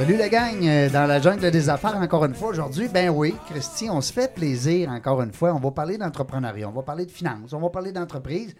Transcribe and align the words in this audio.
Salut 0.00 0.16
la 0.16 0.30
gang, 0.30 0.66
euh, 0.66 0.88
dans 0.88 1.04
la 1.04 1.20
jungle 1.20 1.50
des 1.50 1.68
affaires 1.68 1.94
encore 1.94 2.24
une 2.24 2.34
fois 2.34 2.48
aujourd'hui. 2.48 2.88
Ben 2.88 3.10
oui, 3.10 3.34
Christy, 3.50 3.90
on 3.90 4.00
se 4.00 4.10
fait 4.10 4.32
plaisir 4.32 4.88
encore 4.88 5.20
une 5.20 5.30
fois. 5.30 5.52
On 5.52 5.58
va 5.58 5.72
parler 5.72 5.98
d'entrepreneuriat, 5.98 6.70
on 6.70 6.72
va 6.72 6.80
parler 6.80 7.04
de 7.04 7.10
finances, 7.10 7.52
on 7.52 7.60
va 7.60 7.68
parler 7.68 7.92
d'entreprise, 7.92 8.54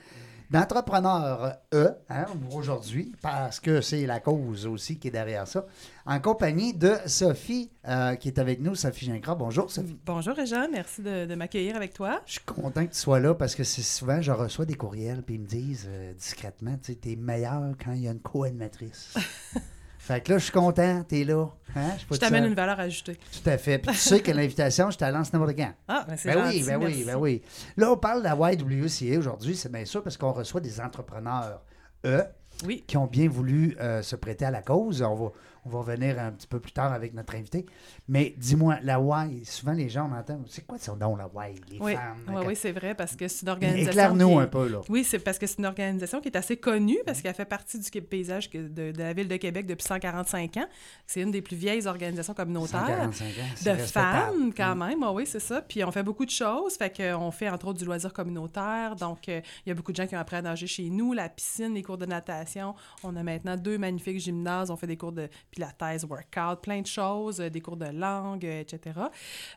d'entrepreneurs 0.50 1.54
E 1.72 1.92
hein, 2.10 2.26
aujourd'hui, 2.54 3.14
parce 3.22 3.58
que 3.58 3.80
c'est 3.80 4.04
la 4.04 4.20
cause 4.20 4.66
aussi 4.66 4.98
qui 4.98 5.08
est 5.08 5.12
derrière 5.12 5.48
ça, 5.48 5.64
en 6.04 6.20
compagnie 6.20 6.74
de 6.74 6.92
Sophie 7.06 7.70
euh, 7.88 8.16
qui 8.16 8.28
est 8.28 8.38
avec 8.38 8.60
nous, 8.60 8.74
Sophie 8.74 9.06
Gingras. 9.06 9.34
Bonjour 9.34 9.70
Sophie. 9.70 9.96
Bonjour 10.04 10.36
Réjean, 10.36 10.68
merci 10.70 11.00
de, 11.00 11.24
de 11.24 11.34
m'accueillir 11.36 11.74
avec 11.74 11.94
toi. 11.94 12.20
Je 12.26 12.32
suis 12.32 12.44
content 12.44 12.84
que 12.84 12.92
tu 12.92 12.98
sois 12.98 13.18
là 13.18 13.34
parce 13.34 13.54
que 13.54 13.64
c'est 13.64 13.80
souvent, 13.80 14.20
je 14.20 14.30
reçois 14.30 14.66
des 14.66 14.74
courriels 14.74 15.22
puis 15.22 15.36
ils 15.36 15.40
me 15.40 15.46
disent 15.46 15.88
euh, 15.88 16.12
discrètement, 16.12 16.76
tu 16.82 16.94
t'es 16.96 17.16
meilleur 17.16 17.62
quand 17.82 17.92
il 17.92 18.02
y 18.02 18.08
a 18.08 18.10
une 18.10 18.20
co-animatrice. 18.20 19.14
Fait 20.02 20.22
que 20.22 20.32
là, 20.32 20.38
je 20.38 20.44
suis 20.44 20.52
content, 20.52 21.04
t'es 21.06 21.24
là. 21.24 21.46
Hein? 21.76 21.90
Je 22.10 22.16
t'amène 22.16 22.46
une 22.46 22.54
valeur 22.54 22.80
ajoutée. 22.80 23.16
Tout 23.30 23.48
à 23.48 23.58
fait. 23.58 23.78
Puis 23.78 23.92
tu 23.92 23.98
sais 23.98 24.20
que 24.20 24.32
l'invitation, 24.32 24.90
je 24.90 24.96
te 24.98 25.04
lance 25.04 25.32
n'importe 25.32 25.54
quand. 25.56 25.72
Ah, 25.86 26.04
ben 26.08 26.16
c'est 26.16 26.32
Ben 26.34 26.44
gentil, 26.46 26.56
oui, 26.58 26.64
ben 26.66 26.82
oui, 26.82 27.04
ben 27.04 27.16
oui. 27.16 27.42
Là, 27.76 27.92
on 27.92 27.96
parle 27.96 28.20
de 28.20 28.24
la 28.24 28.52
YWCA 28.52 29.18
aujourd'hui, 29.18 29.54
c'est 29.54 29.70
bien 29.70 29.84
sûr 29.84 30.02
parce 30.02 30.16
qu'on 30.16 30.32
reçoit 30.32 30.60
des 30.60 30.80
entrepreneurs, 30.80 31.60
eux, 32.06 32.24
Oui. 32.64 32.82
qui 32.86 32.96
ont 32.96 33.06
bien 33.06 33.28
voulu 33.28 33.76
euh, 33.78 34.00
se 34.02 34.16
prêter 34.16 34.46
à 34.46 34.50
la 34.50 34.62
cause. 34.62 35.02
On 35.02 35.14
va, 35.14 35.30
on 35.64 35.70
va 35.70 35.78
revenir 35.80 36.18
un 36.18 36.32
petit 36.32 36.46
peu 36.46 36.58
plus 36.60 36.72
tard 36.72 36.92
avec 36.92 37.12
notre 37.14 37.34
invité. 37.34 37.66
Mais 38.08 38.34
dis-moi, 38.38 38.78
la 38.82 38.98
Y, 39.00 39.44
souvent 39.44 39.72
les 39.72 39.88
gens 39.88 40.08
m'entendent, 40.08 40.46
c'est 40.48 40.66
quoi 40.66 40.78
son 40.78 40.96
nom, 40.96 41.16
la 41.16 41.28
Y, 41.50 41.60
les 41.70 41.78
Oui, 41.80 41.94
femmes? 41.94 42.16
oui, 42.28 42.42
oui, 42.48 42.56
c'est 42.56 42.72
vrai, 42.72 42.94
parce 42.94 43.14
que 43.16 43.28
c'est 43.28 43.42
une 43.42 43.50
organisation. 43.50 43.90
Éclaire-nous 43.90 44.40
est- 44.40 44.42
un 44.44 44.46
peu, 44.46 44.68
là. 44.68 44.80
Oui, 44.88 45.04
c'est 45.04 45.18
parce 45.18 45.38
que 45.38 45.46
c'est 45.46 45.58
une 45.58 45.66
organisation 45.66 46.20
qui 46.20 46.28
est 46.28 46.36
assez 46.36 46.56
connue, 46.56 46.98
parce 47.04 47.20
qu'elle 47.22 47.34
fait 47.34 47.44
partie 47.44 47.78
du 47.78 47.90
paysage 48.02 48.48
de, 48.50 48.68
de 48.68 48.92
la 48.98 49.12
ville 49.12 49.28
de 49.28 49.36
Québec 49.36 49.66
depuis 49.66 49.84
145 49.86 50.56
ans. 50.56 50.66
C'est 51.06 51.20
une 51.20 51.30
des 51.30 51.42
plus 51.42 51.56
vieilles 51.56 51.86
organisations 51.86 52.34
communautaires. 52.34 52.86
145 53.12 53.24
ans, 53.26 53.30
c'est 53.54 53.72
De 53.76 53.78
femmes, 53.82 54.52
quand 54.56 54.76
même, 54.76 55.02
oui, 55.12 55.24
c'est 55.26 55.40
ça. 55.40 55.60
Puis 55.62 55.84
on 55.84 55.90
fait 55.90 56.02
beaucoup 56.02 56.24
de 56.24 56.30
choses. 56.30 56.74
Fait 56.76 56.94
qu'on 56.94 57.30
fait 57.30 57.48
entre 57.48 57.66
autres 57.68 57.78
du 57.78 57.84
loisir 57.84 58.12
communautaire. 58.12 58.96
Donc, 58.96 59.28
euh, 59.28 59.40
il 59.66 59.68
y 59.68 59.72
a 59.72 59.74
beaucoup 59.74 59.92
de 59.92 59.96
gens 59.96 60.06
qui 60.06 60.16
ont 60.16 60.20
appris 60.20 60.36
à 60.36 60.42
nager 60.42 60.66
chez 60.66 60.88
nous, 60.90 61.12
la 61.12 61.28
piscine, 61.28 61.74
les 61.74 61.82
cours 61.82 61.98
de 61.98 62.06
natation. 62.06 62.74
On 63.04 63.14
a 63.16 63.22
maintenant 63.22 63.56
deux 63.56 63.78
magnifiques 63.78 64.18
gymnases. 64.20 64.70
On 64.70 64.76
fait 64.76 64.86
des 64.86 64.96
cours 64.96 65.12
de 65.12 65.28
pilates, 65.50 66.04
workout, 66.08 66.60
plein 66.62 66.80
de 66.80 66.86
choses, 66.86 67.40
euh, 67.40 67.50
des 67.50 67.60
cours 67.60 67.76
de 67.76 67.86
langue, 67.86 68.44
euh, 68.44 68.60
etc. 68.60 68.98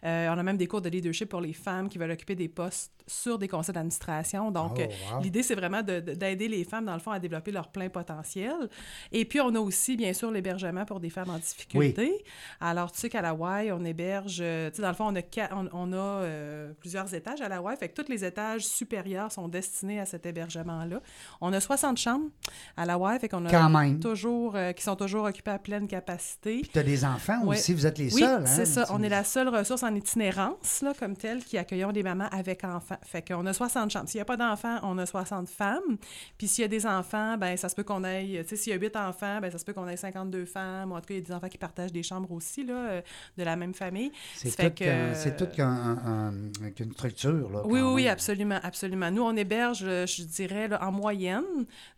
Euh, 0.03 0.27
on 0.29 0.37
a 0.37 0.43
même 0.43 0.57
des 0.57 0.67
cours 0.67 0.81
de 0.81 0.89
leadership 0.89 1.29
pour 1.29 1.41
les 1.41 1.53
femmes 1.53 1.89
qui 1.89 1.97
veulent 1.97 2.11
occuper 2.11 2.35
des 2.35 2.47
postes 2.49 2.91
sur 3.05 3.37
des 3.37 3.47
conseils 3.49 3.73
d'administration. 3.75 4.49
Donc, 4.49 4.79
Oh, 4.79 5.15
wow. 5.15 5.21
l'idée, 5.21 5.43
c'est 5.43 5.55
vraiment 5.55 5.81
de- 5.81 5.99
de- 5.99 6.13
d'aider 6.13 6.47
les 6.47 6.63
femmes, 6.63 6.85
dans 6.85 6.93
le 6.93 6.99
fond, 6.99 7.11
à 7.11 7.19
développer 7.19 7.51
leur 7.51 7.67
plein 7.69 7.89
potentiel. 7.89 8.69
Et 9.11 9.25
puis, 9.25 9.41
on 9.41 9.53
a 9.55 9.59
aussi, 9.59 9.97
bien 9.97 10.13
sûr, 10.13 10.31
l'hébergement 10.31 10.85
pour 10.85 10.99
des 11.01 11.09
femmes 11.09 11.29
en 11.29 11.37
difficulté. 11.37 12.23
Alors, 12.61 12.91
tu 12.91 12.99
sais 12.99 13.09
qu'à 13.09 13.21
la 13.21 13.33
Y, 13.33 13.71
on 13.73 13.83
héberge, 13.83 14.37
tu 14.37 14.43
sais, 14.43 14.81
dans 14.81 14.87
le 14.87 14.93
fond, 14.93 15.07
on 15.07 15.15
a, 15.15 15.21
qua- 15.21 15.49
on, 15.53 15.67
on 15.73 15.91
a 15.93 15.95
euh, 15.97 16.73
plusieurs 16.79 17.13
étages 17.13 17.41
à 17.41 17.49
la 17.49 17.57
Y, 17.61 17.77
fait 17.77 17.89
que 17.89 18.01
tous 18.01 18.09
les 18.09 18.23
étages 18.23 18.61
supérieurs 18.65 19.31
sont 19.31 19.47
destinés 19.49 19.99
à 19.99 20.05
cet 20.05 20.25
hébergement-là. 20.25 21.01
On 21.41 21.51
a 21.51 21.59
60 21.59 21.97
chambres 21.97 22.29
à 22.77 22.85
la 22.85 22.95
Y, 22.97 23.19
fait 23.19 23.27
qu'on 23.29 23.45
a 23.45 23.49
Quand 23.51 23.69
même. 23.69 23.99
toujours, 23.99 24.55
euh, 24.55 24.71
qui 24.71 24.81
sont 24.83 24.95
toujours 24.95 25.25
occupées 25.25 25.51
à 25.51 25.59
capacité. 25.87 26.59
Puis 26.61 26.69
tu 26.71 26.79
as 26.79 26.83
des 26.83 27.05
enfants 27.05 27.41
Ouais. 27.43 27.57
aussi, 27.57 27.73
vous 27.73 27.85
êtes 27.85 27.97
les 27.97 28.13
Oui, 28.13 28.21
seuls. 28.21 28.41
hein? 28.41 28.45
c'est 28.45 28.65
ça. 28.65 28.85
On 28.91 29.01
est 29.03 29.09
la 29.09 29.23
seule 29.23 29.49
ressource 29.49 29.83
en 29.83 29.93
itinérance, 29.95 30.81
là, 30.81 30.93
comme 30.97 31.15
telle, 31.15 31.43
qui 31.43 31.57
accueillons 31.57 31.91
des 31.91 32.03
mamans 32.03 32.27
avec 32.31 32.63
enfants. 32.63 32.97
Fait 33.03 33.21
qu'on 33.27 33.45
a 33.45 33.53
60 33.53 33.91
chambres. 33.91 34.07
S'il 34.09 34.17
n'y 34.19 34.21
a 34.21 34.25
pas 34.25 34.37
d'enfants, 34.37 34.79
on 34.83 34.97
a 34.97 35.05
60 35.05 35.49
femmes. 35.49 35.97
Puis 36.37 36.47
s'il 36.47 36.61
y 36.61 36.65
a 36.65 36.67
des 36.67 36.85
enfants, 36.85 37.37
ben 37.37 37.55
ça 37.57 37.69
se 37.69 37.75
peut 37.75 37.83
qu'on 37.83 38.03
ait... 38.03 38.43
Tu 38.43 38.49
sais, 38.49 38.55
s'il 38.55 38.71
y 38.73 38.75
a 38.75 38.79
8 38.79 38.95
enfants, 38.95 39.39
ben 39.41 39.51
ça 39.51 39.57
se 39.57 39.65
peut 39.65 39.73
qu'on 39.73 39.87
ait 39.87 39.97
52 39.97 40.45
femmes. 40.45 40.91
En 40.91 40.99
tout 40.99 41.07
cas, 41.07 41.13
il 41.13 41.17
y 41.17 41.19
a 41.19 41.25
des 41.25 41.31
enfants 41.33 41.49
qui 41.49 41.57
partagent 41.57 41.91
des 41.93 42.03
chambres 42.03 42.31
aussi, 42.31 42.63
là, 42.65 42.73
euh, 42.73 43.01
de 43.37 43.43
la 43.43 43.55
même 43.55 43.73
famille. 43.73 44.11
C'est 44.35 44.49
tout, 44.51 44.63
que- 44.75 44.83
qu'un- 44.83 45.13
c'est 45.15 45.35
tout 45.35 45.47
qu'un- 45.47 45.67
un- 45.67 46.33
un- 46.65 46.71
qu'une 46.75 46.91
structure. 46.93 47.49
Là, 47.51 47.61
Oui, 47.65 47.81
oui, 47.81 48.03
même. 48.03 48.11
absolument, 48.13 48.59
absolument. 48.63 49.11
Nous, 49.11 49.21
on 49.23 49.35
héberge, 49.35 49.83
euh, 49.83 50.05
je 50.05 50.23
dirais, 50.23 50.67
là, 50.67 50.83
en 50.83 50.91
moyenne, 50.91 51.43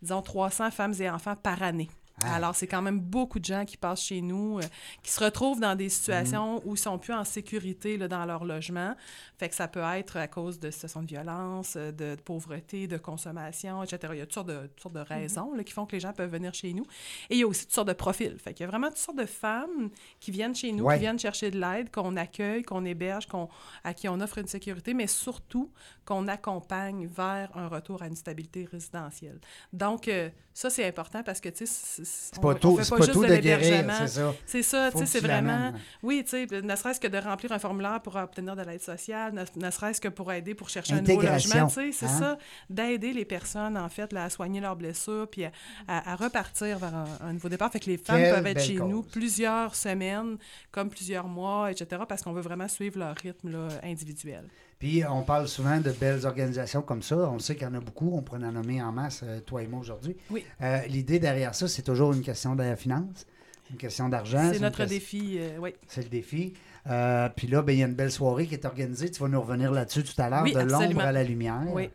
disons 0.01 0.21
300 0.21 0.71
femmes 0.71 0.93
et 0.99 1.09
enfants 1.09 1.35
par 1.35 1.61
année. 1.63 1.89
Ah. 2.23 2.35
Alors, 2.35 2.55
c'est 2.55 2.67
quand 2.67 2.81
même 2.81 2.99
beaucoup 2.99 3.39
de 3.39 3.45
gens 3.45 3.65
qui 3.65 3.75
passent 3.77 4.03
chez 4.03 4.21
nous, 4.21 4.59
euh, 4.59 4.63
qui 5.03 5.11
se 5.11 5.21
retrouvent 5.23 5.59
dans 5.59 5.75
des 5.75 5.89
situations 5.89 6.55
Mm. 6.57 6.61
où 6.65 6.75
ils 6.75 6.79
sont 6.79 6.97
plus 6.97 7.13
en 7.13 7.23
sécurité 7.25 7.97
là, 7.97 8.07
dans 8.07 8.25
leur 8.25 8.45
logement. 8.45 8.95
Fait 9.37 9.49
que 9.49 9.55
ça 9.55 9.67
peut 9.67 9.81
être 9.81 10.15
à 10.17 10.27
cause 10.29 10.59
de 10.59 10.71
situations 10.71 11.01
de 11.01 11.07
violence, 11.07 11.73
euh, 11.75 11.91
de, 11.91 12.15
de 12.15 12.21
pauvreté, 12.21 12.87
de 12.87 12.97
consommation, 12.97 13.83
etc. 13.83 14.13
Il 14.13 14.19
y 14.19 14.21
a 14.21 14.25
toutes 14.25 14.33
sortes 14.33 14.47
de, 14.47 14.67
toutes 14.67 14.79
sortes 14.81 14.95
de 14.95 15.01
raisons 15.01 15.53
là, 15.55 15.63
qui 15.63 15.73
font 15.73 15.85
que 15.85 15.91
les 15.91 15.99
gens 15.99 16.13
peuvent 16.13 16.31
venir 16.31 16.53
chez 16.53 16.73
nous. 16.73 16.85
Et 17.29 17.35
il 17.35 17.39
y 17.39 17.43
a 17.43 17.47
aussi 17.47 17.65
toutes 17.65 17.73
sortes 17.75 17.87
de 17.89 17.93
profils. 17.93 18.37
Fait 18.39 18.53
qu'il 18.53 18.63
y 18.63 18.67
a 18.67 18.69
vraiment 18.69 18.87
toutes 18.87 18.97
sortes 18.97 19.17
de 19.17 19.25
femmes 19.25 19.89
qui 20.21 20.31
viennent 20.31 20.55
chez 20.55 20.71
nous, 20.71 20.85
Ouais. 20.85 20.95
qui 20.95 21.01
viennent 21.01 21.19
chercher 21.19 21.51
de 21.51 21.59
l'aide, 21.59 21.91
qu'on 21.91 22.15
accueille, 22.15 22.63
qu'on 22.63 22.85
héberge, 22.85 23.25
qu'on, 23.27 23.49
à 23.83 23.93
qui 23.93 24.07
on 24.07 24.19
offre 24.21 24.37
une 24.37 24.47
sécurité, 24.47 24.93
mais 24.93 25.07
surtout 25.07 25.69
qu'on 26.05 26.27
accompagne 26.27 27.07
vers 27.07 27.49
un 27.57 27.67
retour 27.67 28.01
à 28.03 28.07
une 28.07 28.15
stabilité 28.15 28.67
résidentielle. 28.71 29.39
Donc, 29.73 30.07
euh, 30.07 30.29
ça, 30.53 30.69
c'est 30.69 30.85
important 30.87 31.23
parce 31.23 31.41
que, 31.41 31.49
tu 31.49 31.65
sais, 31.65 32.04
c'est 32.05 32.39
pas 32.41 32.55
tout, 32.55 32.79
c'est 32.81 32.95
pas 32.95 33.07
tout 33.07 33.25
de 33.25 33.35
guérir, 33.35 33.85
c'est 33.99 34.07
ça. 34.07 34.33
C'est 34.45 34.63
ça, 34.63 34.89
c'est 35.05 35.19
vraiment... 35.19 35.73
Oui, 36.03 36.23
tu 36.23 36.29
sais, 36.47 36.61
ne 36.61 36.75
serait-ce 36.75 36.99
que 36.99 37.07
de 37.07 37.17
remplir 37.17 37.51
un 37.51 37.59
formulaire 37.59 38.01
pour 38.01 38.15
obtenir 38.15 38.55
de 38.55 38.61
l'aide 38.61 38.81
sociale, 38.81 39.33
ne, 39.33 39.43
ne 39.65 39.71
serait-ce 39.71 39.99
que 39.99 40.07
pour 40.07 40.31
aider 40.31 40.53
pour 40.55 40.69
chercher 40.69 40.93
un 40.93 41.01
nouveau 41.01 41.21
logement, 41.21 41.67
tu 41.67 41.73
sais, 41.73 41.91
c'est 41.91 42.05
hein? 42.05 42.19
ça, 42.19 42.37
d'aider 42.69 43.11
les 43.13 43.25
personnes, 43.25 43.77
en 43.77 43.89
fait, 43.89 44.13
là, 44.13 44.25
à 44.25 44.29
soigner 44.29 44.61
leurs 44.61 44.75
blessures, 44.75 45.27
puis 45.29 45.45
à, 45.45 45.51
à- 45.87 46.13
à 46.13 46.15
repartir 46.15 46.77
vers 46.79 46.95
un, 46.95 47.05
un 47.21 47.33
nouveau 47.33 47.49
départ. 47.49 47.71
Fait 47.71 47.79
que 47.79 47.89
les 47.89 47.97
femmes 47.97 48.17
Quelle 48.17 48.35
peuvent 48.35 48.47
être 48.47 48.61
chez 48.61 48.75
cause. 48.75 48.89
nous 48.89 49.03
plusieurs 49.03 49.75
semaines, 49.75 50.37
comme 50.71 50.89
plusieurs 50.89 51.27
mois, 51.27 51.71
etc., 51.71 52.03
parce 52.07 52.21
qu'on 52.21 52.33
veut 52.33 52.41
vraiment 52.41 52.67
suivre 52.67 52.99
leur 52.99 53.15
rythme 53.15 53.49
là, 53.51 53.67
individuel. 53.83 54.45
Puis 54.79 55.03
on 55.09 55.21
parle 55.23 55.47
souvent 55.47 55.79
de 55.79 55.91
belles 55.91 56.25
organisations 56.25 56.81
comme 56.81 57.01
ça. 57.01 57.15
On 57.17 57.39
sait 57.39 57.55
qu'il 57.55 57.63
y 57.63 57.69
en 57.69 57.73
a 57.75 57.79
beaucoup. 57.79 58.11
On 58.13 58.21
pourrait 58.21 58.43
en 58.43 58.51
nommer 58.51 58.81
en 58.81 58.91
masse, 58.91 59.21
euh, 59.23 59.39
toi 59.39 59.63
et 59.63 59.67
moi, 59.67 59.79
aujourd'hui. 59.79 60.15
Oui. 60.29 60.43
Euh, 60.61 60.81
L'idée 60.87 61.17
derrière 61.19 61.55
ça, 61.55 61.67
c'est 61.67 61.81
toujours 61.81 62.11
une 62.13 62.21
question 62.21 62.55
de 62.55 62.63
la 62.63 62.75
finance, 62.75 63.25
une 63.71 63.77
question 63.77 64.09
d'argent. 64.09 64.51
c'est 64.53 64.59
notre 64.59 64.85
défi, 64.85 65.37
euh, 65.39 65.57
oui. 65.59 65.73
C'est 65.87 66.03
le 66.03 66.09
défi. 66.09 66.53
Euh, 66.87 67.29
puis 67.35 67.47
là, 67.47 67.61
ben, 67.61 67.71
il 67.73 67.79
y 67.79 67.83
a 67.83 67.87
une 67.87 67.95
belle 67.95 68.11
soirée 68.11 68.45
qui 68.47 68.53
est 68.53 68.65
organisée. 68.65 69.09
Tu 69.09 69.21
vas 69.21 69.29
nous 69.29 69.41
revenir 69.41 69.71
là-dessus 69.71 70.03
tout 70.03 70.21
à 70.21 70.29
l'heure, 70.29 70.43
Oui, 70.43 70.53
de 70.53 70.59
l'ombre 70.59 71.01
à 71.01 71.11
la 71.11 71.23
lumière, 71.23 71.63
Oui. 71.73 71.89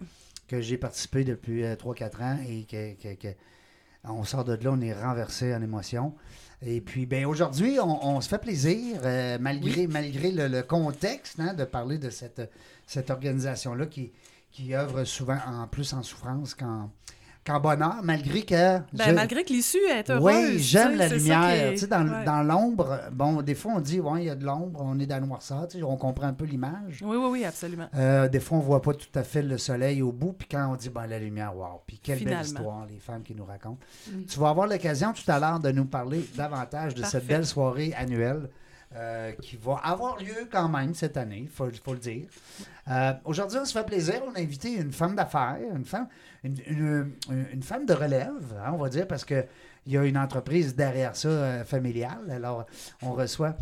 que 0.49 0.61
j'ai 0.61 0.79
participé 0.79 1.23
depuis 1.23 1.62
3-4 1.77 2.23
ans 2.23 2.39
et 2.49 2.65
que, 2.65 2.95
que- 2.95 3.15
que- 3.15 3.35
on 4.05 4.25
sort 4.25 4.44
de 4.44 4.55
là, 4.55 4.71
on 4.72 4.81
est 4.81 4.94
renversé 4.94 5.55
en 5.55 5.62
émotion. 5.62 6.14
Et 6.62 6.81
puis, 6.81 7.06
ben 7.06 7.25
aujourd'hui, 7.25 7.79
on, 7.81 8.06
on 8.06 8.20
se 8.20 8.29
fait 8.29 8.38
plaisir, 8.38 9.00
euh, 9.05 9.38
malgré, 9.41 9.87
malgré 9.87 10.31
le, 10.31 10.47
le 10.49 10.62
contexte, 10.62 11.41
hein, 11.41 11.55
de 11.55 11.64
parler 11.64 11.99
de 11.99 12.11
cette, 12.11 12.50
cette 12.87 13.11
organisation-là 13.11 13.87
qui, 13.87 14.12
qui 14.52 14.75
œuvre 14.75 15.05
souvent 15.05 15.38
en 15.47 15.67
plus 15.67 15.93
en 15.94 16.02
souffrance 16.02 16.55
qu'en 16.55 16.91
qu'en 17.50 17.61
bonheur, 17.61 17.97
malgré 18.02 18.43
que... 18.43 18.79
Ben, 18.79 19.05
je- 19.06 19.11
malgré 19.12 19.44
que 19.44 19.52
l'issue 19.52 19.79
est 19.91 20.08
heureuse. 20.11 20.23
oui, 20.55 20.58
j'aime 20.58 20.97
la 20.97 21.08
lumière. 21.08 21.44
est- 21.50 21.73
Tu 21.73 21.79
sais, 21.81 21.87
dans, 21.87 22.06
ouais. 22.06 22.25
dans 22.25 22.43
l'ombre, 22.43 23.00
bon, 23.12 23.43
des 23.43 23.55
fois, 23.55 23.73
on 23.76 23.81
dit, 23.81 24.00
ouais, 24.00 24.23
il 24.23 24.26
y 24.26 24.31
a 24.31 24.35
de 24.35 24.44
l'ombre, 24.44 24.81
on 24.85 24.99
est 24.99 25.06
dans 25.06 25.20
la 25.20 25.26
noirceur, 25.26 25.67
tu 25.69 25.79
sais, 25.79 25.82
on 25.85 25.97
comprend 25.97 26.26
un 26.26 26.32
peu 26.32 26.44
l'image. 26.44 27.00
Oui, 27.02 27.17
oui, 27.17 27.29
oui, 27.31 27.44
absolument. 27.44 27.88
Euh, 27.97 28.29
des 28.29 28.41
fois, 28.41 28.58
on 28.58 28.61
voit 28.61 28.82
pas 28.82 28.94
tout 28.94 29.06
à 29.14 29.23
fait 29.23 29.43
le 29.43 29.58
soleil 29.58 30.02
au 30.02 30.12
bout, 30.12 30.32
puis 30.32 30.49
quand 30.50 30.70
on 30.73 30.76
dit, 30.76 30.88
ben, 30.91 31.06
la 31.06 31.19
lumière, 31.19 31.56
wow, 31.56 31.81
puis 31.87 31.99
quelle 32.02 32.19
Finalement. 32.19 32.38
belle 32.41 32.47
histoire, 32.47 32.87
les 32.91 32.99
femmes 32.99 33.23
qui 33.23 33.35
nous 33.35 33.44
racontent. 33.44 33.79
Mm. 34.11 34.25
Tu 34.29 34.38
vas 34.38 34.49
avoir 34.50 34.67
l'occasion 34.67 35.12
tout 35.12 35.31
à 35.31 35.38
l'heure 35.38 35.61
de 35.61 35.70
nous 35.73 35.85
parler 35.87 36.25
davantage 36.37 36.94
de 36.94 37.02
cette 37.05 37.26
belle 37.26 37.47
soirée 37.47 37.93
annuelle 37.97 38.49
euh, 38.96 39.31
qui 39.40 39.56
va 39.56 39.76
avoir 39.84 40.19
lieu 40.19 40.48
quand 40.50 40.69
même 40.69 40.94
cette 40.94 41.16
année, 41.16 41.42
il 41.42 41.48
faut, 41.48 41.66
le 41.66 41.98
dire. 41.98 42.26
Euh, 42.88 43.12
Aujourd'hui, 43.25 43.58
on 43.60 43.64
se 43.64 43.72
fait 43.72 43.87
plaisir. 43.87 44.20
On 44.26 44.34
a 44.34 44.40
invité 44.40 44.72
une 44.72 44.90
femme 44.90 45.14
d'affaires, 45.14 45.58
une 45.76 45.84
femme, 45.84 46.08
une 46.42 47.62
femme 47.62 47.87
de 47.87 47.94
relève, 47.94 48.56
hein, 48.58 48.72
on 48.72 48.78
va 48.78 48.88
dire, 48.88 49.06
parce 49.06 49.25
qu'il 49.25 49.46
y 49.87 49.96
a 49.96 50.04
une 50.04 50.19
entreprise 50.19 50.75
derrière 50.75 51.14
ça 51.14 51.28
euh, 51.28 51.64
familiale. 51.64 52.31
Alors, 52.31 52.66
on 53.02 53.12
reçoit 53.12 53.54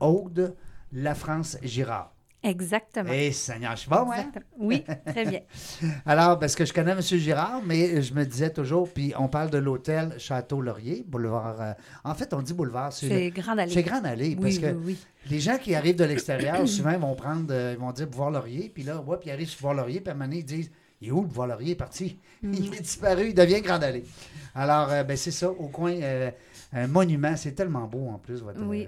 Aude 0.00 0.54
La 0.92 1.14
France 1.14 1.56
Girard. 1.62 2.13
Exactement. 2.44 3.10
Eh, 3.10 3.32
Seigneur, 3.32 3.72
je 3.74 3.80
suis 3.80 3.90
bon, 3.90 4.12
hein? 4.12 4.30
Oui, 4.58 4.84
très 5.06 5.24
bien. 5.24 5.40
Alors, 6.06 6.38
parce 6.38 6.54
que 6.54 6.64
je 6.66 6.72
connais 6.74 6.92
M. 6.92 7.00
Girard, 7.00 7.62
mais 7.64 8.02
je 8.02 8.12
me 8.12 8.24
disais 8.24 8.50
toujours, 8.50 8.88
puis 8.92 9.14
on 9.18 9.28
parle 9.28 9.48
de 9.48 9.56
l'hôtel 9.58 10.14
Château-Laurier, 10.18 11.04
boulevard. 11.08 11.60
euh, 11.60 11.72
en 12.04 12.14
fait, 12.14 12.34
on 12.34 12.42
dit 12.42 12.52
boulevard, 12.52 12.92
c'est 12.92 13.30
Grande 13.30 13.60
Allée. 13.60 13.72
c'est 13.72 13.82
Grande 13.82 14.04
Allée, 14.04 14.36
parce 14.36 14.58
que 14.58 14.66
oui, 14.66 14.82
oui. 14.84 14.98
les 15.30 15.40
gens 15.40 15.56
qui 15.56 15.74
arrivent 15.74 15.96
de 15.96 16.04
l'extérieur, 16.04 16.68
souvent, 16.68 16.90
ils 16.90 16.98
vont 16.98 17.14
prendre, 17.14 17.46
euh, 17.50 17.74
ils 17.76 17.80
vont 17.80 17.92
dire 17.92 18.06
Boulevard 18.06 18.30
Laurier, 18.30 18.70
puis 18.72 18.82
là, 18.82 19.00
ouais, 19.00 19.16
puis 19.18 19.30
ils 19.30 19.32
arrivent 19.32 19.48
sur 19.48 19.62
Boulevard 19.62 19.86
Laurier, 19.86 20.00
puis 20.00 20.10
à 20.10 20.12
un 20.12 20.14
moment 20.14 20.26
donné, 20.28 20.40
ils 20.40 20.44
disent 20.44 20.70
Il 21.00 21.08
est 21.08 21.12
où 21.12 21.22
le 21.22 21.26
Boulevard 21.28 21.46
Laurier? 21.46 21.68
Il 21.68 21.72
est 21.72 21.76
parti. 21.76 22.18
Il 22.42 22.74
est 22.74 22.80
disparu, 22.82 23.28
il 23.28 23.34
devient 23.34 23.62
Grande 23.62 23.84
Allée. 23.84 24.04
Alors, 24.54 24.90
euh, 24.92 25.02
ben, 25.02 25.16
c'est 25.16 25.30
ça, 25.30 25.50
au 25.50 25.68
coin, 25.68 25.94
un 26.74 26.86
monument, 26.88 27.36
c'est 27.36 27.52
tellement 27.52 27.86
beau 27.86 28.08
en 28.08 28.18
plus, 28.18 28.42
votre. 28.42 28.60
Oui. 28.62 28.86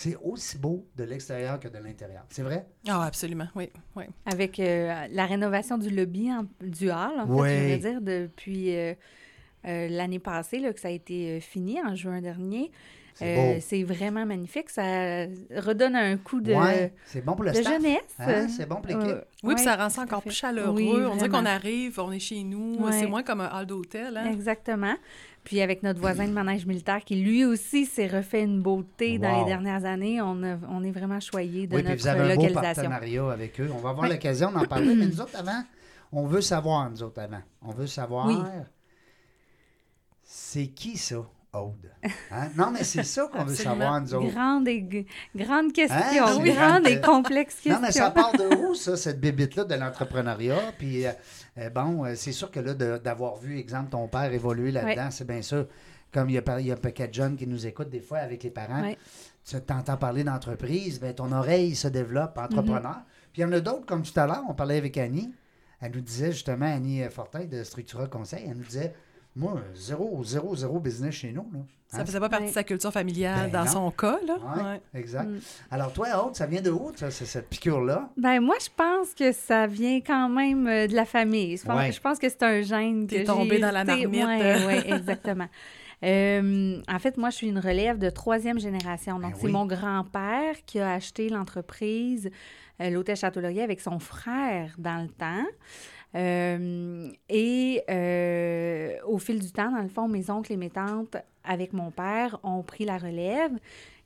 C'est 0.00 0.16
aussi 0.22 0.56
beau 0.56 0.86
de 0.96 1.04
l'extérieur 1.04 1.60
que 1.60 1.68
de 1.68 1.76
l'intérieur. 1.76 2.24
C'est 2.30 2.42
vrai? 2.42 2.66
Ah, 2.88 3.04
absolument, 3.04 3.48
oui, 3.54 3.68
oui. 3.96 4.04
Avec 4.24 4.58
euh, 4.58 5.06
la 5.10 5.26
rénovation 5.26 5.76
du 5.76 5.90
lobby, 5.90 6.32
en- 6.32 6.46
du 6.62 6.88
hall, 6.90 7.20
en 7.20 7.26
fait, 7.26 7.32
Oui. 7.32 7.48
je 7.50 7.60
voudrais 7.60 7.78
dire, 7.78 8.00
depuis... 8.00 8.74
euh, 8.74 8.94
euh, 9.66 9.88
l'année 9.88 10.18
passée, 10.18 10.58
là, 10.58 10.72
que 10.72 10.80
ça 10.80 10.88
a 10.88 10.90
été 10.90 11.38
fini 11.40 11.82
en 11.82 11.94
juin 11.94 12.22
dernier. 12.22 12.70
C'est 13.20 13.38
Euh, 13.38 13.60
c'est 13.60 13.82
vraiment 13.84 14.26
magnifique. 14.26 14.70
Ça 14.70 14.82
redonne 15.56 15.94
un 15.94 16.16
coup 16.16 16.40
de, 16.40 16.52
Ouais, 16.54 16.92
c'est 17.06 17.24
bon 17.24 17.34
pour 17.34 17.44
le 17.44 17.52
de 17.52 17.56
staff. 17.56 17.72
jeunesse. 17.74 18.00
Hein, 18.18 18.48
C'est 18.48 18.66
bon 18.68 18.76
pour 18.76 18.86
l'équipe. 18.88 19.02
Euh, 19.14 19.20
Oui, 19.44 19.54
puis 19.54 19.64
ouais, 19.64 19.70
ça 19.70 19.76
rend 19.76 19.88
ça 19.88 20.02
encore 20.02 20.22
plus 20.22 20.32
chaleureux. 20.34 20.74
Oui, 20.74 20.90
on 21.10 21.14
dirait 21.16 21.28
qu'on 21.28 21.46
arrive, 21.46 22.00
on 22.00 22.10
est 22.10 22.18
chez 22.18 22.42
nous. 22.42 22.76
Ouais. 22.80 22.92
C'est 22.92 23.06
moins 23.06 23.22
comme 23.22 23.40
un 23.42 23.50
hall 23.52 23.66
d'hôtel. 23.66 24.16
Hein? 24.16 24.30
Exactement. 24.32 24.94
Puis 25.44 25.60
avec 25.62 25.82
notre 25.82 26.00
voisin 26.00 26.26
de 26.26 26.32
manège 26.32 26.66
militaire 26.66 27.02
qui 27.04 27.16
lui 27.16 27.44
aussi 27.46 27.86
s'est 27.86 28.06
refait 28.08 28.42
une 28.42 28.60
beauté 28.60 29.18
dans 29.18 29.38
les 29.40 29.46
dernières 29.46 29.84
années, 29.86 30.20
on, 30.20 30.42
a- 30.42 30.58
on 30.68 30.82
est 30.84 30.90
vraiment 30.90 31.18
choyés 31.20 31.66
de 31.66 31.76
Oui, 31.76 31.82
puis 31.82 31.90
notre 31.92 32.02
vous 32.02 32.08
avez 32.08 32.20
un 32.20 32.36
beau 32.36 32.42
localisation. 32.42 32.82
partenariat 32.82 33.30
avec 33.32 33.60
eux. 33.60 33.70
On 33.74 33.78
va 33.78 33.90
avoir 33.90 34.08
l'occasion 34.08 34.50
d'en 34.52 34.64
parler, 34.66 34.94
mais 34.94 35.06
nous 35.12 35.20
autres, 35.20 35.36
avant, 35.38 35.62
on 36.12 36.26
veut 36.26 36.42
savoir, 36.42 36.90
nous 36.90 37.02
autres, 37.02 37.20
avant. 37.22 37.40
On 37.62 37.70
veut 37.70 37.86
savoir, 37.86 38.26
Oui. 38.26 38.34
c'est 40.22 40.66
qui 40.68 40.96
ça, 40.96 41.24
Aude? 41.52 41.90
Hein? 42.30 42.48
Non, 42.56 42.70
mais 42.70 42.84
c'est 42.84 43.02
ça 43.02 43.26
qu'on 43.26 43.44
veut 43.44 43.54
savoir, 43.54 44.00
nous 44.00 44.14
autres. 44.14 44.32
Grande, 44.32 44.68
et, 44.68 45.06
grande 45.34 45.72
question, 45.72 45.96
Hein, 45.98 46.44
grande 46.44 46.86
et 46.86 47.00
complexe 47.00 47.56
question. 47.56 47.74
Non, 47.74 47.80
mais 47.80 47.92
ça 47.92 48.10
part 48.10 48.32
de 48.32 48.54
où, 48.56 48.74
ça, 48.74 48.96
cette 48.96 49.20
bébite-là 49.20 49.64
de 49.64 49.74
l'entrepreneuriat? 49.74 50.72
Puis, 50.78 51.06
euh, 51.06 51.12
euh, 51.58 51.70
bon, 51.70 52.04
euh, 52.04 52.14
c'est 52.14 52.32
sûr 52.32 52.50
que 52.50 52.60
là, 52.60 52.74
d'avoir 52.74 53.36
vu, 53.36 53.58
exemple, 53.58 53.90
ton 53.90 54.06
père 54.06 54.32
évoluer 54.32 54.70
là-dedans, 54.70 55.10
c'est 55.10 55.26
bien 55.26 55.42
sûr. 55.42 55.66
Comme 56.12 56.28
il 56.28 56.34
y, 56.34 56.38
a, 56.38 56.60
il 56.60 56.66
y 56.66 56.70
a 56.70 56.74
un 56.74 56.76
paquet 56.76 57.06
de 57.08 57.14
jeunes 57.14 57.36
qui 57.36 57.46
nous 57.46 57.66
écoutent 57.66 57.90
des 57.90 58.00
fois 58.00 58.18
avec 58.18 58.42
les 58.42 58.50
parents, 58.50 58.82
tu 59.44 59.60
t'entends 59.60 59.96
parler 59.96 60.24
d'entreprise, 60.24 60.98
ben, 60.98 61.14
ton 61.14 61.30
oreille 61.30 61.76
se 61.76 61.86
développe, 61.86 62.36
entrepreneur. 62.36 62.96
Mhm. 62.96 63.04
Puis 63.32 63.42
il 63.42 63.44
y 63.44 63.44
en 63.44 63.52
a 63.52 63.60
d'autres, 63.60 63.86
comme 63.86 64.02
tout 64.02 64.18
à 64.18 64.26
l'heure, 64.26 64.42
on 64.48 64.54
parlait 64.54 64.76
avec 64.76 64.96
Annie. 64.98 65.32
Elle 65.80 65.92
nous 65.92 66.00
disait 66.00 66.32
justement, 66.32 66.66
Annie 66.66 67.02
Fortin 67.10 67.44
de 67.44 67.62
Structura 67.62 68.06
Conseil, 68.08 68.44
elle 68.48 68.56
nous 68.56 68.64
disait 68.64 68.92
Moi, 69.40 69.60
zéro, 69.74 70.22
zéro, 70.22 70.54
zéro 70.54 70.78
business 70.78 71.14
chez 71.14 71.32
nous. 71.32 71.46
Là. 71.52 71.60
Ça 71.88 71.98
Hein? 71.98 72.04
faisait 72.06 72.20
pas 72.20 72.28
partie 72.28 72.46
de 72.46 72.50
sa 72.52 72.62
culture 72.62 72.92
familiale 72.92 73.50
Ben 73.50 73.58
dans 73.60 73.64
non. 73.64 73.72
son 73.72 73.90
cas. 73.90 74.18
Là. 74.26 74.34
Ouais, 74.34 74.62
Ouais. 74.62 74.80
exact. 74.94 75.26
Mm. 75.28 75.38
Alors, 75.70 75.92
toi, 75.92 76.06
Aude, 76.26 76.36
ça 76.36 76.46
vient 76.46 76.60
de 76.60 76.70
où, 76.70 76.92
ça, 76.94 77.10
c'est 77.10 77.24
cette 77.24 77.48
piqûre-là? 77.48 78.10
Ben 78.16 78.38
moi, 78.40 78.54
je 78.60 78.68
pense 78.76 79.14
que 79.14 79.32
ça 79.32 79.66
vient 79.66 80.00
quand 80.00 80.28
même 80.28 80.66
euh, 80.68 80.86
de 80.86 80.94
la 80.94 81.04
famille. 81.06 81.56
Je 81.56 81.64
pense, 81.64 81.76
Ouais. 81.78 81.90
je 81.90 82.00
pense 82.00 82.18
que 82.18 82.28
c'est 82.28 82.42
un 82.44 82.60
gène 82.60 83.06
que 83.06 83.16
T'es 83.16 83.24
tombé 83.24 83.56
j'ai 83.56 83.60
dans 83.62 83.70
la 83.72 83.84
marmite. 83.84 84.06
Ouais, 84.06 84.14
ouais, 84.66 84.92
exactement. 84.92 85.48
Euh, 86.04 86.80
en 86.88 86.98
fait, 86.98 87.16
moi, 87.16 87.30
je 87.30 87.36
suis 87.36 87.48
une 87.48 87.58
relève 87.58 87.98
de 87.98 88.08
troisième 88.10 88.58
génération. 88.58 89.18
Donc, 89.18 89.32
Ben 89.32 89.36
c'est 89.38 89.46
oui. 89.46 89.52
mon 89.52 89.66
grand-père 89.66 90.54
qui 90.66 90.80
a 90.80 90.92
acheté 90.94 91.28
l'entreprise, 91.28 92.30
euh, 92.80 92.88
l'hôtel 92.90 93.16
Château-Laurier, 93.16 93.62
avec 93.62 93.80
son 93.80 93.98
frère 93.98 94.74
dans 94.78 95.02
le 95.02 95.08
temps. 95.08 95.44
Euh, 96.14 97.08
et 97.28 97.82
euh, 97.88 98.96
au 99.06 99.18
fil 99.18 99.38
du 99.38 99.52
temps, 99.52 99.70
dans 99.70 99.82
le 99.82 99.88
fond, 99.88 100.08
mes 100.08 100.30
oncles 100.30 100.52
et 100.52 100.56
mes 100.56 100.70
tantes, 100.70 101.16
avec 101.44 101.72
mon 101.72 101.90
père, 101.90 102.38
ont 102.42 102.62
pris 102.62 102.84
la 102.84 102.98
relève. 102.98 103.52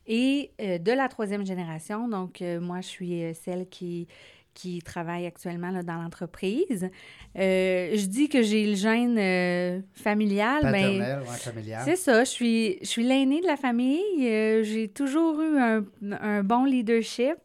Et 0.07 0.51
euh, 0.61 0.79
de 0.79 0.93
la 0.93 1.09
troisième 1.09 1.47
génération, 1.47 2.09
donc 2.09 2.43
moi, 2.61 2.81
je 2.81 2.89
suis 2.89 3.35
celle 3.35 3.69
qui, 3.69 4.07
qui 4.55 4.81
travaille 4.81 5.27
actuellement 5.27 5.71
là, 5.71 5.83
dans 5.83 6.01
l'entreprise. 6.01 6.89
Euh, 7.37 7.91
je 7.95 8.07
dis 8.07 8.29
que 8.29 8.43
j'ai 8.43 8.67
le 8.67 8.77
gène 8.77 9.19
euh, 9.19 9.81
familial. 9.93 10.61
ben, 10.73 11.21
ouais, 11.21 11.37
familiale. 11.37 11.83
c'est 11.85 11.97
ça, 11.97 12.25
je 12.25 12.31
suis, 12.31 12.79
je 12.81 12.87
suis 12.87 13.03
l'aînée 13.03 13.41
de 13.41 13.47
la 13.47 13.57
famille. 13.57 14.01
Euh, 14.21 14.63
j'ai 14.63 14.89
toujours 14.89 15.41
eu 15.43 15.59
un, 15.59 15.85
un 16.21 16.43
bon 16.43 16.65
leadership, 16.65 17.37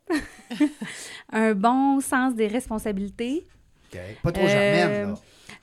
un 1.33 1.53
bon 1.55 1.99
sens 1.99 2.35
des 2.35 2.47
responsabilités. 2.47 3.45
Pas 4.23 4.31
trop 4.31 4.43
Euh, 4.43 4.47
germaine, 4.47 5.09
là. 5.09 5.15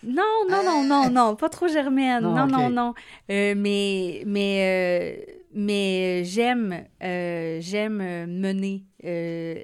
Non, 0.02 0.22
non, 0.50 0.62
non, 0.64 0.84
non, 0.84 1.10
non, 1.10 1.36
pas 1.36 1.48
trop 1.48 1.68
germaine. 1.68 2.22
Non, 2.22 2.34
Non, 2.34 2.46
non, 2.46 2.70
non. 2.70 2.94
Euh, 3.30 3.54
mais 3.56 4.22
mais, 4.26 5.16
euh, 5.28 5.32
mais 5.54 6.22
j'aime 6.24 6.84
euh, 7.02 7.58
j'aime 7.60 8.00
euh, 8.02 8.26
mener 8.26 8.84
euh, 9.04 9.54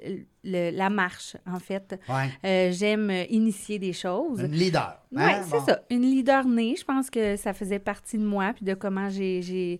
le- 0.43 0.71
la 0.71 0.89
marche, 0.89 1.35
en 1.45 1.59
fait. 1.59 1.99
Ouais. 2.09 2.29
Euh, 2.45 2.71
j'aime 2.71 3.11
initier 3.29 3.77
des 3.79 3.93
choses. 3.93 4.41
Une 4.41 4.51
leader. 4.53 4.97
Oui, 5.11 5.21
hein? 5.21 5.41
c'est 5.43 5.57
Bon. 5.59 5.65
ça. 5.65 5.81
Une 5.91 6.01
leader 6.01 6.45
née, 6.45 6.75
je 6.77 6.83
pense 6.83 7.09
que 7.09 7.35
ça 7.35 7.53
faisait 7.53 7.79
partie 7.79 8.17
de 8.17 8.25
moi, 8.25 8.53
puis 8.55 8.65
de 8.65 8.73
comment 8.73 9.09
j'ai 9.09 9.79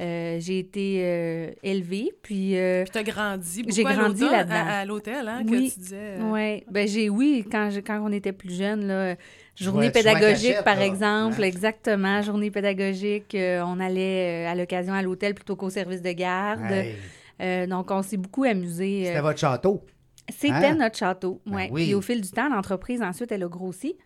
euh, 0.00 0.38
j'ai 0.40 0.58
été 0.58 1.00
euh, 1.04 1.50
élevée. 1.62 2.12
Puis, 2.22 2.56
euh, 2.58 2.82
Puis 2.84 2.90
t'as 2.92 3.02
grandi 3.02 3.62
beaucoup 3.62 3.74
J'ai 3.74 3.86
à 3.86 3.92
grandi 3.94 4.22
là-dedans. 4.22 4.54
à, 4.54 4.78
à 4.80 4.84
l'hôtel, 4.84 5.28
hein, 5.28 5.42
Oui. 5.46 5.68
que 5.68 5.74
tu 5.74 5.80
disais. 5.80 5.96
euh, 6.18 6.30
ouais. 6.30 6.64
ben 6.70 6.88
j'ai 6.88 7.08
oui, 7.08 7.44
quand, 7.50 7.70
je- 7.70 7.80
quand 7.80 8.00
on 8.02 8.12
était 8.12 8.32
plus 8.32 8.56
jeune, 8.56 8.86
là, 8.86 9.16
journée 9.54 9.86
Ouais, 9.86 9.92
pédagogique, 9.92 10.50
cachette, 10.50 10.64
par 10.64 10.76
là. 10.76 10.86
exemple, 10.86 11.42
Hein? 11.42 11.46
exactement. 11.46 12.22
Journée 12.22 12.50
pédagogique, 12.50 13.34
euh, 13.34 13.62
on 13.66 13.78
allait 13.80 14.46
euh, 14.46 14.50
à 14.50 14.54
l'occasion 14.54 14.94
à 14.94 15.02
l'hôtel 15.02 15.34
plutôt 15.34 15.56
qu'au 15.56 15.70
service 15.70 16.02
de 16.02 16.12
garde. 16.12 16.70
Hey, 16.70 16.94
Euh, 17.40 17.66
donc, 17.66 17.90
on 17.90 18.02
s'est 18.02 18.18
beaucoup 18.18 18.44
amusé. 18.44 19.06
C'était 19.06 19.20
votre 19.20 19.38
château. 19.40 19.82
C'était 20.30 20.52
Hein? 20.54 20.76
notre 20.76 20.96
château. 20.96 21.40
Ben 21.44 21.54
ouais. 21.56 21.68
oui. 21.72 21.84
Puis 21.84 21.94
au 21.94 22.00
fil 22.00 22.20
du 22.20 22.30
temps, 22.30 22.48
l'entreprise, 22.48 23.02
ensuite, 23.02 23.32
elle 23.32 23.42
a 23.42 23.48
grossi. 23.48 23.96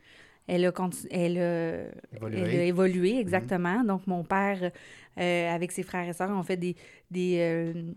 Elle 0.48 0.64
a, 0.64 0.72
elle 1.10 1.38
a, 1.38 2.16
Évolué. 2.16 2.40
elle 2.40 2.60
a 2.60 2.62
évolué, 2.64 3.18
exactement. 3.18 3.82
Donc, 3.84 4.06
mon 4.06 4.22
père, 4.24 4.70
euh, 5.18 5.54
avec 5.54 5.72
ses 5.72 5.82
frères 5.82 6.08
et 6.08 6.12
sœurs, 6.12 6.30
ont 6.30 6.42
fait 6.42 6.56
des, 6.56 6.76
euh, 7.14 7.92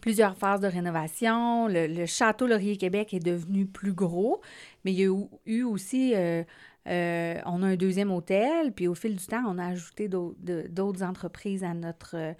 plusieurs 0.00 0.36
phases 0.36 0.60
de 0.60 0.66
rénovation. 0.66 1.68
Le, 1.68 2.06
château 2.06 2.46
Laurier-Québec 2.46 3.14
est 3.14 3.24
devenu 3.24 3.66
plus 3.66 3.92
gros, 3.92 4.40
mais 4.84 4.92
il 4.92 4.98
y 4.98 5.06
a 5.06 5.12
eu, 5.46 5.62
aussi... 5.62 6.14
euh, 6.14 6.44
on 6.86 7.62
a 7.62 7.66
un 7.66 7.76
deuxième 7.76 8.12
hôtel, 8.12 8.72
puis 8.72 8.86
au 8.86 8.94
fil 8.94 9.16
du 9.16 9.26
temps, 9.26 9.42
on 9.46 9.58
a 9.58 9.66
ajouté 9.66 10.08
d'autres 10.08 11.02
entreprises 11.02 11.64
à 11.64 11.74
notre, 11.74 12.34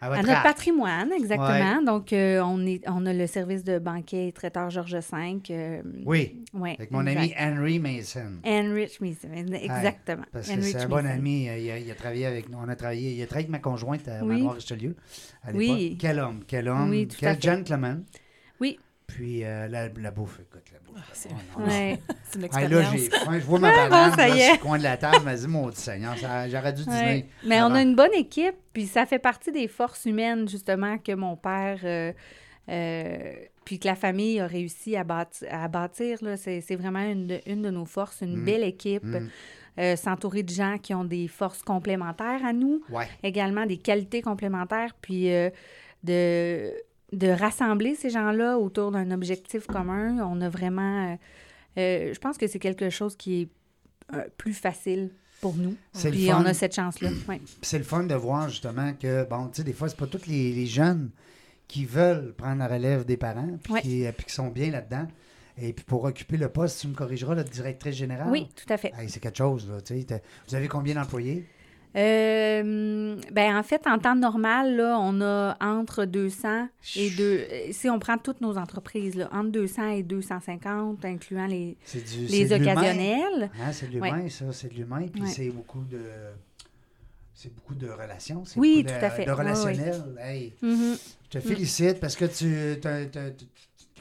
À 0.00 0.22
notre 0.22 0.42
patrimoine, 0.42 1.10
exactement. 1.12 1.82
Donc, 1.82 2.12
euh, 2.12 2.40
on, 2.44 2.64
est, 2.66 2.82
on 2.88 3.04
a 3.04 3.12
le 3.12 3.26
service 3.26 3.64
de 3.64 3.78
banquier 3.80 4.28
et 4.28 4.32
traiteur 4.32 4.70
Georges 4.70 4.94
V. 4.94 5.40
euh, 5.50 5.82
Oui, 6.06 6.44
ouais, 6.54 6.76
avec 6.78 6.90
mon 6.92 7.04
exact. 7.06 7.18
ami 7.20 7.34
Henry 7.38 7.78
Mason. 7.80 8.32
Henrich 8.44 9.00
Mason, 9.00 9.52
exactement. 9.52 10.22
Parce 10.32 10.48
que 10.48 10.60
c'est 10.60 10.76
un 10.82 10.88
bon 10.88 11.04
ami. 11.04 11.44
Il 11.44 11.70
a, 11.70 11.78
il 11.78 11.90
a 11.90 11.94
travaillé 11.94 12.26
avec 12.26 12.48
nous. 12.48 12.58
On 12.58 12.68
a 12.68 12.76
travaillé. 12.76 13.14
Il 13.16 13.22
a 13.22 13.26
travaillé 13.26 13.46
avec 13.46 13.50
ma 13.50 13.58
conjointe 13.58 14.06
à 14.06 14.20
Oui. 14.22 14.36
Manoir 14.36 14.54
Richelieu 14.54 14.94
à. 15.42 15.52
Oui. 15.52 15.96
Quel 16.00 16.20
homme, 16.20 16.44
quel 16.46 16.68
homme, 16.68 16.90
Oui, 16.90 17.08
quel 17.18 17.40
gentleman. 17.42 18.04
Oui. 18.60 18.78
Puis 19.08 19.42
euh, 19.42 19.66
la, 19.68 19.88
la 19.88 20.10
bouffe, 20.12 20.38
écoute, 20.40 20.62
la 20.72 20.78
bouffe. 20.80 20.96
Ah, 21.02 21.10
c'est-. 21.12 21.30
Ouais. 21.58 21.98
Hey, 22.54 22.68
là, 22.68 22.82
j'ai 22.92 22.98
faim. 23.10 23.38
Je 23.40 23.44
vois 23.44 23.58
ma 23.60 23.68
Ah, 23.70 23.84
bon, 23.84 23.90
banane 23.90 24.10
ça 24.16 24.28
là, 24.28 24.34
y 24.36 24.38
est. 24.40 24.44
sur 24.44 24.54
le 24.54 24.60
coin 24.60 24.78
de 24.78 24.82
la 24.84 24.96
table. 24.96 25.24
Vas-y, 25.24 25.46
mon 25.48 25.72
Seigneur, 25.72 26.14
j'aurais 26.48 26.72
dû 26.74 26.82
Ouais. 26.82 26.94
dîner. 26.94 27.26
Mais 27.44 27.60
on 27.62 27.74
a 27.74 27.82
une 27.82 27.96
bonne 27.96 28.14
équipe, 28.14 28.54
puis 28.72 28.86
ça 28.86 29.06
fait 29.06 29.18
partie 29.18 29.50
des 29.50 29.66
forces 29.66 30.04
humaines, 30.04 30.46
justement, 30.48 30.98
que 30.98 31.12
mon 31.12 31.36
père, 31.36 31.80
euh, 31.84 32.12
euh, 32.68 33.32
puis 33.64 33.78
que 33.78 33.88
la 33.88 33.96
famille 33.96 34.40
a 34.40 34.46
réussi 34.46 34.94
à 34.96 35.04
bâtir. 35.04 35.48
À 35.50 35.66
bâtir 35.68 36.18
là. 36.22 36.36
c'est, 36.36 36.60
vraiment 36.76 37.00
une 37.00 37.26
de, 37.26 37.40
une 37.46 37.62
de 37.62 37.70
nos 37.70 37.86
forces, 37.86 38.20
une 38.20 38.36
Mm. 38.36 38.44
belle 38.44 38.62
équipe. 38.64 39.04
Mm. 39.04 39.28
Euh, 39.80 39.94
s'entourer 39.96 40.42
de 40.42 40.50
gens 40.50 40.76
qui 40.76 40.92
ont 40.92 41.04
des 41.04 41.28
forces 41.28 41.62
complémentaires 41.62 42.44
à 42.44 42.52
nous, 42.52 42.82
Ouais. 42.90 43.06
également 43.22 43.64
des 43.64 43.76
qualités 43.76 44.22
complémentaires, 44.22 44.92
puis 45.00 45.32
euh, 45.32 45.50
de, 46.02 46.72
de 47.12 47.28
rassembler 47.28 47.94
ces 47.94 48.10
gens-là 48.10 48.58
autour 48.58 48.90
d'un 48.92 49.10
objectif 49.10 49.66
commun. 49.66 50.18
On 50.26 50.40
a 50.40 50.48
vraiment... 50.48 51.12
euh, 51.12 51.16
euh, 51.78 52.12
je 52.14 52.18
pense 52.18 52.36
que 52.38 52.46
c'est 52.46 52.58
quelque 52.58 52.90
chose 52.90 53.16
qui 53.16 53.42
est 53.42 53.48
euh, 54.14 54.24
plus 54.36 54.52
facile 54.54 55.10
pour 55.40 55.54
nous. 55.56 55.74
C'est 55.92 56.10
Puis 56.10 56.32
on 56.32 56.44
a 56.44 56.52
cette 56.54 56.74
chance-là. 56.74 57.10
Ouais. 57.28 57.38
Puis 57.38 57.56
c'est 57.62 57.78
le 57.78 57.84
fun 57.84 58.04
de 58.04 58.14
voir 58.14 58.48
justement 58.48 58.92
que, 58.94 59.24
bon, 59.28 59.46
tu 59.48 59.56
sais, 59.58 59.64
des 59.64 59.72
fois, 59.72 59.88
c'est 59.88 59.96
pas 59.98 60.06
tous 60.06 60.26
les, 60.26 60.52
les 60.52 60.66
jeunes 60.66 61.10
qui 61.66 61.84
veulent 61.84 62.32
prendre 62.34 62.58
la 62.58 62.66
relève 62.68 63.04
des 63.04 63.16
parents, 63.16 63.58
puis, 63.62 63.72
Ouais. 63.72 63.82
qui, 63.82 64.04
puis 64.16 64.26
qui 64.26 64.32
sont 64.32 64.48
bien 64.48 64.70
là-dedans. 64.70 65.06
Et 65.60 65.72
puis 65.72 65.84
pour 65.84 66.04
occuper 66.04 66.36
le 66.36 66.48
poste, 66.48 66.80
tu 66.80 66.88
me 66.88 66.94
corrigeras, 66.94 67.34
la 67.34 67.42
directrice 67.44 67.96
générale. 67.96 68.28
Oui, 68.30 68.48
tout 68.54 68.72
à 68.72 68.76
fait. 68.76 68.92
Hey, 68.98 69.08
c'est 69.08 69.20
quelque 69.20 69.38
chose, 69.38 69.68
là. 69.68 69.80
tu 69.80 69.98
sais. 69.98 70.04
T'as- 70.04 70.20
Vous 70.48 70.54
avez 70.54 70.68
combien 70.68 70.94
d'employés? 70.94 71.46
Euh, 71.96 73.16
ben 73.32 73.56
en 73.56 73.62
fait, 73.62 73.86
en 73.86 73.98
temps 73.98 74.14
normal, 74.14 74.76
là, 74.76 74.98
on 75.00 75.20
a 75.20 75.56
entre 75.60 76.04
200 76.04 76.68
et 76.96 77.10
deux. 77.10 77.46
euh, 77.50 77.68
Si 77.72 77.88
on 77.88 77.98
prend 77.98 78.18
toutes 78.18 78.40
nos 78.40 78.56
entreprises, 78.58 79.14
là, 79.16 79.28
entre 79.32 79.50
200 79.50 79.88
et 79.90 80.02
250, 80.02 81.04
incluant 81.04 81.46
les, 81.46 81.76
du 81.94 82.26
les 82.26 82.52
occasionnels. 82.52 83.50
Hein, 83.60 83.72
c'est 83.72 83.88
de 83.88 83.92
l'humain, 83.92 84.28
ça, 84.28 84.44
c'est 84.52 84.68
de 84.72 84.74
l'humain. 84.78 85.06
Puis 85.12 85.22
Ouais. 85.22 85.28
c'est 85.28 85.48
beaucoup 85.50 85.82
de. 85.84 86.00
C'est 87.34 87.54
beaucoup 87.54 87.74
de 87.74 87.88
relations. 87.88 88.42
Oui, 88.56 88.82
beaucoup 88.82 88.94
tout 88.94 89.00
de- 89.00 89.04
à 89.06 89.10
fait. 89.10 89.24
De 89.24 89.30
Ouais, 89.30 89.36
ouais. 89.36 89.42
relationnel. 89.44 90.02
Hey, 90.20 90.52
Mhm. 90.60 90.96
je 91.24 91.38
te 91.38 91.40
félicite 91.40 92.00
parce 92.00 92.16
que 92.16 92.24
tu. 92.24 92.80
t'as- 92.80 93.06
t'as- 93.06 93.30
t'as- 93.30 93.44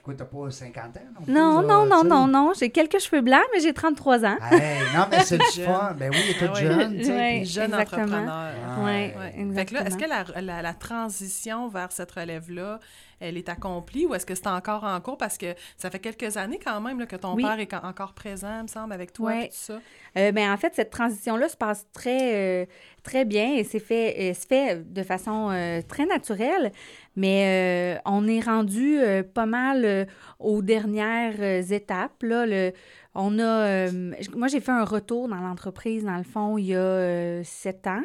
quoi, 0.08 0.16
t'as 0.16 0.26
pas 0.26 0.50
50 0.50 0.98
ans? 0.98 1.00
Non, 1.16 1.24
plus, 1.24 1.34
Non, 1.34 1.62
là, 1.62 1.68
non, 1.68 1.86
non, 1.86 2.04
non, 2.04 2.28
non. 2.28 2.52
J'ai 2.60 2.70
quelques 2.70 3.00
cheveux 3.00 3.22
blancs, 3.22 3.44
mais 3.54 3.60
j'ai 3.60 3.74
33 3.74 4.26
ans. 4.26 4.38
Hey, 4.52 4.60
non, 4.96 5.06
mais 5.12 5.20
c'est 5.20 5.38
le 5.38 5.44
Jeune. 5.56 5.66
fun. 5.66 5.96
Ben 5.98 6.10
oui, 6.12 6.18
il 6.24 6.30
est 6.32 6.34
tout 6.40 6.46
Ah 6.48 6.54
ouais. 6.54 6.62
jeune. 6.62 7.04
jeunes 7.04 7.20
exactement. 7.74 8.04
entrepreneurs. 8.04 8.54
Ah, 8.68 8.84
Ouais, 8.84 9.16
Ouais. 9.18 9.54
Fait 9.56 9.66
que 9.66 9.74
là, 9.76 9.86
est-ce 9.86 9.98
que 9.98 10.06
la, 10.10 10.42
la- 10.42 10.62
la 10.62 10.74
transition 10.74 11.68
vers 11.68 11.92
cette 11.92 12.12
relève-là 12.12 12.80
elle 13.20 13.36
est 13.36 13.50
accomplie 13.50 14.06
ou 14.06 14.14
est-ce 14.14 14.28
que 14.28 14.36
c'est 14.36 14.46
encore 14.46 14.84
en 14.84 15.02
cours? 15.02 15.18
Parce 15.18 15.40
que 15.40 15.56
ça 15.76 15.90
fait 15.90 15.98
quelques 15.98 16.38
années 16.38 16.60
quand 16.64 16.80
même 16.82 17.00
là, 17.00 17.08
que 17.08 17.16
ton 17.16 17.34
Oui. 17.34 17.42
père 17.42 17.60
est 17.60 17.74
en- 17.74 17.84
encore 17.84 18.14
présent, 18.14 18.62
me 18.62 18.68
semble, 18.68 18.94
avec 18.94 19.12
toi 19.12 19.32
Ouais. 19.32 19.46
et 19.46 19.48
tout 19.48 19.56
ça. 19.56 19.80
Euh, 20.20 20.32
ben, 20.32 20.52
en 20.54 20.58
fait, 20.58 20.76
cette 20.76 20.92
transition-là 20.92 21.50
se 21.50 21.58
passe 21.58 21.88
très, 21.92 22.36
euh, 22.36 22.66
très 23.02 23.26
bien 23.26 23.56
et 23.56 23.64
c'est 23.64 23.80
fait, 23.80 24.16
euh, 24.20 24.34
se 24.36 24.46
fait 24.46 24.94
de 24.94 25.02
façon 25.02 25.50
euh, 25.52 25.82
très 25.88 26.06
naturelle, 26.06 26.72
mais 27.18 27.98
euh, 27.98 28.02
on 28.06 28.28
est 28.28 28.40
rendu 28.40 29.00
euh, 29.00 29.24
pas 29.24 29.48
mal 29.48 29.84
euh, 29.84 30.06
aux 30.40 30.62
dernières 30.62 31.42
étapes. 31.74 32.22
Le, 32.22 32.72
on 33.16 33.40
a, 33.40 33.92
moi, 34.36 34.48
j'ai 34.48 34.62
fait 34.62 34.72
un 34.72 34.86
retour 34.86 35.28
dans 35.28 35.42
l'entreprise, 35.42 36.06
dans 36.06 36.16
le 36.16 36.24
fond, 36.24 36.58
il 36.60 36.68
y 36.68 36.76
a 36.76 37.44
sept 37.44 37.88
ans 37.88 38.04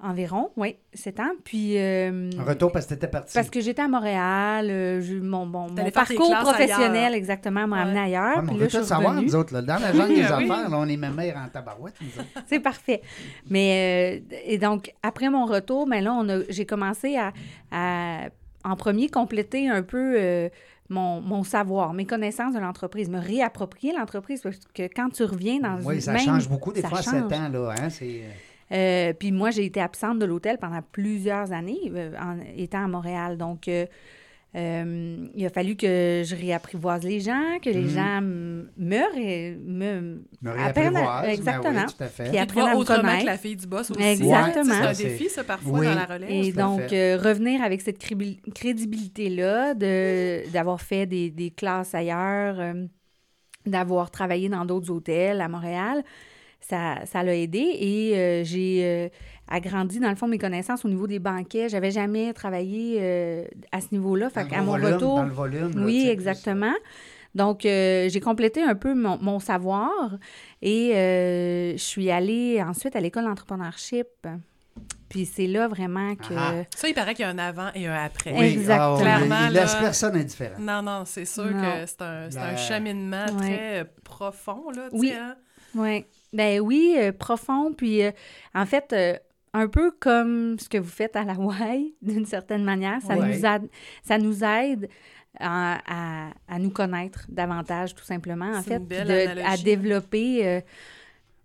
environ, 0.00 0.50
oui, 0.56 0.76
sept 0.92 1.18
ans. 1.20 1.30
Puis, 1.44 1.78
euh, 1.78 2.28
Un 2.38 2.44
retour 2.44 2.70
parce 2.72 2.84
que 2.86 2.90
t'étais 2.94 3.06
parti. 3.08 3.32
parce 3.32 3.48
que 3.48 3.60
j'étais 3.60 3.80
à 3.82 3.88
Montréal, 3.88 4.68
euh, 4.68 5.00
je- 5.00 5.14
mon, 5.16 5.46
parcours 5.92 6.34
professionnel, 6.42 6.96
ailleurs. 6.96 7.14
exactement, 7.14 7.66
m'a 7.66 7.76
Ouais. 7.76 7.82
amené 7.82 8.00
ailleurs. 8.00 8.42
Ouais, 8.44 8.50
on 8.50 8.54
veut 8.54 8.68
je 8.68 8.78
tout 8.78 8.84
savoir, 8.84 9.14
nous 9.14 9.34
autres. 9.34 9.54
Là. 9.54 9.62
Dans 9.62 9.78
la 9.80 9.92
jungle 9.92 10.08
des 10.14 10.20
Oui. 10.20 10.22
affaires, 10.22 10.68
là, 10.68 10.76
on 10.78 10.86
est 10.88 10.96
même 10.96 11.14
mères 11.14 11.36
en 11.36 11.48
tabarouette, 11.48 11.94
nous 12.02 12.08
autres. 12.20 12.28
C'est 12.46 12.60
parfait. 12.60 13.00
Mais, 13.48 14.20
euh, 14.30 14.36
et 14.44 14.58
donc, 14.58 14.92
après 15.02 15.30
mon 15.30 15.46
retour, 15.46 15.86
ben 15.86 16.02
là, 16.04 16.12
on 16.12 16.28
a, 16.28 16.40
j'ai 16.50 16.66
commencé 16.66 17.16
à, 17.16 17.32
à, 17.70 18.28
en 18.64 18.76
premier, 18.76 19.08
compléter 19.08 19.68
un 19.68 19.82
peu 19.82 20.16
euh, 20.18 20.48
mon, 20.90 21.20
mon 21.22 21.44
savoir, 21.44 21.94
mes 21.94 22.04
connaissances 22.04 22.52
de 22.54 22.58
l'entreprise, 22.58 23.08
me 23.08 23.18
réapproprier 23.20 23.94
l'entreprise, 23.96 24.42
parce 24.42 24.58
que 24.74 24.82
quand 24.82 25.08
tu 25.10 25.22
reviens 25.24 25.60
dans 25.60 25.78
Oui, 25.82 25.94
une 25.94 26.00
ça 26.02 26.12
même- 26.12 26.20
change 26.22 26.48
beaucoup, 26.48 26.72
des 26.72 26.82
ça 26.82 26.88
fois, 26.88 26.98
à 26.98 27.02
change. 27.02 27.28
7 27.30 27.32
ans. 27.38 27.48
Là, 27.50 27.74
hein, 27.80 27.88
c'est... 27.90 28.22
Euh, 28.74 29.12
puis 29.12 29.30
moi, 29.32 29.50
j'ai 29.50 29.64
été 29.64 29.80
absente 29.80 30.18
de 30.18 30.24
l'hôtel 30.24 30.58
pendant 30.58 30.80
plusieurs 30.82 31.52
années, 31.52 31.92
euh, 31.94 32.12
en 32.20 32.38
étant 32.56 32.84
à 32.84 32.88
Montréal. 32.88 33.36
Donc, 33.36 33.68
euh, 33.68 33.86
euh, 34.56 35.26
il 35.34 35.46
a 35.46 35.50
fallu 35.50 35.74
que 35.76 36.22
je 36.24 36.34
réapprivoise 36.36 37.02
les 37.04 37.18
gens, 37.20 37.58
que 37.62 37.70
les 37.70 37.80
Mhm. 37.82 37.88
gens 37.88 38.20
me, 38.20 39.14
ré- 39.14 39.58
me, 39.64 40.22
Me 40.42 40.50
apprennent 40.50 40.92
mais 41.22 41.34
exactement. 41.34 41.80
oui, 41.86 41.94
tout 41.96 42.04
à 42.04 42.06
fait. 42.06 42.28
Puis 42.30 42.38
à 42.38 42.44
me 42.46 42.76
autrement 42.76 43.02
connaître. 43.02 43.20
que 43.22 43.26
la 43.26 43.36
fille 43.38 43.56
du 43.56 43.66
boss 43.66 43.90
aussi. 43.90 44.00
Exactement. 44.02 44.64
C'est 44.64 44.72
un 44.72 44.86
Ouais, 44.86 44.94
défi, 44.94 45.28
ça, 45.28 45.42
parfois, 45.44 45.78
Oui. 45.80 45.86
dans 45.86 45.94
la 45.94 46.04
relève. 46.04 46.30
Et 46.30 46.52
donc, 46.52 46.92
euh, 46.92 47.18
revenir 47.20 47.62
avec 47.62 47.80
cette 47.80 47.98
crédibilité-là, 48.54 49.74
de, 49.74 50.50
d'avoir 50.52 50.80
fait 50.80 51.06
des, 51.06 51.30
des 51.30 51.50
classes 51.50 51.94
ailleurs, 51.94 52.58
euh, 52.60 52.86
d'avoir 53.66 54.10
travaillé 54.10 54.48
dans 54.48 54.64
d'autres 54.64 54.90
hôtels 54.90 55.40
à 55.40 55.48
Montréal, 55.48 56.02
ça, 56.68 57.04
ça 57.06 57.22
l'a 57.22 57.34
aidé. 57.34 57.58
Et 57.58 58.16
euh, 58.16 58.44
j'ai 58.44 58.80
euh, 58.84 59.08
agrandi, 59.48 60.00
dans 60.00 60.10
le 60.10 60.16
fond, 60.16 60.28
mes 60.28 60.38
connaissances 60.38 60.84
au 60.84 60.88
niveau 60.88 61.06
des 61.06 61.18
banquets. 61.18 61.68
J'avais 61.68 61.90
jamais 61.90 62.32
travaillé 62.32 62.98
euh, 63.00 63.44
à 63.72 63.80
ce 63.80 63.88
niveau-là. 63.92 64.30
Fait 64.30 64.46
gros 64.46 64.62
mon 64.62 64.72
volume, 64.72 64.94
retour... 64.94 65.16
Dans 65.16 65.24
le 65.24 65.32
volume. 65.32 65.62
là, 65.62 65.70
tu 65.72 65.78
Oui, 65.80 66.08
exactement. 66.08 66.74
Donc, 67.34 67.62
j'ai 67.62 68.20
complété 68.22 68.62
un 68.62 68.76
peu 68.76 68.94
mon, 68.94 69.18
mon 69.18 69.40
savoir 69.40 69.90
et 70.62 70.92
je 70.92 71.82
suis 71.82 72.08
allée 72.10 72.62
ensuite 72.62 72.94
à 72.94 73.00
l'école 73.00 73.24
d'entrepreneurship. 73.24 74.06
Puis 75.08 75.26
c'est 75.26 75.46
là 75.46 75.68
vraiment 75.68 76.16
que... 76.16 76.34
Ah. 76.36 76.64
Ça, 76.74 76.88
il 76.88 76.94
paraît 76.94 77.14
qu'il 77.14 77.24
y 77.24 77.28
a 77.28 77.30
un 77.30 77.38
avant 77.38 77.70
et 77.74 77.86
un 77.86 77.94
après. 78.04 78.32
Oui, 78.32 78.46
Exactement. 78.46 78.96
ah, 78.96 79.00
Clairement, 79.00 79.46
Il 79.48 79.52
laisse 79.52 79.74
là- 79.74 79.80
personne 79.80 80.16
indifférent. 80.16 80.58
Non, 80.58 80.82
non, 80.82 81.04
c'est 81.06 81.24
sûr 81.24 81.44
Non. 81.44 81.62
que 81.62 81.86
c'est 81.86 82.02
un, 82.02 82.30
c'est 82.30 82.38
un 82.38 82.50
Ben, 82.52 82.56
cheminement 82.56 83.26
Ouais. 83.26 83.36
très 83.40 83.80
euh, 83.80 83.84
profond, 84.02 84.70
là, 84.74 84.88
tu 84.90 84.98
Oui. 84.98 85.08
sais, 85.10 85.16
hein? 85.16 85.36
Oui. 85.76 86.04
Ben 86.32 86.60
oui, 86.60 86.96
euh, 86.98 87.12
profond. 87.12 87.72
Puis 87.72 88.02
euh, 88.02 88.10
en 88.54 88.66
fait, 88.66 88.92
euh, 88.92 89.16
un 89.52 89.68
peu 89.68 89.92
comme 89.92 90.58
ce 90.58 90.68
que 90.68 90.78
vous 90.78 90.90
faites 90.90 91.14
à 91.14 91.22
la 91.22 91.34
Hawaï, 91.34 91.94
d'une 92.02 92.26
certaine 92.26 92.64
manière, 92.64 93.00
ça, 93.02 93.14
Ouais. 93.16 93.28
nous, 93.36 93.46
aide, 93.46 93.68
ça 94.02 94.18
nous 94.18 94.42
aide 94.42 94.88
à, 95.38 95.78
à- 95.86 96.30
à 96.48 96.58
nous 96.58 96.70
connaître 96.70 97.24
davantage, 97.28 97.94
tout 97.94 98.04
simplement, 98.04 98.50
en 98.52 98.62
fait. 98.62 98.76
une 98.78 98.86
belle 98.86 99.06
puis 99.06 99.14
de- 99.14 99.20
analogie. 99.30 99.46
à 99.46 99.56
développer, 99.62 100.48
euh, 100.48 100.60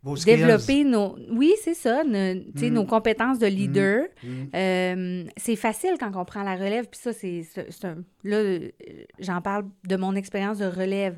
Vos 0.01 0.15
skills. 0.15 0.38
développer 0.38 0.84
nos... 0.86 1.18
Oui, 1.32 1.53
c'est 1.62 1.74
ça, 1.74 2.03
sais, 2.58 2.70
Mm. 2.70 2.74
nos 2.74 2.86
compétences 2.86 3.38
de 3.39 3.48
leader. 3.48 4.06
Mm. 4.24 4.27
Euh, 4.56 5.24
c'est 5.38 5.56
facile 5.58 5.96
quand 6.00 6.12
on 6.15 6.24
prend 6.25 6.44
la 6.44 6.56
relève, 6.56 6.86
puis 6.88 7.00
ça, 7.01 7.12
c'est, 7.13 7.44
un- 7.84 7.98
là, 8.24 8.38
euh, 8.38 8.70
j'en 9.20 9.41
parle 9.41 9.65
de 9.88 9.96
mon 9.98 10.15
expérience 10.15 10.60
de 10.60 10.65
relève, 10.68 11.18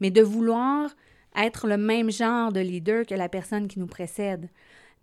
mais 0.00 0.10
de 0.10 0.22
vouloir 0.22 0.90
être 1.36 1.66
le 1.66 1.76
même 1.76 2.10
genre 2.10 2.50
de 2.52 2.60
leader 2.60 3.04
que 3.06 3.14
la 3.14 3.28
personne 3.28 3.68
qui 3.68 3.78
nous 3.78 3.86
précède. 3.88 4.48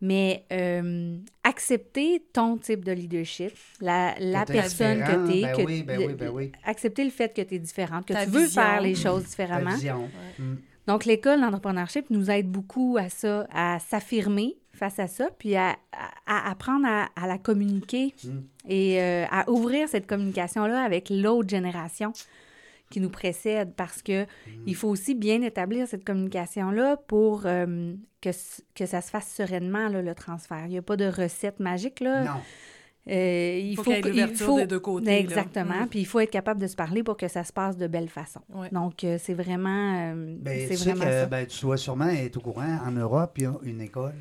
Mais 0.04 0.46
euh, 0.52 1.16
accepter 1.44 2.24
ton 2.34 2.58
type 2.58 2.84
de 2.84 2.92
leadership, 2.92 3.52
la, 3.82 4.16
la 4.20 4.46
t'es 4.46 4.54
personne 4.54 5.00
que 5.04 5.28
tu 5.32 5.38
es, 5.38 5.42
ben 5.44 5.56
que, 5.58 5.62
oui, 5.62 5.84
ben 5.84 6.00
oui, 6.00 6.14
ben 6.16 6.30
oui. 6.34 6.52
accepter 6.64 7.04
le 7.04 7.12
fait 7.12 7.32
que 7.36 7.42
tu 7.44 7.54
es 7.54 7.60
différente, 7.60 8.08
que 8.08 8.14
Ta 8.14 8.26
tu 8.26 8.32
veux 8.32 8.46
vision. 8.46 8.62
faire 8.64 8.82
les 8.82 8.96
choses 8.96 9.22
Ta 9.22 9.30
différemment. 9.30 9.76
vision. 9.76 10.10
Mm. 10.40 10.54
Donc, 10.88 11.06
l'école 11.06 11.42
d'entrepreneurship 11.42 12.10
nous 12.10 12.30
aide 12.32 12.48
beaucoup 12.50 12.98
à 13.00 13.10
ça, 13.10 13.48
à 13.54 13.80
s'affirmer 13.80 14.56
face 14.74 14.98
à 15.00 15.08
ça, 15.08 15.30
puis 15.38 15.56
à, 15.56 15.76
à- 16.26 16.48
à 16.48 16.50
apprendre 16.52 16.88
à, 16.88 17.10
à 17.16 17.28
la 17.28 17.38
communiquer 17.38 18.14
Mm. 18.24 18.30
et 18.70 19.02
euh, 19.02 19.26
à 19.30 19.50
ouvrir 19.50 19.88
cette 19.88 20.08
communication-là 20.08 20.84
avec 20.84 21.10
l'autre 21.10 21.50
génération 21.50 22.14
qui 22.90 23.00
nous 23.00 23.10
précède 23.10 23.74
parce 23.76 24.02
que 24.02 24.26
il 24.66 24.76
faut 24.76 24.90
aussi 24.90 25.14
bien 25.16 25.42
établir 25.44 25.88
cette 25.88 26.04
communication-là 26.04 26.98
pour 26.98 27.44
euh, 27.46 27.94
que, 28.22 28.32
que 28.76 28.86
ça 28.86 29.02
se 29.02 29.10
fasse 29.12 29.32
sereinement, 29.34 29.88
là, 29.88 30.02
le 30.02 30.14
transfert. 30.16 30.64
Il 30.66 30.72
n'y 30.72 30.78
a 30.78 30.82
pas 30.82 30.98
de 30.98 31.06
recette 31.06 31.60
magique, 31.60 32.00
là. 32.02 32.24
Non. 32.24 32.42
Euh, 33.10 33.60
il 33.60 33.76
Faut 33.76 33.84
faut, 33.84 33.90
qu'il 33.92 33.96
y 33.96 34.00
ait 34.00 34.02
que- 34.02 34.08
l'ouverture 34.10 34.56
des 34.58 34.68
deux 34.68 34.80
côtés, 34.80 35.06
là. 35.08 35.18
Exactement. 35.20 35.88
Puis 35.90 36.00
il 36.02 36.06
faut 36.06 36.20
être 36.20 36.30
capable 36.30 36.62
de 36.62 36.68
se 36.68 36.76
parler 36.76 37.02
pour 37.04 37.18
que 37.18 37.28
ça 37.28 37.44
se 37.44 37.52
passe 37.52 37.76
de 37.76 37.88
belle 37.88 38.10
façon. 38.10 38.42
Ouais. 38.54 38.70
Donc, 38.72 39.04
euh, 39.04 39.18
c'est 39.20 39.34
vraiment, 39.34 40.12
euh, 40.14 40.36
Ben, 40.40 40.60
c'est 40.68 40.76
tu 40.76 40.78
sais 40.78 40.90
vraiment 40.92 41.06
que 41.06 41.12
ça. 41.12 41.26
ben, 41.26 41.48
tu 41.48 41.62
dois 41.62 41.78
sûrement 41.78 42.10
être 42.10 42.38
au 42.38 42.42
courant. 42.42 42.78
En 42.86 42.92
Europe, 42.92 43.34
il 43.38 43.44
y 43.44 43.46
a 43.48 43.54
une 43.64 43.82
école. 43.82 44.14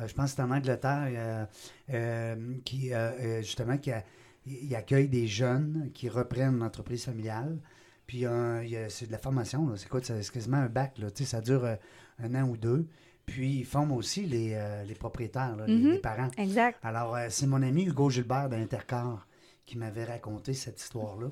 euh, 0.00 0.06
je 0.06 0.14
pense 0.14 0.30
que 0.30 0.36
c'est 0.36 0.42
en 0.42 0.50
Angleterre 0.52 1.08
euh, 1.10 1.44
euh, 1.92 2.54
qui, 2.64 2.92
justement, 3.40 3.76
qui 3.76 3.90
a- 3.90 4.04
il 4.46 4.74
accueille 4.74 5.08
des 5.08 5.26
jeunes 5.26 5.90
qui 5.92 6.08
reprennent 6.08 6.58
l'entreprise 6.58 7.04
familiale. 7.04 7.58
Puis 8.06 8.24
euh, 8.26 8.88
c'est 8.88 9.06
de 9.06 9.12
la 9.12 9.18
formation. 9.18 9.68
C'est 9.76 9.88
quoi? 9.88 10.00
C'est 10.02 10.30
quasiment 10.30 10.56
un 10.58 10.68
bac. 10.68 10.98
Là. 10.98 11.10
Tu 11.10 11.24
sais, 11.24 11.30
Ça 11.30 11.40
dure 11.40 11.64
euh, 11.64 11.74
un 12.22 12.34
an 12.34 12.48
ou 12.48 12.56
deux. 12.56 12.86
Puis 13.26 13.58
ils 13.60 13.64
forment 13.64 13.92
aussi 13.92 14.26
les, 14.26 14.52
euh, 14.54 14.82
les 14.84 14.94
propriétaires, 14.94 15.56
là, 15.56 15.66
Mhm. 15.66 15.92
les, 15.92 15.98
parents. 15.98 16.28
Exact. 16.38 16.78
Alors, 16.82 17.14
euh, 17.14 17.26
c'est 17.30 17.46
mon 17.46 17.62
ami 17.62 17.84
Hugo 17.84 18.10
Gilbert 18.10 18.48
d'Intercar 18.48 19.26
qui 19.64 19.78
m'avait 19.78 20.04
raconté 20.04 20.52
cette 20.54 20.80
histoire-là 20.80 21.28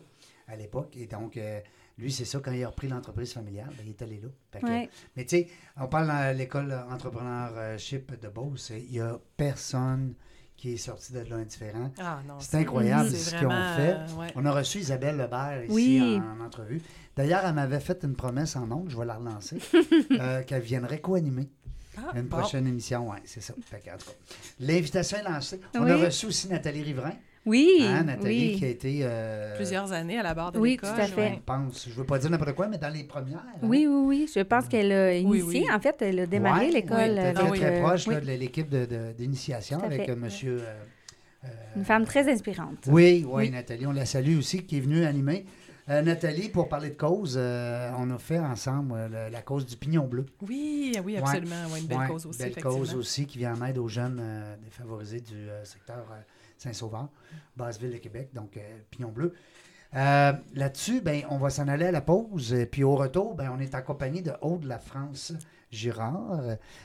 à 0.47 0.57
l'époque. 0.57 0.97
Et 0.97 1.07
donc, 1.07 1.37
euh, 1.37 1.61
lui, 1.99 2.11
c'est 2.13 2.25
ça, 2.25 2.39
quand 2.41 2.53
il 2.53 2.63
a 2.65 2.69
repris 2.69 2.89
l'entreprise 2.89 3.33
familiale, 3.33 3.69
ben, 3.77 3.83
il 3.85 3.91
est 3.91 4.03
allé 4.03 4.21
là. 4.21 4.29
Fait 4.53 4.61
que- 4.61 4.67
Ouais. 4.67 4.89
Mais 5.17 5.25
tu 5.25 5.37
sais, 5.37 5.49
on 5.77 5.89
parle 5.89 6.07
dans 6.07 6.37
l'école 6.37 6.73
entrepreneurship 6.91 8.19
de 8.21 8.29
Beauce, 8.29 8.71
il 8.75 8.91
n'y 8.93 9.01
a 9.01 9.19
personne 9.37 10.15
qui 10.57 10.75
est 10.75 10.77
sorti 10.77 11.13
de 11.15 11.21
là 11.21 11.37
indifférent. 11.37 11.91
Ah 11.99 12.21
non. 12.27 12.35
C'est 12.39 12.59
incroyable 12.59 13.11
ce 13.11 13.35
qu'ils 13.35 13.47
ont 13.47 13.51
fait. 13.77 13.95
euh, 13.95 14.15
ouais. 14.19 14.27
On 14.37 14.45
a 14.45 14.53
reçu 14.53 14.79
Isabelle 14.79 15.17
Lebert 15.17 15.65
ici 15.65 15.73
Oui. 15.75 16.21
en, 16.23 16.39
en 16.41 16.45
entrevue. 16.45 16.83
D'ailleurs, 17.17 17.45
elle 17.47 17.55
m'avait 17.55 17.81
fait 17.81 18.03
une 18.05 18.15
promesse 18.15 18.57
en 18.57 18.71
ondes, 18.71 18.91
je 18.91 18.97
vais 18.99 19.07
la 19.07 19.17
relancer, 19.17 19.59
euh, 20.21 20.43
qu'elle 20.43 20.63
viendrait 20.63 21.01
co-animer 21.01 21.49
Ah, 21.99 22.13
une 22.17 22.23
bon. 22.23 22.39
prochaine 22.39 22.67
émission. 22.67 23.09
Oui, 23.11 23.17
c'est 23.25 23.43
ça. 23.43 23.55
Fait 23.65 23.81
que, 23.81 23.91
en 23.91 23.99
tout 23.99 24.07
cas, 24.07 24.35
L'invitation 24.61 25.19
est 25.19 25.23
lancée. 25.29 25.61
On 25.75 25.83
a 25.87 25.97
Oui. 25.97 26.05
reçu 26.05 26.27
aussi 26.27 26.49
Nathalie 26.49 26.83
Riverain. 26.83 27.13
Oui, 27.47 27.69
Hein, 27.83 28.05
Nathalie 28.05 28.53
oui. 28.53 28.59
qui 28.59 28.65
a 28.65 28.69
été. 28.69 28.99
euh, 29.03 29.57
Plusieurs 29.57 29.91
années 29.93 30.19
à 30.19 30.23
la 30.23 30.35
barre 30.35 30.53
de 30.53 30.59
Oui, 30.59 30.73
l'école. 30.73 30.91
tout 30.95 31.01
à 31.01 31.07
fait. 31.07 31.33
Je 31.37 31.41
pense, 31.41 31.89
je 31.89 31.95
veux 31.95 32.05
pas 32.05 32.19
dire 32.19 32.31
n'importe 32.31 32.53
quoi, 32.53 32.69
mais 32.69 32.77
dans 32.77 32.93
les 32.93 33.05
premières. 33.05 33.39
hein. 33.39 33.59
Oui, 33.63 33.87
oui, 33.89 34.03
oui. 34.07 34.31
Je 34.35 34.41
pense 34.41 34.69
qu'elle 34.69 34.93
a 34.93 35.09
Oui, 35.13 35.21
initié. 35.41 35.63
oui. 35.63 35.67
En 35.75 35.81
fait, 35.81 35.97
elle 36.03 36.21
a 36.21 36.27
démarré 36.27 36.67
Ouais, 36.67 36.73
l'école. 36.73 36.97
oui, 36.99 37.03
elle 37.07 37.13
était 37.31 37.39
avec, 37.41 37.53
très, 37.53 37.59
très 37.61 37.79
euh, 37.79 37.83
proche 37.83 38.07
oui, 38.09 38.15
là, 38.15 38.21
de 38.21 38.27
l'équipe 38.27 38.69
de- 38.69 38.85
de- 38.85 39.13
d'initiation 39.17 39.83
avec 39.83 40.07
euh, 40.11 40.17
monsieur. 40.17 40.59
euh, 40.61 40.75
euh, 41.45 41.49
Une 41.77 41.85
femme 41.87 42.05
très 42.05 42.31
inspirante. 42.31 42.85
Oui, 42.89 43.25
oui, 43.27 43.45
Oui. 43.47 43.51
Nathalie, 43.51 43.87
on 43.87 43.93
la 43.93 44.05
salue 44.05 44.37
aussi, 44.39 44.65
qui 44.67 44.77
est 44.77 44.81
venue 44.81 45.05
animer. 45.07 45.47
Euh, 45.91 46.03
Nathalie, 46.03 46.49
pour 46.49 46.69
parler 46.69 46.91
de 46.91 46.95
cause, 46.95 47.35
euh, 47.37 47.91
on 47.99 48.11
a 48.11 48.19
fait 48.19 48.39
ensemble 48.39 48.95
euh, 48.95 49.29
la 49.29 49.43
cause 49.43 49.67
du 49.67 49.77
pignon 49.77 50.07
bleu. 50.07 50.25
Oui, 50.41 50.97
oui, 51.05 51.17
absolument. 51.17 51.67
Ouais, 51.73 51.81
une 51.81 51.87
belle 51.89 51.99
Ouais, 51.99 52.07
cause 52.07 52.27
aussi, 52.27 52.39
Belle 52.39 52.63
cause 52.63 52.95
aussi 52.95 53.27
qui 53.27 53.39
vient 53.39 53.61
en 53.61 53.67
aide 53.67 53.77
aux 53.77 53.89
jeunes 53.89 54.23
défavorisés 54.63 55.21
du 55.21 55.49
secteur 55.65 56.07
Saint-Sauveur, 56.59 57.09
Basse-Ville 57.57 57.91
de 57.91 57.97
Québec, 57.97 58.31
donc 58.33 58.57
Pignon 58.91 59.11
Bleu. 59.11 59.35
Là-dessus, 59.93 61.01
ben, 61.01 61.25
on 61.29 61.39
va 61.39 61.51
s'en 61.51 61.67
aller 61.67 61.87
à 61.87 61.91
la 61.91 62.03
pause. 62.03 62.53
Et 62.53 62.67
puis 62.67 62.85
au 62.85 62.95
retour, 62.95 63.35
ben, 63.35 63.51
on 63.53 63.59
est 63.59 63.75
accompagné 63.75 64.23
de 64.23 64.33
Aude 64.43 64.65
La 64.65 64.79
France 64.79 65.33
Girard, 65.73 66.41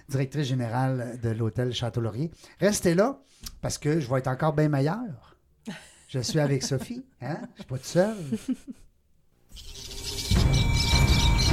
directrice 0.10 0.48
générale 0.48 1.20
de 1.22 1.30
l'hôtel 1.30 1.74
Château-Laurier. 1.74 2.32
Restez 2.60 2.96
là 2.96 3.20
parce 3.62 3.78
que 3.78 4.00
je 4.00 4.10
vais 4.10 4.18
être 4.18 4.30
encore 4.30 4.54
bien 4.54 4.70
meilleur. 4.70 5.38
Je 6.08 6.20
suis 6.20 6.40
avec 6.40 6.64
Sophie, 6.64 7.06
hein? 7.22 7.38
Je 7.54 7.62
suis 7.62 7.70
pas 7.70 7.78
tout 7.78 7.84
seul. 7.84 8.16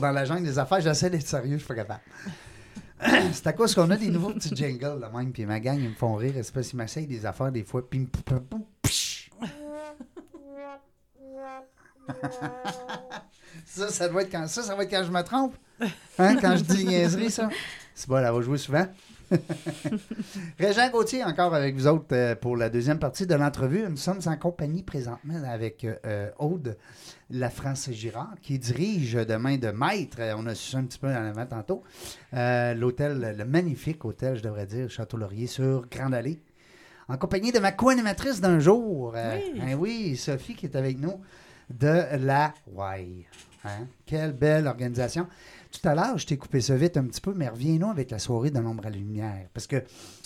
Dans 0.00 0.10
la 0.10 0.24
jungle 0.24 0.44
des 0.44 0.58
affaires. 0.58 0.80
J'essaie 0.80 1.10
d'être 1.10 1.26
sérieux, 1.26 1.52
je 1.52 1.58
suis 1.58 1.68
pas 1.68 1.74
capable. 1.74 2.00
C'est 3.32 3.46
à 3.46 3.52
cause 3.52 3.74
qu'on 3.74 3.90
a 3.90 3.96
des 3.96 4.08
nouveaux 4.08 4.32
petits 4.32 4.54
jingles, 4.54 4.98
là 5.00 5.10
même, 5.14 5.32
puis 5.32 5.46
ma 5.46 5.60
gang, 5.60 5.78
ils 5.78 5.90
me 5.90 5.94
font 5.94 6.16
rire. 6.16 6.34
C'est 6.42 6.52
parce 6.52 6.68
qu'ils 6.68 6.78
m'essayent 6.78 7.06
des 7.06 7.24
affaires 7.24 7.52
des 7.52 7.64
fois. 7.64 7.82
Psh. 8.82 9.30
ça, 13.66 13.90
ça 13.90 14.08
doit 14.08 14.22
être 14.22 14.32
quand 14.32 14.46
ça, 14.48 14.62
ça 14.62 14.74
va 14.74 14.82
être 14.84 14.90
quand 14.90 15.04
je 15.04 15.10
me 15.10 15.22
trompe. 15.22 15.54
Hein, 16.18 16.36
quand 16.40 16.56
je 16.56 16.64
dis 16.64 16.84
niaiserie, 16.84 17.30
ça. 17.30 17.48
C'est 17.94 18.08
bon, 18.08 18.16
elle 18.16 18.32
va 18.32 18.40
jouer 18.40 18.58
souvent. 18.58 18.86
Régent 20.58 20.90
Gauthier, 20.90 21.24
encore 21.24 21.54
avec 21.54 21.74
vous 21.74 21.86
autres 21.86 22.06
euh, 22.12 22.34
pour 22.34 22.56
la 22.56 22.70
deuxième 22.70 22.98
partie 22.98 23.26
de 23.26 23.34
l'entrevue. 23.34 23.84
Nous 23.88 23.96
sommes 23.96 24.20
en 24.26 24.36
compagnie 24.36 24.82
présentement 24.82 25.40
avec 25.46 25.84
euh, 26.06 26.30
Aude 26.38 26.76
La 27.30 27.50
France 27.50 27.90
Girard, 27.92 28.34
qui 28.42 28.58
dirige 28.58 29.14
de 29.14 29.36
main 29.36 29.56
de 29.56 29.68
maître, 29.70 30.18
euh, 30.20 30.34
on 30.36 30.46
a 30.46 30.54
su 30.54 30.70
ça 30.72 30.78
un 30.78 30.84
petit 30.84 30.98
peu 30.98 31.08
en 31.08 31.24
avant 31.26 31.46
tantôt, 31.46 31.82
euh, 32.34 32.74
l'hôtel, 32.74 33.34
le 33.38 33.44
magnifique 33.44 34.04
hôtel, 34.04 34.36
je 34.36 34.42
devrais 34.42 34.66
dire, 34.66 34.88
Château 34.90 35.16
Laurier 35.16 35.46
sur 35.46 35.86
Grande 35.90 36.14
Allée. 36.14 36.40
En 37.08 37.16
compagnie 37.16 37.52
de 37.52 37.58
ma 37.58 37.72
co-animatrice 37.72 38.40
d'un 38.40 38.58
jour. 38.60 39.12
euh, 39.16 39.38
Oui. 39.54 39.60
hein, 39.62 39.74
oui, 39.78 40.16
Sophie 40.16 40.54
qui 40.54 40.66
est 40.66 40.76
avec 40.76 40.98
nous 40.98 41.14
de 41.70 42.02
la 42.24 42.52
Y. 42.76 43.26
Hein? 43.64 43.86
Quelle 44.06 44.32
belle 44.32 44.66
organisation. 44.66 45.26
Tout 45.70 45.86
à 45.88 45.94
l'heure, 45.94 46.16
je 46.18 46.26
t'ai 46.26 46.36
coupé 46.36 46.60
ça 46.60 46.76
vite 46.76 46.96
un 46.96 47.04
petit 47.04 47.20
peu, 47.20 47.32
mais 47.34 47.48
reviens-nous 47.48 47.90
avec 47.90 48.10
la 48.10 48.18
soirée 48.18 48.50
de 48.50 48.58
l'ombre 48.58 48.86
à 48.86 48.90
la 48.90 48.96
lumière. 48.96 49.46
Parce 49.52 49.66
que 49.66 49.82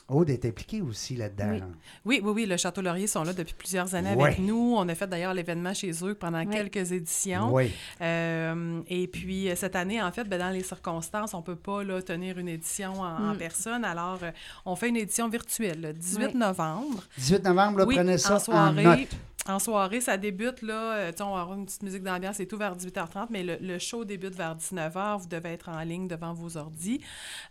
Aude 0.09 0.31
est 0.31 0.45
impliquée 0.45 0.83
aussi 0.83 1.17
là-dedans. 1.17 1.53
Oui. 1.53 1.63
Oui, 2.05 2.21
oui, 2.23 2.33
oui, 2.35 2.47
le 2.47 2.57
Château 2.57 2.83
Laurier 2.83 3.07
sont 3.07 3.23
là 3.25 3.33
depuis 3.33 3.55
plusieurs 3.55 3.95
années 3.95 4.15
Ouais. 4.15 4.25
avec 4.25 4.39
nous. 4.41 4.75
On 4.77 4.87
a 4.89 4.95
fait 4.95 5.07
d'ailleurs 5.07 5.33
l'événement 5.33 5.73
chez 5.75 5.91
eux 6.05 6.15
pendant 6.15 6.45
quelques 6.45 6.93
éditions. 6.93 7.53
Oui. 7.55 7.73
Euh, 8.01 8.81
et 8.89 9.07
puis 9.07 9.49
euh, 9.49 9.55
cette 9.57 9.75
année, 9.77 10.03
en 10.03 10.11
fait, 10.13 10.25
ben, 10.25 10.39
dans 10.39 10.51
les 10.51 10.63
circonstances, 10.63 11.35
on 11.35 11.39
ne 11.39 11.43
peut 11.45 11.57
pas 11.57 11.83
là, 11.85 12.03
tenir 12.03 12.39
une 12.39 12.49
édition 12.49 12.93
en, 13.01 13.31
en 13.31 13.35
Mm. 13.35 13.39
personne. 13.39 13.85
Alors, 13.85 14.19
euh, 14.23 14.31
on 14.67 14.77
fait 14.77 14.89
une 14.91 14.97
édition 14.97 15.29
virtuelle 15.29 15.81
le 15.81 15.93
18 15.93 16.27
Oui. 16.33 16.37
novembre. 16.37 17.03
18 17.19 17.45
novembre, 17.45 17.79
là, 17.79 17.85
Oui, 17.87 17.95
prenez 17.95 18.19
ça 18.19 18.37
en 18.37 18.39
soirée. 18.39 18.83
note. 18.85 19.09
En 19.49 19.59
soirée, 19.59 20.01
ça 20.01 20.17
débute, 20.17 20.63
là, 20.63 20.95
euh, 20.95 21.13
on 21.21 21.35
va 21.35 21.41
avoir 21.41 21.55
une 21.59 21.67
petite 21.67 21.83
musique 21.83 22.05
d'ambiance, 22.05 22.37
c'est 22.37 22.47
tout 22.47 22.57
vers 22.57 22.77
18h30, 22.77 23.27
mais 23.31 23.43
le, 23.43 23.57
le 23.61 23.79
show 23.81 24.05
débute 24.05 24.37
vers 24.37 24.55
19h. 24.55 25.19
Vous 25.19 25.27
devez 25.27 25.49
être 25.55 25.69
en 25.69 25.81
ligne 25.81 26.07
devant 26.07 26.33
vos 26.33 26.57
ordis. 26.57 27.01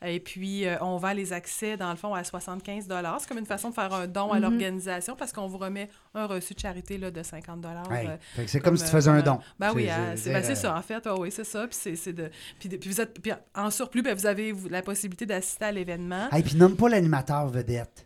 Et 0.01 0.21
puis, 0.21 0.65
euh, 0.65 0.77
on 0.79 0.95
vend 0.95 1.11
les 1.11 1.33
accès, 1.33 1.75
dans 1.75 1.89
le 1.89 1.97
fond, 1.97 2.13
à 2.13 2.23
75 2.23 2.87
C'est 3.19 3.27
comme 3.27 3.37
une 3.39 3.45
façon 3.45 3.69
de 3.71 3.73
faire 3.73 3.93
un 3.93 4.07
don 4.07 4.31
à 4.31 4.35
Mhm. 4.37 4.41
l'organisation 4.41 5.17
parce 5.17 5.33
qu'on 5.33 5.47
vous 5.47 5.57
remet 5.57 5.89
un 6.15 6.27
reçu 6.27 6.53
de 6.53 6.59
charité 6.59 6.97
là, 6.97 7.11
de 7.11 7.21
50 7.23 7.65
Hey, 7.91 8.07
euh, 8.07 8.43
c'est 8.47 8.61
comme, 8.61 8.77
si 8.77 8.83
tu 8.83 8.89
euh, 8.89 8.91
faisais 8.93 9.09
un 9.09 9.17
euh, 9.19 9.21
don. 9.21 9.39
Ben 9.59 9.73
oui, 9.75 9.89
C'est- 10.15 10.31
ben, 10.31 10.43
ça, 10.55 10.77
en 10.77 10.81
fait. 10.81 11.05
Ah 11.05 11.15
oui, 11.19 11.29
c'est 11.29 11.43
ça. 11.43 11.67
Puis, 11.67 11.95
c'est, 11.97 12.13
de, 12.13 12.29
puis, 12.57 12.69
de- 12.69 12.77
puis 12.77 12.89
vous 12.89 13.01
êtes, 13.01 13.19
puis 13.21 13.33
en 13.53 13.69
surplus, 13.69 14.01
ben, 14.01 14.15
vous 14.15 14.25
avez 14.25 14.53
la 14.69 14.81
possibilité 14.81 15.25
d'assister 15.25 15.65
à 15.65 15.71
l'événement. 15.73 16.29
Hey, 16.31 16.41
puis 16.41 16.55
nomme 16.55 16.77
pas 16.77 16.87
l'animateur 16.87 17.47
vedette. 17.49 18.05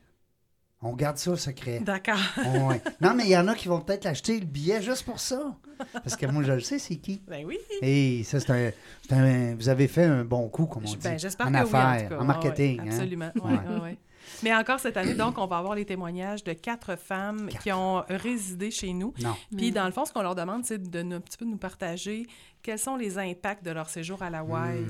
On 0.87 0.93
garde 0.93 1.17
ça 1.17 1.35
secret. 1.35 1.79
D'accord. 1.79 2.15
Ouais. 2.67 2.81
Non, 3.01 3.13
mais 3.15 3.23
il 3.23 3.29
y 3.29 3.37
en 3.37 3.47
a 3.47 3.55
qui 3.55 3.67
vont 3.67 3.81
peut-être 3.81 4.05
acheter 4.05 4.39
le 4.39 4.45
billet 4.45 4.81
juste 4.81 5.03
pour 5.03 5.19
ça. 5.19 5.55
Parce 5.93 6.15
que 6.15 6.25
moi, 6.27 6.43
je 6.43 6.51
le 6.53 6.59
sais, 6.61 6.79
c'est 6.79 6.95
qui. 6.97 7.21
Ben 7.27 7.43
oui. 7.45 7.57
Et 7.81 8.23
ça, 8.23 8.39
c'est 8.39 8.51
un, 8.51 8.71
c'est 9.07 9.13
un- 9.15 9.55
Vous 9.55 9.67
avez 9.69 9.87
fait 9.87 10.03
un 10.05 10.23
bon 10.23 10.47
coup, 10.47 10.65
comme 10.67 10.83
on 10.83 10.89
dit. 10.89 10.97
Ben, 11.03 11.17
j'espère 11.19 11.47
en 11.47 11.51
que 11.51 11.55
affaires, 11.57 11.91
oui, 11.91 11.97
en, 11.97 12.03
tout 12.03 12.09
cas. 12.09 12.15
en 12.15 12.19
Ouais, 12.21 12.25
marketing. 12.27 12.79
ouais, 12.81 12.87
hein. 12.87 12.91
absolument. 12.91 13.31
Ouais. 13.43 13.81
ouais. 13.83 13.97
Mais 14.43 14.53
encore 14.55 14.79
cette 14.79 14.97
année, 14.97 15.13
donc, 15.13 15.37
on 15.37 15.45
va 15.47 15.57
avoir 15.59 15.75
les 15.75 15.85
témoignages 15.85 16.43
de 16.43 16.53
quatre 16.53 16.95
femmes 16.97 17.47
Quatre. 17.49 17.63
qui 17.63 17.71
ont 17.71 18.03
résidé 18.09 18.71
chez 18.71 18.91
nous. 18.93 19.13
Non. 19.21 19.35
Puis, 19.55 19.71
dans 19.71 19.85
le 19.85 19.91
fond, 19.91 20.03
ce 20.05 20.13
qu'on 20.13 20.21
leur 20.23 20.35
demande, 20.35 20.65
c'est 20.65 20.81
de 20.81 21.01
nous, 21.03 21.15
un 21.17 21.19
petit 21.19 21.37
peu 21.37 21.45
de 21.45 21.51
nous 21.51 21.57
partager 21.57 22.25
quels 22.65 22.79
sont 22.79 22.95
les 22.95 23.19
impacts 23.19 23.63
de 23.63 23.69
leur 23.69 23.89
séjour 23.89 24.23
à 24.23 24.29
la. 24.31 24.43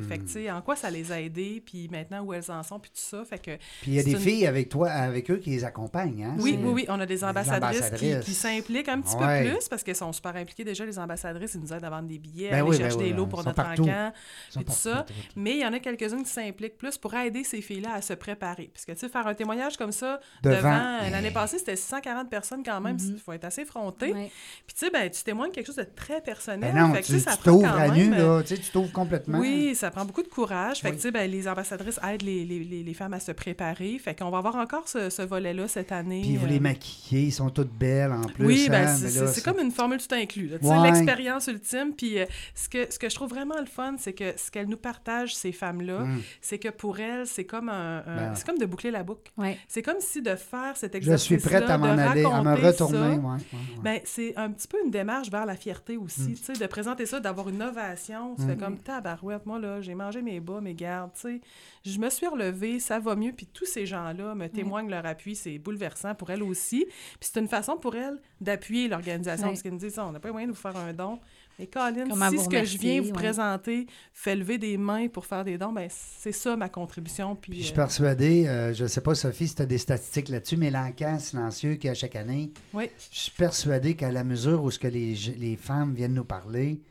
Fait 0.08 0.18
que, 0.18 0.28
sais, 0.30 0.50
en 0.50 0.62
quoi 0.62 0.76
ça 0.78 0.90
les 0.90 1.12
a 1.12 1.20
aidés, 1.20 1.62
puis 1.66 1.90
maintenant 1.92 2.22
où 2.24 2.34
elles 2.34 2.50
en 2.50 2.64
sont, 2.64 2.80
puis 2.80 2.90
tout 2.90 3.02
ça? 3.02 3.26
Fait 3.26 3.38
que, 3.38 3.52
Puis 3.82 3.92
il 3.92 3.94
y 3.96 4.00
a 4.00 4.04
des 4.04 4.12
une- 4.14 4.18
filles 4.20 4.48
avec 4.48 4.70
toi, 4.70 4.90
avec 4.90 5.30
eux 5.30 5.38
qui 5.38 5.50
les 5.50 5.66
accompagnent. 5.66 6.24
Hein? 6.24 6.36
oui, 6.40 6.58
oui, 6.62 6.70
oui, 6.72 6.86
on 6.88 7.00
a 7.02 7.06
des 7.06 7.24
ambassadrices, 7.24 7.82
qui- 7.82 7.86
ambassadrices. 7.86 8.26
qui, 8.26 8.34
s'impliquent 8.34 8.88
un 8.90 9.02
petit 9.02 9.16
Ouais. 9.18 9.44
peu 9.44 9.58
plus 9.58 9.68
parce 9.68 9.84
qu'elles 9.84 9.96
sont 9.98 10.14
super 10.14 10.36
impliquées 10.38 10.64
déjà, 10.64 10.86
les 10.86 10.98
ambassadrices. 10.98 11.54
Ils 11.56 11.62
nous 11.62 11.74
aident 11.74 11.84
à 11.84 11.90
vendre 11.90 12.08
des 12.08 12.18
billets, 12.18 12.50
Ben 12.50 12.54
à 12.56 12.58
aller 12.60 12.70
oui, 12.70 12.78
ben 12.78 12.84
chercher 12.84 12.98
oui, 12.98 13.04
des 13.04 13.14
lots 13.14 13.24
ils 13.26 13.30
pour 13.30 13.40
sont 13.42 13.46
notre 13.50 13.62
partout. 13.64 13.84
encamp. 13.84 14.14
Ils 14.50 14.54
sont 14.54 14.60
puis 14.60 14.66
tout 14.66 14.72
partout, 14.72 14.82
ça. 14.82 14.94
partout, 14.96 15.14
partout. 15.14 15.30
Mais 15.36 15.52
il 15.52 15.60
y 15.60 15.66
en 15.66 15.74
a 15.74 15.80
quelques-unes 15.80 16.24
qui 16.24 16.30
s'impliquent 16.32 16.78
plus 16.78 16.98
pour 16.98 17.14
aider 17.16 17.44
ces 17.44 17.62
filles-là 17.62 17.94
à 17.96 18.02
se 18.02 18.14
préparer. 18.14 18.70
Parce 18.74 18.86
que, 18.86 18.92
tu 18.94 19.00
sais, 19.00 19.10
faire 19.10 19.28
un 19.28 19.34
témoignage 19.34 19.76
comme 19.78 19.92
ça 19.92 20.20
Devant. 20.44 20.56
devant... 20.58 21.00
euh, 21.04 21.10
L'année 21.10 21.32
passée, 21.32 21.58
c'était 21.60 21.76
140 21.76 22.30
personnes 22.30 22.64
quand 22.64 22.80
même. 22.80 22.98
Il 23.00 23.12
Mhm. 23.14 23.18
faut 23.20 23.34
être 23.34 23.46
assez 23.46 23.66
fronté. 23.66 24.14
Ouais. 24.14 24.32
Puis, 24.66 24.76
tu 24.78 24.86
sais, 24.86 24.90
ben, 24.92 25.10
tu 25.10 25.24
témoignes 25.24 25.52
quelque 25.52 25.68
chose 25.68 25.76
de 25.76 25.84
très 25.84 26.22
personnel. 26.22 26.74
Ben 26.74 26.88
non, 26.88 26.94
Fait 26.94 27.02
que, 27.02 27.06
tu 27.08 27.14
tu 27.14 27.20
sais, 27.20 27.26
ça 27.26 27.38
tu 27.38 27.44
t'ouvres 27.66 27.78
quand 27.78 27.92
à 27.92 27.96
nu, 27.96 28.10
même, 28.10 28.14
euh, 28.20 28.38
là. 28.38 28.44
Tu 28.44 28.56
sais, 28.56 28.62
tu 28.62 28.72
t'ouvres 28.72 28.92
complètement. 28.92 29.40
Oui, 29.40 29.76
ça 29.76 29.92
prend 29.92 30.06
beaucoup 30.06 30.24
de 30.24 30.28
courage. 30.28 30.80
Fait 30.80 30.90
que, 30.90 30.94
Oui. 30.94 30.98
tu 30.98 31.02
sais, 31.04 31.12
ben, 31.12 31.30
les 31.30 31.48
ambassadrices 31.48 32.00
aident 32.08 32.22
les, 32.24 32.46
les, 32.46 32.60
les, 32.64 32.84
les 32.84 32.94
femmes 32.94 33.14
à 33.14 33.20
se 33.20 33.32
préparer. 33.32 33.98
Fait 34.00 34.16
qu'on 34.18 34.30
va 34.30 34.38
avoir 34.40 34.56
encore 34.56 34.88
ce, 34.88 35.10
ce 35.10 35.22
volet-là 35.22 35.68
cette 35.68 35.92
année. 35.92 36.22
Puis 36.22 36.38
vous 36.38 36.46
euh, 36.46 36.50
les 36.50 36.60
maquillez, 36.60 37.24
ils 37.24 37.32
sont 37.32 37.50
toutes 37.50 37.72
belles 37.72 38.12
en 38.12 38.22
plus. 38.24 38.46
oui, 38.46 38.68
ben, 38.70 38.88
hein, 38.88 38.96
c'est 39.28 39.44
comme 39.44 39.60
une 39.60 39.72
formule 39.72 40.00
tout 40.00 40.14
inclus. 40.16 40.52
Ouais. 40.62 40.82
l'expérience 40.84 41.48
ultime. 41.48 41.94
Puis 41.96 42.20
euh, 42.20 42.26
ce, 42.54 42.70
que, 42.70 42.92
ce 42.92 43.00
que 43.00 43.10
je 43.10 43.16
trouve 43.16 43.30
vraiment 43.30 43.60
le 43.60 43.66
fun, 43.66 43.96
c'est 43.98 44.14
que 44.14 44.34
ce 44.38 44.52
qu'elles 44.52 44.68
nous 44.68 44.78
partagent, 44.78 45.36
ces 45.36 45.52
femmes-là, 45.52 45.96
Hum. 46.02 46.22
c'est 46.42 46.60
que 46.60 46.70
pour 46.70 47.00
elles, 47.00 47.26
c'est 47.26 47.46
comme 47.46 47.70
un, 47.70 48.00
un- 48.00 48.16
Ben. 48.18 48.32
c'est 48.36 48.46
comme 48.46 48.58
de 48.58 48.66
boucler 48.66 48.92
la 48.92 49.04
boucle. 49.04 49.32
Ouais. 49.38 49.58
C'est 49.68 49.82
comme 49.82 50.00
si 50.00 50.22
de 50.22 50.36
faire 50.36 50.76
cet 50.76 50.94
Je 50.94 50.98
exercice 50.98 51.26
suis 51.26 51.38
prête 51.38 51.70
à 51.70 51.78
m'en 51.78 51.86
aller, 51.98 52.24
à 52.26 52.42
me 52.44 52.54
retourner. 52.56 52.98
ouais, 53.00 53.16
ouais, 53.16 53.20
ouais. 53.26 53.40
Ben, 53.84 54.00
c'est 54.04 54.34
un 54.38 54.52
petit 54.52 54.68
peu 54.68 54.78
une 54.84 54.92
démarche 54.92 55.30
vers 55.32 55.46
la 55.46 55.56
fierté 55.56 55.98
aussi, 55.98 56.22
Mm. 56.22 56.34
tu 56.36 56.44
sais, 56.44 56.54
de 56.54 56.66
présenter 56.68 57.06
ça, 57.06 57.20
d'avoir 57.20 57.50
une 57.50 57.55
ovation. 57.62 58.36
Tu 58.36 58.44
Mm. 58.44 58.48
fais 58.50 58.58
comme 58.58 58.78
tabarouette, 58.78 59.46
moi, 59.46 59.60
là, 59.60 59.82
j'ai 59.82 59.96
mangé 59.96 60.22
mes 60.22 60.40
bas, 60.40 60.62
mes 60.62 60.74
gardes, 60.74 61.12
tu 61.14 61.22
sais. 61.22 61.42
Je 61.86 62.00
me 62.00 62.10
suis 62.10 62.28
relevée, 62.28 62.80
ça 62.80 63.00
va 63.00 63.16
mieux, 63.16 63.32
puis 63.32 63.46
tous 63.52 63.66
ces 63.66 63.86
gens-là 63.86 64.34
me 64.36 64.48
témoignent 64.48 64.90
leur 64.90 65.06
appui, 65.06 65.36
c'est 65.36 65.58
bouleversant 65.60 66.16
pour 66.16 66.30
elles 66.32 66.44
aussi. 66.44 66.86
Puis 67.20 67.30
c'est 67.32 67.40
une 67.40 67.48
façon 67.48 67.78
pour 67.78 67.96
elles 67.96 68.20
d'appuyer 68.42 68.88
l'organisation, 68.88 69.48
parce 69.48 69.62
qu'elles 69.62 69.74
nous 69.74 69.78
disent, 69.80 69.94
ça, 69.96 70.06
on 70.06 70.12
n'a 70.12 70.20
pas 70.20 70.32
moyen 70.32 70.48
de 70.48 70.52
vous 70.54 70.58
faire 70.60 70.76
un 70.78 70.94
don. 70.94 71.20
Mais 71.58 71.68
Colin, 71.68 72.10
Comment 72.10 72.30
si 72.32 72.40
ce 72.40 72.50
que 72.50 72.66
je 72.66 72.78
viens 72.78 73.00
vous 73.00 73.08
ouais. 73.08 73.14
présenter 73.14 73.88
fait 74.12 74.36
lever 74.36 74.58
des 74.58 74.76
mains 74.78 75.08
pour 75.08 75.26
faire 75.26 75.46
des 75.46 75.58
dons, 75.58 75.72
ben 75.72 75.88
c'est 75.90 76.34
ça 76.34 76.58
ma 76.58 76.68
contribution. 76.68 77.34
Puis, 77.34 77.52
Puis 77.52 77.60
je 77.62 77.66
suis 77.68 77.72
euh, 77.72 77.76
persuadé, 77.78 78.46
euh, 78.46 78.74
je 78.74 78.84
ne 78.84 78.88
sais 78.90 79.00
pas, 79.00 79.16
Sophie, 79.16 79.48
si 79.48 79.56
tu 79.56 79.62
as 79.62 79.66
des 79.66 79.78
statistiques 79.78 80.28
là-dessus, 80.28 80.58
mais 80.58 80.70
l'encan 80.70 81.18
silencieux 81.18 81.76
qu'il 81.76 81.88
y 81.88 81.92
a 81.92 81.94
chaque 81.94 82.18
année, 82.18 82.52
oui. 82.74 82.90
je 83.10 83.18
suis 83.20 83.32
persuadé 83.32 83.96
qu'à 83.96 84.12
la 84.12 84.26
mesure 84.26 84.62
où 84.66 84.70
ce 84.70 84.78
que 84.80 84.90
les, 84.90 85.14
les 85.38 85.56
femmes 85.56 85.94
viennent 85.94 86.14
nous 86.16 86.26
parler, 86.26 86.82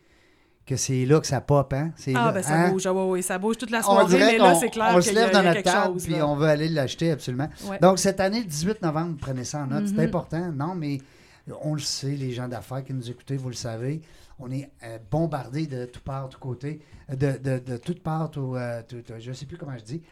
que 0.66 0.77
c'est 0.77 1.05
là 1.05 1.20
que 1.20 1.27
ça 1.27 1.40
pop, 1.40 1.72
hein? 1.74 1.90
Ah, 2.09 2.11
là, 2.12 2.33
ben 2.33 2.42
ça 2.42 2.55
hein? 2.55 2.70
bouge, 2.70 2.87
ah, 2.87 2.92
ouais, 2.94 3.05
ouais, 3.11 3.22
ça 3.22 3.38
bouge 3.38 3.59
toute 3.59 3.70
la 3.70 3.81
On 3.81 3.83
soirée, 3.83 4.07
dirait 4.16 4.33
mais 4.33 4.38
là, 4.38 4.55
c'est 4.55 4.70
clair 4.70 4.92
on 4.94 5.00
se 5.00 5.09
qu'il 5.09 5.16
y 5.16 5.20
a, 5.20 5.27
lève 5.27 5.33
y 5.35 5.37
a 5.37 5.42
dans 5.42 5.48
notre 5.48 5.62
table 5.62 5.92
chose. 5.94 6.05
puis 6.05 6.12
là. 6.14 6.27
on 6.27 6.37
veut 6.37 6.46
aller 6.48 6.68
l'acheter 6.68 7.11
absolument. 7.11 7.48
Ouais. 7.66 7.79
Donc 7.81 7.98
cette 7.98 8.18
année, 8.20 8.40
le 8.40 8.46
18 8.46 8.81
novembre, 8.83 9.16
prenez 9.20 9.44
ça 9.44 9.59
en 9.62 9.66
note, 9.66 9.87
c'est 9.88 9.92
Mhm. 9.94 10.00
important. 10.07 10.53
Non, 10.53 10.74
mais 10.74 10.98
on 11.62 11.74
le 11.74 11.81
sait, 11.81 12.09
les 12.12 12.33
gens 12.33 12.48
d'affaires 12.48 12.83
qui 12.83 12.94
nous 12.94 13.11
écoutez, 13.11 13.37
vous 13.37 13.50
le 13.50 13.55
savez, 13.55 14.00
on 14.38 14.50
est 14.50 14.70
euh, 14.82 14.98
bombardés 15.10 15.66
de 15.66 15.84
tout 15.86 16.00
part, 16.00 16.28
tout 16.28 16.38
côté, 16.40 16.80
euh, 17.10 17.14
de, 17.16 17.38
de, 17.38 17.58
de 17.60 17.76
toutes 17.76 18.02
parts, 18.02 18.30
tout, 18.30 18.54
euh, 18.56 18.82
tout- 18.86 19.02
tout- 19.02 19.14
je 19.18 19.30
ne 19.30 19.34
sais 19.34 19.46
plus 19.46 19.56
comment 19.56 19.76
je 19.78 19.84
dis. 19.84 20.02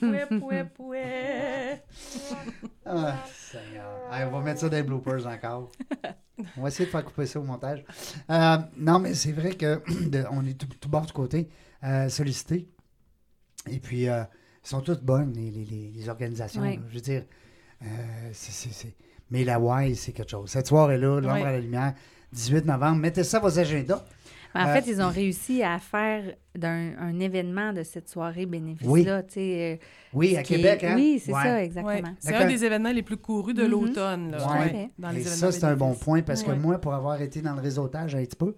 Pouet, 0.00 0.26
pouet, 0.40 0.64
pouet. 0.64 1.82
Ah, 2.84 3.16
Seigneur. 3.32 4.00
Allez, 4.10 4.24
on 4.26 4.30
va 4.32 4.40
mettre 4.40 4.60
ça 4.60 4.68
dans 4.68 4.76
les 4.76 4.82
bloopers 4.82 5.26
encore. 5.26 5.70
On 6.56 6.62
va 6.62 6.68
essayer 6.68 6.86
de 6.86 6.90
faire 6.90 7.04
couper 7.04 7.26
ça 7.26 7.38
au 7.38 7.44
montage. 7.44 7.84
Euh, 8.30 8.56
non, 8.76 8.98
mais 8.98 9.14
c'est 9.14 9.32
vrai 9.32 9.52
que 9.52 9.80
de- 10.08 10.24
on 10.30 10.44
est 10.44 10.54
tout, 10.58 10.66
tout 10.80 10.88
bord 10.88 11.06
du 11.06 11.12
côté 11.12 11.48
sollicité. 12.08 12.68
Et 13.70 13.78
puis, 13.78 14.02
ils 14.04 14.26
sont 14.62 14.80
toutes 14.80 15.02
bonnes, 15.04 15.32
les, 15.34 15.50
les- 15.50 15.92
les- 15.94 16.08
organisations. 16.08 16.62
Oui. 16.62 16.80
Je 16.88 16.94
veux 16.94 17.00
dire, 17.00 17.24
c'est- 18.32 18.52
c'est- 18.52 18.72
c'est- 18.72 18.96
mais 19.30 19.44
la 19.44 19.58
Y, 19.58 19.94
c'est 19.94 20.12
quelque 20.12 20.30
chose. 20.30 20.50
Cette 20.50 20.66
soirée-là, 20.66 21.20
l'ombre 21.20 21.34
Oui. 21.34 21.42
à 21.42 21.52
la 21.52 21.60
lumière, 21.60 21.94
18 22.32 22.64
novembre. 22.66 22.98
Mettez 22.98 23.24
ça 23.24 23.38
à 23.38 23.40
vos 23.40 23.58
agendas. 23.58 24.04
En 24.54 24.66
Euh, 24.68 24.74
fait, 24.74 24.86
ils 24.86 25.00
ont 25.00 25.08
réussi 25.08 25.62
à 25.62 25.78
faire 25.78 26.24
d'un 26.54 26.92
un 26.98 27.18
événement 27.20 27.72
de 27.72 27.82
cette 27.82 28.10
soirée 28.10 28.44
bénéfice-là. 28.44 29.22
sais, 29.26 29.80
euh, 29.80 29.84
Oui, 30.12 30.36
à 30.36 30.42
qui 30.42 30.52
est- 30.52 30.56
Québec, 30.58 30.84
hein? 30.84 30.94
Oui, 30.94 31.22
c'est 31.24 31.32
Ouais. 31.32 31.42
ça, 31.42 31.54
Ouais. 31.54 31.64
exactement. 31.64 32.14
C'est 32.18 32.32
D'accord. 32.32 32.46
un 32.46 32.50
des 32.50 32.62
événements 32.66 32.92
les 32.92 33.02
plus 33.02 33.16
courus 33.16 33.54
de 33.54 33.62
Mhm. 33.62 33.70
l'automne, 33.70 34.30
là, 34.32 34.46
Ouais. 34.52 34.58
ouais, 34.58 34.90
dans 34.98 35.08
les 35.08 35.16
Et 35.16 35.20
événements 35.22 35.36
ça, 35.38 35.52
c'est 35.52 35.64
un 35.64 35.74
bon 35.74 35.94
point 35.94 36.20
parce 36.20 36.42
que 36.42 36.50
Ouais. 36.50 36.58
moi, 36.58 36.78
pour 36.78 36.92
avoir 36.92 37.22
été 37.22 37.40
dans 37.40 37.54
le 37.54 37.62
réseautage 37.62 38.14
un 38.14 38.22
petit 38.22 38.36
peu, 38.36 38.54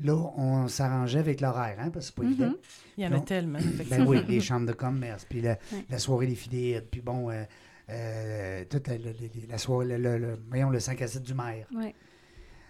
là, 0.00 0.16
on 0.36 0.66
s'arrangeait 0.66 1.20
avec 1.20 1.40
l'horaire, 1.40 1.76
hein, 1.78 1.90
parce 1.92 2.10
que 2.10 2.14
c'est 2.16 2.16
pas 2.16 2.28
évident. 2.28 2.46
Mhm. 2.48 2.56
Il 2.98 3.04
y 3.04 3.06
en 3.06 3.12
a 3.12 3.20
tellement, 3.20 3.58
Ben 3.88 4.04
oui, 4.04 4.24
les 4.26 4.40
chambres 4.40 4.66
de 4.66 4.72
commerce, 4.72 5.24
puis 5.30 5.42
la, 5.42 5.50
Ouais. 5.50 5.84
la 5.88 5.98
soirée 6.00 6.26
des 6.26 6.34
fidèles, 6.34 6.84
puis 6.90 7.02
bon, 7.02 7.30
euh, 7.30 7.44
euh, 7.88 8.64
toute 8.68 8.88
la, 8.88 8.94
la- 8.98 9.04
la- 9.04 9.46
la 9.48 9.58
soirée, 9.58 9.86
le, 9.86 9.96
le- 9.96 10.18
le- 10.18 10.38
voyons, 10.48 10.70
le 10.70 10.80
5 10.80 11.00
à 11.02 11.06
7 11.06 11.22
du 11.22 11.34
maire. 11.34 11.68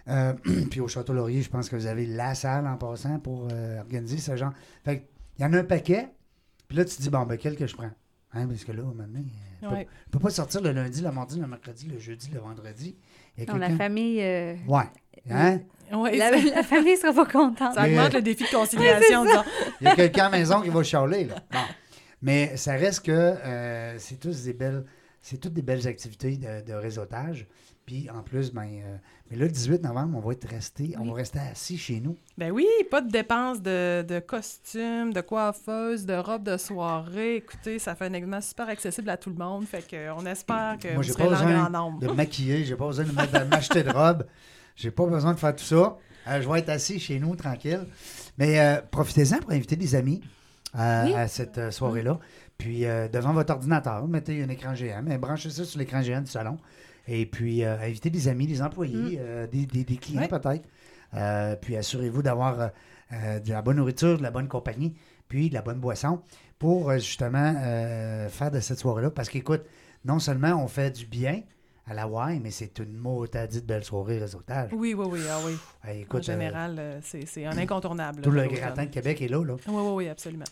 Euh, 0.09 0.33
puis 0.71 0.79
au 0.79 0.87
Château 0.87 1.13
Laurier, 1.13 1.41
je 1.41 1.49
pense 1.49 1.69
que 1.69 1.75
vous 1.75 1.85
avez 1.87 2.05
la 2.05 2.33
salle 2.35 2.65
en 2.67 2.77
passant 2.77 3.19
pour 3.19 3.47
euh, 3.51 3.79
organiser 3.79 4.17
ce 4.17 4.35
genre. 4.35 4.53
Fait 4.85 4.99
que, 4.99 5.03
il 5.37 5.41
y 5.43 5.45
en 5.45 5.53
a 5.53 5.57
un 5.59 5.63
paquet, 5.63 6.09
puis 6.67 6.77
là, 6.77 6.85
tu 6.85 6.95
te 6.95 7.01
dis, 7.01 7.09
bon, 7.09 7.23
ben, 7.25 7.37
quel 7.37 7.55
que 7.55 7.67
je 7.67 7.75
prends? 7.75 7.91
Hein, 8.33 8.47
parce 8.47 8.63
que 8.63 8.71
là, 8.71 8.83
maintenant, 8.95 9.21
je 9.61 9.67
Ouais. 9.67 9.79
ne 10.07 10.11
peux 10.11 10.19
pas 10.19 10.29
sortir 10.29 10.61
le 10.61 10.71
lundi, 10.71 11.01
le 11.01 11.11
mardi, 11.11 11.39
le 11.39 11.47
mercredi, 11.47 11.87
le 11.87 11.97
jeudi, 11.99 12.29
le 12.33 12.39
vendredi. 12.39 12.95
Il 13.37 13.43
y 13.43 13.49
a 13.49 13.53
Non, 13.53 13.59
la 13.59 13.69
famille, 13.71 14.21
euh, 14.21 14.55
Ouais. 14.67 14.83
Hein? 15.29 15.59
Ouais, 15.93 16.15
la, 16.17 16.63
famille 16.63 16.97
sera 16.97 17.13
pas 17.13 17.25
contente. 17.31 17.73
ça 17.73 17.83
Mais- 17.83 17.97
augmente 17.97 18.13
le 18.13 18.21
défi 18.21 18.43
de 18.43 18.49
conciliation 18.49 19.25
Il 19.81 19.85
y 19.85 19.87
a 19.87 19.95
quelqu'un 19.95 20.25
à 20.27 20.29
la 20.31 20.37
maison 20.37 20.61
qui 20.61 20.69
va 20.69 20.83
chialer, 20.83 21.25
là. 21.25 21.35
Bon. 21.51 21.59
Mais 22.21 22.57
ça 22.57 22.73
reste 22.73 23.05
que 23.05 23.11
euh, 23.11 23.97
c'est 23.99 24.19
tous 24.19 24.43
des 24.43 24.53
belles, 24.53 24.85
c'est 25.21 25.37
toutes 25.37 25.53
des 25.53 25.61
belles 25.61 25.87
activités 25.87 26.35
de, 26.37 26.65
de 26.65 26.73
réseautage. 26.73 27.47
Puis 27.87 28.09
en 28.09 28.21
plus, 28.21 28.51
ben, 28.51 28.63
euh, 28.83 28.97
mais 29.31 29.37
là, 29.37 29.45
le 29.45 29.51
18 29.51 29.81
novembre, 29.81 30.17
on 30.17 30.27
va 30.27 30.33
être 30.33 30.45
resté, 30.49 30.93
on 30.99 31.05
va 31.05 31.13
rester 31.13 31.39
assis 31.39 31.77
chez 31.77 32.01
nous. 32.01 32.17
Ben 32.37 32.51
oui, 32.51 32.67
pas 32.91 32.99
de 32.99 33.09
dépenses 33.09 33.61
de, 33.61 34.01
de 34.05 34.19
costumes, 34.19 35.13
de 35.13 35.21
coiffeuses, 35.21 36.05
de 36.05 36.13
robes 36.15 36.43
de 36.43 36.57
soirée. 36.57 37.37
Écoutez, 37.37 37.79
ça 37.79 37.95
fait 37.95 38.03
un 38.07 38.13
événement 38.13 38.41
super 38.41 38.67
accessible 38.67 39.09
à 39.09 39.15
tout 39.15 39.29
le 39.29 39.37
monde. 39.37 39.63
Fait 39.65 39.87
que 39.87 40.11
on 40.11 40.25
espère 40.25 40.77
que 40.81 40.89
Moi, 40.89 40.97
vous 40.97 41.03
serez 41.03 41.23
pas 41.23 41.29
besoin 41.29 41.69
nombre. 41.69 41.99
de 42.01 42.07
maquiller, 42.09 42.65
j'ai 42.65 42.75
pas 42.75 42.87
besoin 42.87 43.05
de 43.05 43.49
m'acheter 43.49 43.83
de 43.83 43.89
robe. 43.89 44.25
J'ai 44.75 44.91
pas 44.91 45.05
besoin 45.05 45.33
de 45.33 45.39
faire 45.39 45.55
tout 45.55 45.63
ça. 45.63 45.97
Euh, 46.27 46.41
je 46.41 46.49
vais 46.49 46.59
être 46.59 46.69
assis 46.69 46.99
chez 46.99 47.19
nous, 47.21 47.37
tranquille. 47.37 47.87
Mais 48.37 48.59
euh, 48.59 48.81
profitez-en 48.91 49.37
pour 49.37 49.51
inviter 49.51 49.77
des 49.77 49.95
amis 49.95 50.21
Oui. 50.75 51.13
à 51.13 51.29
cette 51.29 51.71
soirée-là. 51.71 52.19
Puis 52.57 52.81
devant 52.81 53.31
votre 53.31 53.53
ordinateur, 53.53 54.05
mettez 54.09 54.43
un 54.43 54.49
écran 54.49 54.75
géant, 54.75 55.03
mais 55.03 55.17
branchez 55.17 55.51
ça 55.51 55.63
sur 55.63 55.79
l'écran 55.79 56.01
géant 56.01 56.19
du 56.21 56.29
salon. 56.29 56.57
Et 57.07 57.25
puis 57.25 57.63
euh, 57.63 57.77
invitez 57.79 58.09
des 58.09 58.27
amis, 58.27 58.47
des 58.47 58.61
employés, 58.61 59.17
euh, 59.19 59.47
des, 59.47 59.65
des- 59.65 59.83
des 59.83 59.97
clients 59.97 60.21
Ouais. 60.21 60.27
peut-être. 60.27 60.67
Euh, 61.13 61.55
puis 61.55 61.77
assurez-vous 61.77 62.21
d'avoir 62.21 62.71
de 63.11 63.49
la 63.49 63.61
bonne 63.61 63.77
nourriture, 63.77 64.17
de 64.17 64.23
la 64.23 64.31
bonne 64.31 64.49
compagnie, 64.49 64.93
puis 65.29 65.49
de 65.49 65.53
la 65.53 65.61
bonne 65.61 65.79
boisson 65.79 66.21
pour 66.59 66.91
justement 66.95 67.53
faire 68.29 68.51
de 68.51 68.59
cette 68.59 68.79
soirée-là. 68.79 69.09
Parce 69.11 69.29
qu'écoute, 69.29 69.61
non 70.03 70.19
seulement 70.19 70.61
on 70.61 70.67
fait 70.67 70.91
du 70.91 71.05
bien 71.05 71.41
à 71.89 71.93
la 71.93 72.05
WAI, 72.05 72.39
mais 72.41 72.51
c'est 72.51 72.79
une 72.79 72.97
motadite 72.97 73.65
belle 73.65 73.85
soirée 73.85 74.19
réseautage. 74.19 74.71
Oui, 74.73 74.93
oui, 74.93 75.05
oui, 75.09 75.19
ah 75.31 75.37
oui. 75.45 75.53
En 75.87 75.93
écoute, 75.93 76.23
général, 76.23 76.75
euh, 76.77 76.99
c'est 77.01 77.45
un 77.45 77.57
incontournable. 77.57 78.21
tout 78.21 78.31
là, 78.31 78.43
le 78.43 78.49
gratin 78.49 78.83
de 78.83 78.89
Québec 78.89 79.21
est 79.21 79.29
là. 79.29 79.41
là. 79.45 79.53
Oui, 79.67 79.73
oui, 79.73 79.91
oui, 79.93 80.09
absolument. 80.09 80.43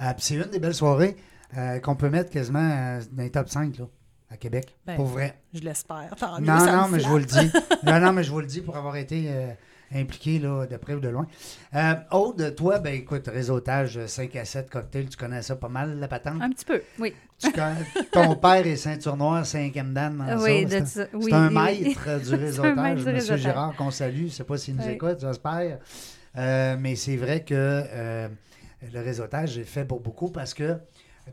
Euh, 0.00 0.12
c'est 0.18 0.34
une 0.34 0.50
des 0.50 0.58
belles 0.58 0.74
soirées 0.74 1.14
euh, 1.56 1.78
qu'on 1.78 1.94
peut 1.94 2.10
mettre 2.10 2.30
quasiment 2.30 2.98
dans 3.12 3.22
les 3.22 3.30
top 3.30 3.48
5 3.48 3.78
là, 3.78 3.84
à 4.32 4.36
Québec. 4.36 4.74
Ben, 4.86 4.96
pour 4.96 5.06
vrai. 5.06 5.34
Je 5.52 5.60
l'espère. 5.60 6.14
Non, 6.40 6.64
non, 6.66 6.88
mais 6.88 7.00
je 7.00 7.06
vous 7.08 7.18
le 7.18 7.24
dis. 7.24 7.50
non, 7.84 8.00
non, 8.00 8.12
mais 8.12 8.24
je 8.24 8.30
vous 8.30 8.40
le 8.40 8.46
dis 8.46 8.60
pour 8.62 8.76
avoir 8.76 8.96
été 8.96 9.26
euh, 9.28 9.52
impliqué 9.94 10.38
là, 10.38 10.66
de 10.66 10.76
près 10.78 10.94
ou 10.94 11.00
de 11.00 11.08
loin. 11.08 11.26
Euh, 11.74 11.94
Aude, 12.12 12.54
toi, 12.56 12.78
ben 12.78 12.94
écoute, 12.94 13.28
réseautage 13.28 13.98
euh, 13.98 14.06
5 14.06 14.34
à 14.36 14.44
7 14.44 14.70
cocktails, 14.70 15.08
tu 15.08 15.16
connais 15.16 15.42
ça 15.42 15.56
pas 15.56 15.68
mal, 15.68 15.98
la 15.98 16.08
patente? 16.08 16.40
Un 16.40 16.50
petit 16.50 16.64
peu, 16.64 16.80
oui. 16.98 17.12
Tu 17.38 17.52
connais- 17.52 17.84
ton 18.10 18.34
père 18.40 18.66
est 18.66 18.76
ceinture 18.76 19.16
noire, 19.16 19.44
5e 19.44 19.92
dan 19.92 20.16
dans 20.16 20.42
oui, 20.42 20.66
ça. 20.70 20.86
C'est 20.86 21.10
Oui, 21.14 21.32
un 21.32 21.48
oui, 21.48 21.54
oui. 21.56 21.84
maître 21.84 22.04
euh, 22.08 22.18
du 22.18 22.34
réseautage, 22.44 23.06
M. 23.06 23.36
Gérard, 23.36 23.76
qu'on 23.76 23.90
salue. 23.90 24.18
Je 24.18 24.22
ne 24.24 24.28
sais 24.30 24.44
pas 24.44 24.56
s'il 24.56 24.76
nous 24.76 24.84
Oui. 24.84 24.92
écoute, 24.92 25.18
j'espère. 25.20 25.78
Euh, 26.38 26.76
mais 26.80 26.96
c'est 26.96 27.16
vrai 27.16 27.44
que 27.44 27.52
euh, 27.54 28.28
le 28.94 29.00
réseautage 29.00 29.58
est 29.58 29.64
fait 29.64 29.84
pour 29.84 30.00
beaucoup 30.00 30.30
parce 30.30 30.54
que, 30.54 30.78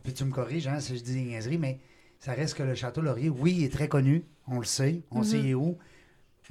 puis 0.04 0.14
tu 0.14 0.26
me 0.26 0.32
corriges 0.32 0.68
hein, 0.68 0.82
si 0.82 0.98
je 0.98 1.02
dis 1.04 1.14
des 1.14 1.22
niaiseries, 1.22 1.58
mais 1.58 1.80
ça 2.20 2.34
reste 2.34 2.56
que 2.56 2.64
le 2.64 2.76
Château 2.76 3.02
Laurier, 3.02 3.30
oui, 3.30 3.56
il 3.60 3.64
est 3.66 3.74
très 3.74 3.88
connu, 3.88 4.24
on 4.48 4.60
le 4.60 4.66
sait, 4.66 5.02
on 5.12 5.20
Mhm. 5.20 5.24
sait 5.24 5.40
il 5.40 5.48
est 5.50 5.54
où, 5.54 5.78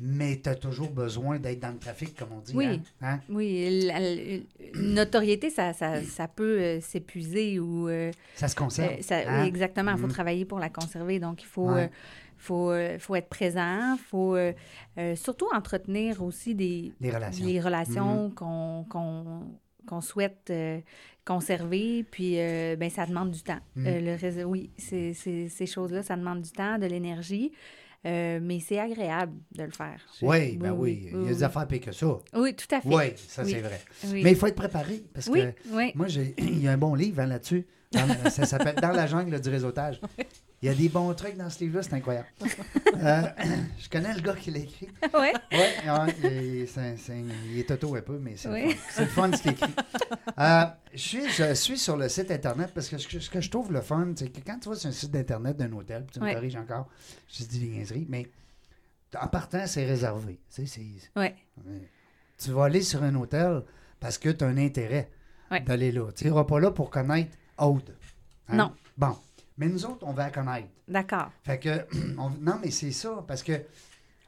mais 0.00 0.40
tu 0.42 0.48
as 0.48 0.54
toujours 0.54 0.90
besoin 0.90 1.38
d'être 1.38 1.60
dans 1.60 1.72
le 1.72 1.78
trafic, 1.78 2.14
comme 2.16 2.32
on 2.32 2.38
dit. 2.40 2.52
Oui. 2.54 2.66
hein? 2.66 2.80
Hein? 3.02 3.20
Oui, 3.28 3.84
la, 3.86 3.98
la- 4.00 4.14
une 4.14 4.94
notoriété, 4.94 5.50
ça, 5.50 5.72
ça, 5.72 6.02
ça 6.02 6.28
peut 6.28 6.58
euh, 6.60 6.80
s'épuiser 6.80 7.58
ou... 7.58 7.88
euh, 7.88 8.12
Ça 8.36 8.48
se 8.48 8.54
conserve. 8.56 8.92
euh, 8.92 9.02
ça- 9.02 9.18
hein? 9.28 9.44
exactement, 9.44 9.90
il 9.92 9.98
faut 9.98 10.06
Mhm. 10.06 10.12
travailler 10.12 10.44
pour 10.44 10.58
la 10.60 10.70
conserver. 10.70 11.18
Donc, 11.18 11.42
il 11.42 11.46
faut, 11.46 11.72
Ouais. 11.72 11.90
faut, 12.36 12.72
faut 13.00 13.16
être 13.16 13.28
présent, 13.28 13.94
il 13.94 13.98
faut 13.98 14.36
surtout 15.16 15.48
entretenir 15.52 16.22
aussi 16.22 16.54
des, 16.54 16.92
Les 17.00 17.10
relations. 17.10 17.44
les 17.46 17.58
Mhm. 17.58 17.64
relations 17.64 18.30
qu'on 18.30 18.86
qu'on 18.88 19.42
qu'on 19.88 20.00
souhaite 20.00 20.48
euh, 20.50 20.80
conserver. 21.24 22.04
Puis, 22.10 22.38
euh, 22.38 22.76
ben, 22.76 22.90
ça 22.90 23.06
demande 23.06 23.30
du 23.30 23.42
temps. 23.42 23.60
Mhm. 23.76 23.86
Euh, 23.86 24.16
le 24.34 24.44
oui, 24.44 24.70
c'est- 24.76 25.12
c'est- 25.14 25.48
ces 25.48 25.66
choses-là, 25.66 26.02
ça 26.02 26.16
demande 26.16 26.42
du 26.42 26.50
temps, 26.50 26.78
de 26.78 26.86
l'énergie. 26.86 27.52
mais 28.04 28.60
c'est 28.60 28.78
agréable 28.78 29.34
de 29.52 29.64
le 29.64 29.70
faire. 29.70 30.00
Oui, 30.22 30.56
ben 30.56 30.72
oui, 30.72 31.00
il 31.12 31.12
y 31.12 31.24
a 31.24 31.28
des 31.28 31.34
oui. 31.38 31.44
affaires 31.44 31.66
pires 31.66 31.80
que 31.80 31.92
ça. 31.92 32.18
Oui, 32.34 32.54
tout 32.54 32.72
à 32.74 32.80
fait. 32.80 32.88
Oui, 32.88 33.04
ça 33.16 33.42
Oui. 33.42 33.50
c'est 33.50 33.60
vrai. 33.60 33.80
Oui. 34.06 34.22
Mais 34.22 34.30
il 34.30 34.36
faut 34.36 34.46
être 34.46 34.54
préparé 34.54 35.02
parce 35.12 35.26
oui, 35.26 35.40
que 35.40 35.74
oui. 35.76 35.92
Moi, 35.94 36.06
j'ai, 36.06 36.34
il 36.38 36.62
y 36.62 36.68
a 36.68 36.72
un 36.72 36.78
bon 36.78 36.94
livre 36.94 37.20
hein, 37.20 37.26
là-dessus. 37.26 37.66
Dans 37.92 38.06
la- 38.06 38.30
ça 38.30 38.44
s'appelle 38.44 38.74
Dans 38.76 38.92
la 38.92 39.06
jungle 39.06 39.40
du 39.40 39.48
réseautage. 39.48 40.00
Il 40.60 40.66
y 40.66 40.68
a 40.68 40.74
des 40.74 40.88
bons 40.88 41.14
trucs 41.14 41.36
dans 41.36 41.48
ce 41.48 41.60
livre-là, 41.60 41.82
c'est 41.84 41.94
incroyable. 41.94 42.26
Euh, 42.96 43.22
je 43.78 43.88
connais 43.88 44.12
le 44.12 44.20
gars 44.20 44.34
qui 44.34 44.50
l'a 44.50 44.58
écrit. 44.58 44.88
Ouais. 45.14 45.32
Oui, 45.52 46.66
c'est- 46.66 46.96
il 47.52 47.58
est 47.58 47.70
auto 47.70 47.94
un 47.94 48.02
peu, 48.02 48.18
mais 48.18 48.36
c'est, 48.36 48.48
Oui. 48.48 48.74
le, 48.98 49.02
le 49.04 49.08
fun 49.08 49.30
ce 49.32 49.40
qu'il 49.42 49.52
écrit. 49.52 49.72
Euh, 50.38 50.64
je, 50.92 50.98
suis, 50.98 51.28
je 51.30 51.54
suis 51.54 51.78
sur 51.78 51.96
le 51.96 52.08
site 52.08 52.30
Internet 52.32 52.72
parce 52.74 52.88
que 52.88 52.98
ce, 52.98 53.30
que 53.30 53.40
je 53.40 53.50
trouve 53.50 53.72
le 53.72 53.80
fun, 53.80 54.12
c'est 54.16 54.30
que 54.30 54.40
quand 54.44 54.58
tu 54.58 54.68
vas 54.68 54.74
sur 54.74 54.88
un 54.88 54.92
site 54.92 55.12
d'Internet 55.12 55.56
d'un 55.56 55.72
hôtel, 55.72 56.02
puis 56.04 56.14
tu 56.14 56.20
me 56.20 56.24
Ouais. 56.24 56.34
corriges 56.34 56.56
encore, 56.56 56.88
je 57.32 57.44
dis 57.44 57.60
des 57.60 57.68
niaiseries, 57.68 58.06
mais 58.08 58.28
en 59.18 59.28
partant, 59.28 59.64
c'est 59.66 59.86
réservé. 59.86 60.38
Tu 60.54 60.66
sais, 60.66 60.80
Ouais. 61.16 61.34
tu 62.36 62.50
vas 62.50 62.64
aller 62.64 62.82
sur 62.82 63.02
un 63.04 63.14
hôtel 63.14 63.62
parce 64.00 64.18
que 64.18 64.28
tu 64.30 64.44
as 64.44 64.48
un 64.48 64.58
intérêt 64.58 65.08
Ouais. 65.50 65.60
d'aller 65.60 65.92
là. 65.92 66.10
Tu 66.14 66.24
n'iras 66.24 66.44
pas 66.44 66.60
là 66.60 66.70
pour 66.72 66.90
connaître 66.90 67.30
Aude. 67.58 67.94
hein? 68.48 68.56
Non. 68.56 68.72
Bon. 68.96 69.16
Mais 69.56 69.68
nous 69.68 69.84
autres, 69.84 70.06
on 70.06 70.12
va 70.12 70.24
la 70.24 70.30
connaître. 70.30 70.68
D'accord. 70.86 71.30
Fait 71.42 71.58
que, 71.58 71.84
on- 72.18 72.30
non, 72.30 72.58
mais 72.62 72.70
c'est 72.70 72.92
ça, 72.92 73.24
parce 73.26 73.42
que 73.42 73.52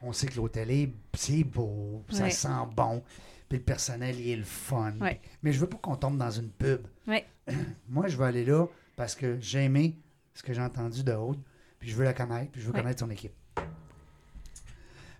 on 0.01 0.11
sait 0.13 0.27
que 0.27 0.35
l'hôtel 0.35 0.69
est 0.71 0.91
c'est 1.13 1.43
beau, 1.43 2.03
ça 2.09 2.29
sent 2.29 2.47
bon, 2.75 3.03
puis 3.47 3.59
le 3.59 3.63
personnel, 3.63 4.19
il 4.19 4.29
est 4.31 4.35
le 4.35 4.43
fun. 4.43 4.93
Ouais. 4.99 5.21
Mais 5.43 5.53
je 5.53 5.59
veux 5.59 5.67
pas 5.67 5.77
qu'on 5.77 5.95
tombe 5.95 6.17
dans 6.17 6.31
une 6.31 6.49
pub. 6.49 6.85
Moi, 7.89 8.07
je 8.07 8.17
veux 8.17 8.25
aller 8.25 8.45
là 8.45 8.65
parce 8.95 9.15
que 9.15 9.37
j'ai 9.39 9.63
aimé 9.65 9.95
ce 10.33 10.43
que 10.43 10.53
j'ai 10.53 10.61
entendu 10.61 11.03
de 11.03 11.11
Aude, 11.13 11.39
puis 11.79 11.89
je 11.89 11.95
veux 11.95 12.03
la 12.03 12.13
connaître, 12.13 12.51
puis 12.51 12.61
je 12.61 12.67
veux 12.67 12.73
connaître 12.73 12.99
son 12.99 13.09
équipe. 13.09 13.33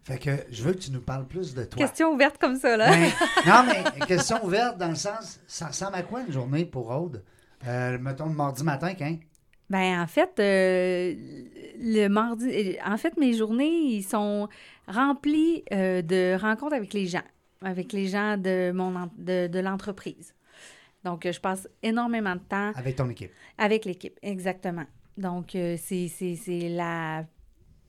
Fait 0.04 0.18
que 0.18 0.32
je 0.50 0.64
veux 0.64 0.74
que 0.74 0.80
tu 0.80 0.92
nous 0.92 1.02
parles 1.02 1.28
plus 1.28 1.54
de 1.54 1.64
toi. 1.64 1.78
Question 1.78 2.12
ouverte 2.14 2.38
comme 2.40 2.58
ça, 2.58 2.76
là. 2.76 2.90
Ben, 2.90 3.12
non, 3.46 3.64
mais 3.68 4.06
question 4.08 4.44
ouverte 4.44 4.78
dans 4.78 4.90
le 4.90 4.96
sens, 4.96 5.40
ça 5.46 5.68
ressemble 5.68 5.96
à 5.96 6.02
quoi 6.04 6.22
une 6.22 6.32
journée 6.32 6.66
pour 6.66 6.90
Aude? 6.90 7.24
Euh, 7.68 7.98
mettons 8.00 8.28
le 8.28 8.34
mardi 8.36 8.64
matin, 8.64 8.94
quand? 8.98 9.18
Ben 9.70 10.02
en 10.02 10.08
fait, 10.08 10.32
euh, 10.40 11.14
le 11.80 12.08
mardi, 12.08 12.76
en 12.86 12.98
fait, 12.98 13.16
mes 13.18 13.34
journées, 13.34 13.70
ils 13.70 14.04
sont 14.04 14.50
remplies 14.88 15.64
euh, 15.72 16.02
de 16.02 16.38
rencontres 16.40 16.76
avec 16.76 16.94
les 16.94 17.08
gens, 17.08 17.24
avec 17.62 17.94
les 17.94 18.08
gens 18.08 18.36
de 18.38 18.72
mon 18.74 18.92
de, 19.18 19.48
de 19.48 19.60
l'entreprise. 19.60 20.36
Donc, 21.06 21.26
je 21.30 21.40
passe 21.40 21.68
énormément 21.82 22.36
de 22.36 22.42
temps 22.42 22.72
Avec 22.76 22.98
ton 22.98 23.10
équipe. 23.10 23.32
avec 23.58 23.86
l'équipe, 23.86 24.20
exactement. 24.22 24.86
Donc, 25.18 25.52
c'est 25.54 26.70
la, 26.70 27.24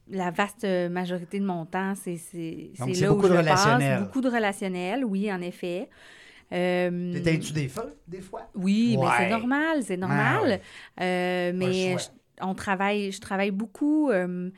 la 0.08 0.30
vaste 0.30 0.64
majorité 0.90 1.38
de 1.40 1.44
mon 1.44 1.66
temps, 1.66 1.94
c'est 1.94 2.14
là 2.78 3.12
où 3.12 3.20
je 3.22 3.28
de 3.28 3.34
le 3.34 3.44
passe. 3.44 3.64
relationnel. 3.64 4.00
Beaucoup 4.04 4.20
de 4.20 4.28
relationnel, 4.30 5.04
oui, 5.04 5.32
en 5.32 5.40
effet. 5.40 5.88
Euh, 6.52 7.12
T'éteins-tu 7.14 7.52
des 7.52 7.68
feux, 7.68 7.96
des 8.06 8.20
fois? 8.20 8.50
oui, 8.54 8.96
mais 9.00 9.06
c'est 9.18 9.30
normal, 9.30 9.82
c'est 9.82 9.96
normal. 9.96 10.40
Ah 10.40 10.42
ouais. 10.44 10.60
Euh, 11.00 11.52
mais 11.54 11.98
je, 11.98 12.08
on 12.40 12.54
travaille, 12.54 13.12
je 13.12 13.20
travaille 13.20 13.50
beaucoup 13.50 14.10
euh, 14.10 14.50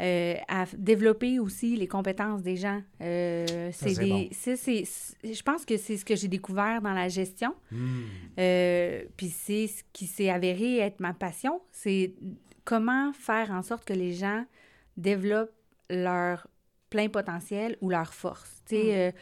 euh, 0.00 0.34
à 0.48 0.64
développer 0.76 1.38
aussi 1.38 1.76
les 1.76 1.86
compétences 1.86 2.42
des 2.42 2.56
gens. 2.56 2.82
Euh, 3.00 3.70
c'est 3.72 3.98
des, 3.98 4.10
bon. 4.10 4.28
je 4.34 5.42
pense 5.42 5.64
que 5.64 5.76
c'est 5.76 5.96
ce 5.96 6.04
que 6.04 6.16
j'ai 6.16 6.28
découvert 6.28 6.82
dans 6.82 6.92
la 6.92 7.08
gestion. 7.08 7.54
Hmm. 7.70 8.02
Euh, 8.38 9.04
Puis 9.16 9.28
c'est 9.28 9.68
ce 9.68 9.82
qui 9.92 10.06
s'est 10.06 10.30
avéré 10.30 10.78
être 10.78 11.00
ma 11.00 11.14
passion, 11.14 11.62
c'est 11.72 12.12
comment 12.64 13.12
faire 13.14 13.50
en 13.52 13.62
sorte 13.62 13.84
que 13.86 13.94
les 13.94 14.12
gens 14.12 14.44
développent 14.96 15.54
leur 15.88 16.46
plein 16.90 17.08
potentiel 17.08 17.76
ou 17.80 17.88
leur 17.88 18.12
force. 18.12 18.62
Tu 18.68 18.76
sais, 18.76 18.96
euh, 18.96 19.12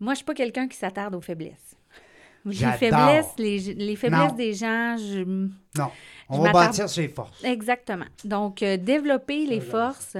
moi, 0.00 0.14
je 0.14 0.16
suis 0.18 0.24
pas 0.24 0.34
quelqu'un 0.34 0.66
qui 0.68 0.76
s'attarde 0.76 1.14
aux 1.14 1.20
faiblesses. 1.20 1.76
Les 2.46 2.54
faiblesses, 2.54 3.34
les, 3.38 3.58
les 3.74 3.96
faiblesses 3.96 4.30
Non. 4.30 4.34
des 4.34 4.54
gens, 4.54 4.96
je, 4.96 5.22
Non, 5.78 5.90
on 6.30 6.36
Je 6.38 6.42
va 6.42 6.52
bâtir 6.52 6.88
sur 6.88 7.02
les 7.02 7.08
forces. 7.08 7.44
Exactement. 7.44 8.06
Donc, 8.24 8.62
euh, 8.62 8.78
développer 8.78 9.44
les 9.46 9.60
forces, 9.60 10.16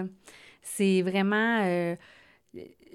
c'est 0.60 1.00
vraiment 1.00 1.60
euh, 1.64 1.96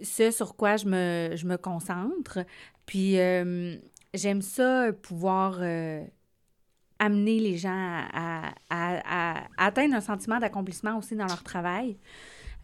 ce 0.04 0.30
sur 0.30 0.56
quoi 0.56 0.78
je 0.78 0.86
me, 0.86 1.32
je 1.36 1.48
me 1.48 1.58
concentre. 1.58 2.40
Puis, 2.86 3.18
euh, 3.20 3.78
j'aime 4.14 4.44
ça, 4.44 4.92
pouvoir 5.02 5.58
euh, 5.60 6.04
amener 7.00 7.40
les 7.40 7.58
gens 7.58 7.72
à, 8.14 8.50
à- 8.70 9.00
à- 9.40 9.40
à 9.58 9.66
atteindre 9.66 9.96
un 9.96 10.02
sentiment 10.02 10.38
d'accomplissement 10.40 10.98
aussi 11.00 11.16
dans 11.16 11.26
leur 11.26 11.42
travail. 11.44 11.98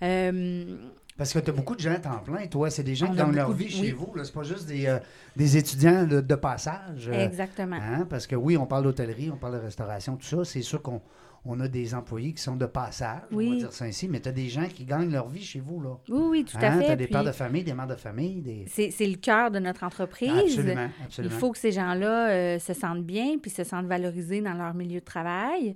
Euh, 0.03 0.77
Parce 1.21 1.33
que 1.33 1.37
tu 1.39 1.51
as 1.51 1.53
beaucoup 1.53 1.75
de 1.75 1.79
gens 1.79 1.91
à 1.91 1.99
temps 1.99 2.17
plein, 2.17 2.47
toi. 2.47 2.71
C'est 2.71 2.81
des 2.81 2.95
gens 2.95 3.05
On 3.05 3.11
qui 3.11 3.17
gagnent 3.17 3.35
leur 3.35 3.49
de- 3.49 3.53
vie 3.53 3.69
chez 3.69 3.81
oui. 3.81 3.91
vous. 3.91 4.11
C'est 4.23 4.33
pas 4.33 4.41
juste 4.41 4.65
des, 4.67 4.87
euh, 4.87 4.97
des 5.35 5.55
étudiants 5.55 6.07
de, 6.07 6.19
de 6.19 6.33
passage. 6.35 7.07
euh, 7.09 7.27
exactement. 7.27 7.75
hein, 7.79 8.07
Parce 8.09 8.25
que 8.25 8.35
oui, 8.35 8.57
on 8.57 8.65
parle 8.65 8.85
d'hôtellerie, 8.85 9.29
on 9.31 9.37
parle 9.37 9.53
de 9.53 9.59
restauration, 9.59 10.15
tout 10.17 10.25
ça. 10.25 10.43
C'est 10.45 10.63
sûr 10.63 10.81
qu'on 10.81 10.99
on 11.45 11.59
a 11.59 11.67
des 11.67 11.93
employés 11.93 12.33
qui 12.33 12.41
sont 12.41 12.55
de 12.55 12.65
passage, 12.65 13.21
on 13.31 13.35
va 13.35 13.37
Oui. 13.37 13.57
dire 13.59 13.71
ça 13.71 13.85
ainsi, 13.85 14.07
mais 14.07 14.19
tu 14.19 14.29
as 14.29 14.31
des 14.31 14.49
gens 14.49 14.65
qui 14.67 14.83
gagnent 14.83 15.11
leur 15.11 15.29
vie 15.29 15.43
chez 15.43 15.59
vous. 15.59 15.79
là. 15.79 15.97
Oui, 16.09 16.21
oui, 16.29 16.43
tout 16.43 16.57
à 16.59 16.65
Hein, 16.71 16.79
fait. 16.79 16.85
Tu 16.87 16.91
as 16.91 16.95
des 16.95 17.05
Puis 17.05 17.13
pères 17.13 17.23
de 17.23 17.31
famille, 17.31 17.63
des 17.63 17.73
mères 17.75 17.85
de 17.87 17.95
famille. 17.95 18.41
Des... 18.41 18.65
c'est 18.67 19.05
le 19.07 19.17
cœur 19.17 19.51
de 19.51 19.59
notre 19.59 19.83
entreprise. 19.83 20.31
Absolument, 20.31 20.89
Il 21.01 21.05
absolument. 21.05 21.37
faut 21.37 21.51
que 21.51 21.59
ces 21.59 21.71
gens-là 21.71 22.29
euh, 22.31 22.57
se 22.59 22.73
sentent 22.73 23.03
bien 23.05 23.37
puis 23.39 23.51
se 23.51 23.63
sentent 23.63 23.85
valorisés 23.85 24.41
dans 24.41 24.53
leur 24.55 24.73
milieu 24.73 24.99
de 25.01 25.05
travail 25.05 25.75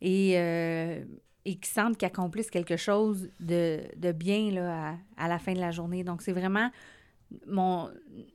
et, 0.00 0.32
euh, 0.36 1.00
et 1.48 1.54
qu'ils 1.54 1.72
sentent 1.72 1.96
qu'ils 1.96 2.06
accomplissent 2.06 2.50
quelque 2.50 2.76
chose 2.76 3.30
de, 3.40 3.80
de 3.96 4.12
bien 4.12 4.50
là, 4.50 4.90
à, 5.18 5.24
à 5.24 5.28
la 5.28 5.38
fin 5.38 5.52
de 5.54 5.60
la 5.60 5.70
journée. 5.70 6.02
Donc, 6.04 6.20
c'est 6.22 6.32
vraiment 6.32 6.70
mon, 7.46 7.88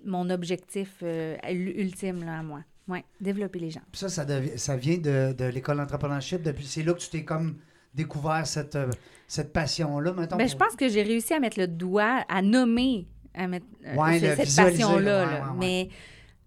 mon 0.05 0.29
objectif 0.29 0.95
euh, 1.03 1.35
ul- 1.49 1.73
ultime 1.79 2.23
là, 2.23 2.39
à 2.39 2.43
moi. 2.43 2.61
Oui, 2.87 2.99
développer 3.19 3.59
les 3.59 3.69
gens. 3.69 3.81
Puis 3.91 3.99
ça, 3.99 4.09
ça, 4.09 4.75
vient 4.77 4.97
de, 4.97 5.33
de 5.33 5.45
l'école 5.45 5.77
d'entrepreneurship. 5.77 6.41
Depuis, 6.41 6.65
c'est 6.65 6.83
là 6.83 6.93
que 6.93 6.99
tu 6.99 7.09
t'es 7.09 7.23
comme 7.23 7.57
découvert 7.93 8.45
cette, 8.47 8.75
euh, 8.75 8.89
cette 9.27 9.53
passion-là. 9.53 10.13
Ben, 10.13 10.47
je 10.47 10.55
pense 10.55 10.75
que 10.75 10.89
j'ai 10.89 11.03
réussi 11.03 11.33
à 11.33 11.39
mettre 11.39 11.59
le 11.59 11.67
doigt, 11.67 12.23
à 12.27 12.41
nommer 12.41 13.07
à 13.33 13.47
mettre, 13.47 13.65
euh, 13.85 13.95
Ouais, 13.95 14.19
cette 14.19 14.55
passion-là. 14.55 15.25
ouais, 15.25 15.33
ouais. 15.33 15.57
Mais, 15.57 15.89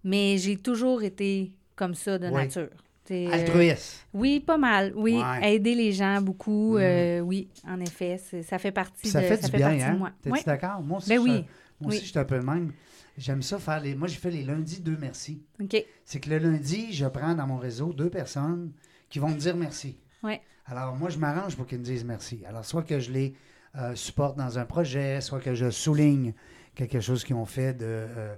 mais 0.03 0.37
j'ai 0.37 0.57
toujours 0.57 1.01
été 1.03 1.51
comme 1.75 1.95
ça 1.95 2.19
de 2.19 2.27
nature. 2.27 2.69
Euh, 3.11 3.29
Altruiste. 3.31 4.05
Oui, 4.13 4.39
pas 4.39 4.57
mal. 4.57 4.93
Oui, 4.95 5.15
Ouais. 5.21 5.53
aider 5.55 5.75
les 5.75 5.91
gens 5.91 6.21
beaucoup. 6.21 6.73
Mhm. 6.73 6.81
euh, 6.81 7.19
oui, 7.21 7.47
en 7.67 7.79
effet, 7.79 8.19
ça 8.43 8.57
fait 8.57 8.71
partie 8.71 9.07
ça 9.09 9.21
de 9.21 9.27
fait 9.27 9.37
ça 9.37 9.45
du 9.47 9.51
fait 9.51 9.57
bien, 9.57 9.67
partie 9.69 9.83
hein? 9.83 9.93
de 9.93 9.97
moi. 9.99 10.11
T'es-tu 10.21 10.33
Oui. 10.35 10.41
d'accord? 10.45 10.81
Moi 10.81 10.97
aussi, 10.97 11.09
Ben 11.09 11.19
oui. 11.19 11.29
moi 11.79 11.89
aussi, 11.89 11.97
Oui. 11.99 12.03
je 12.05 12.09
suis 12.09 12.19
un 12.19 12.25
peu 12.25 12.35
le 12.37 12.43
même. 12.43 12.71
J'aime 13.17 13.41
ça 13.41 13.59
faire 13.59 13.79
les. 13.79 13.95
Moi, 13.95 14.07
j'ai 14.07 14.17
fait 14.17 14.31
les 14.31 14.43
lundis 14.43 14.81
deux 14.81 14.97
merci. 14.99 15.41
OK. 15.61 15.85
C'est 16.03 16.19
que 16.19 16.29
le 16.29 16.37
lundi, 16.39 16.91
je 16.91 17.05
prends 17.05 17.33
dans 17.33 17.47
mon 17.47 17.57
réseau 17.57 17.93
deux 17.93 18.09
personnes 18.09 18.71
qui 19.09 19.19
vont 19.19 19.29
me 19.29 19.37
dire 19.37 19.55
merci. 19.55 19.95
Ouais. 20.23 20.41
Alors, 20.65 20.95
moi, 20.95 21.09
je 21.09 21.17
m'arrange 21.17 21.55
pour 21.55 21.65
qu'ils 21.67 21.79
me 21.79 21.83
disent 21.83 22.03
merci. 22.03 22.41
Alors, 22.47 22.65
soit 22.65 22.83
que 22.83 22.99
je 22.99 23.11
les 23.11 23.33
euh, 23.77 23.93
supporte 23.95 24.37
dans 24.37 24.57
un 24.57 24.65
projet, 24.65 25.21
soit 25.21 25.39
que 25.39 25.53
je 25.53 25.69
souligne 25.69 26.33
quelque 26.73 26.99
chose 27.01 27.23
qu'ils 27.23 27.35
ont 27.35 27.45
fait 27.45 27.73
de, 27.73 27.85
euh, 27.85 28.35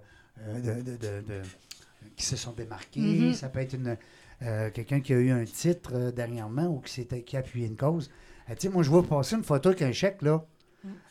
de- 0.83 0.97
de- 0.97 1.41
qui 2.15 2.25
se 2.25 2.35
sont 2.35 2.51
démarqués. 2.53 2.99
Mhm. 2.99 3.33
Ça 3.33 3.47
peut 3.49 3.59
être 3.59 3.73
une, 3.73 3.97
euh, 4.43 4.69
quelqu'un 4.71 4.99
qui 5.01 5.13
a 5.13 5.17
eu 5.17 5.31
un 5.31 5.43
titre 5.45 5.91
euh, 5.95 6.11
dernièrement 6.11 6.65
ou 6.67 6.79
qui, 6.79 6.93
s'était- 6.93 7.23
qui 7.23 7.35
a 7.37 7.39
appuyé 7.39 7.67
une 7.67 7.75
cause. 7.77 8.09
Euh, 8.49 8.53
tu 8.55 8.67
sais, 8.67 8.69
moi, 8.69 8.83
je 8.83 8.89
vois 8.89 9.03
passer 9.03 9.35
une 9.35 9.43
photo 9.43 9.69
avec 9.69 9.81
un 9.81 9.91
chèque, 9.91 10.21
là. 10.21 10.43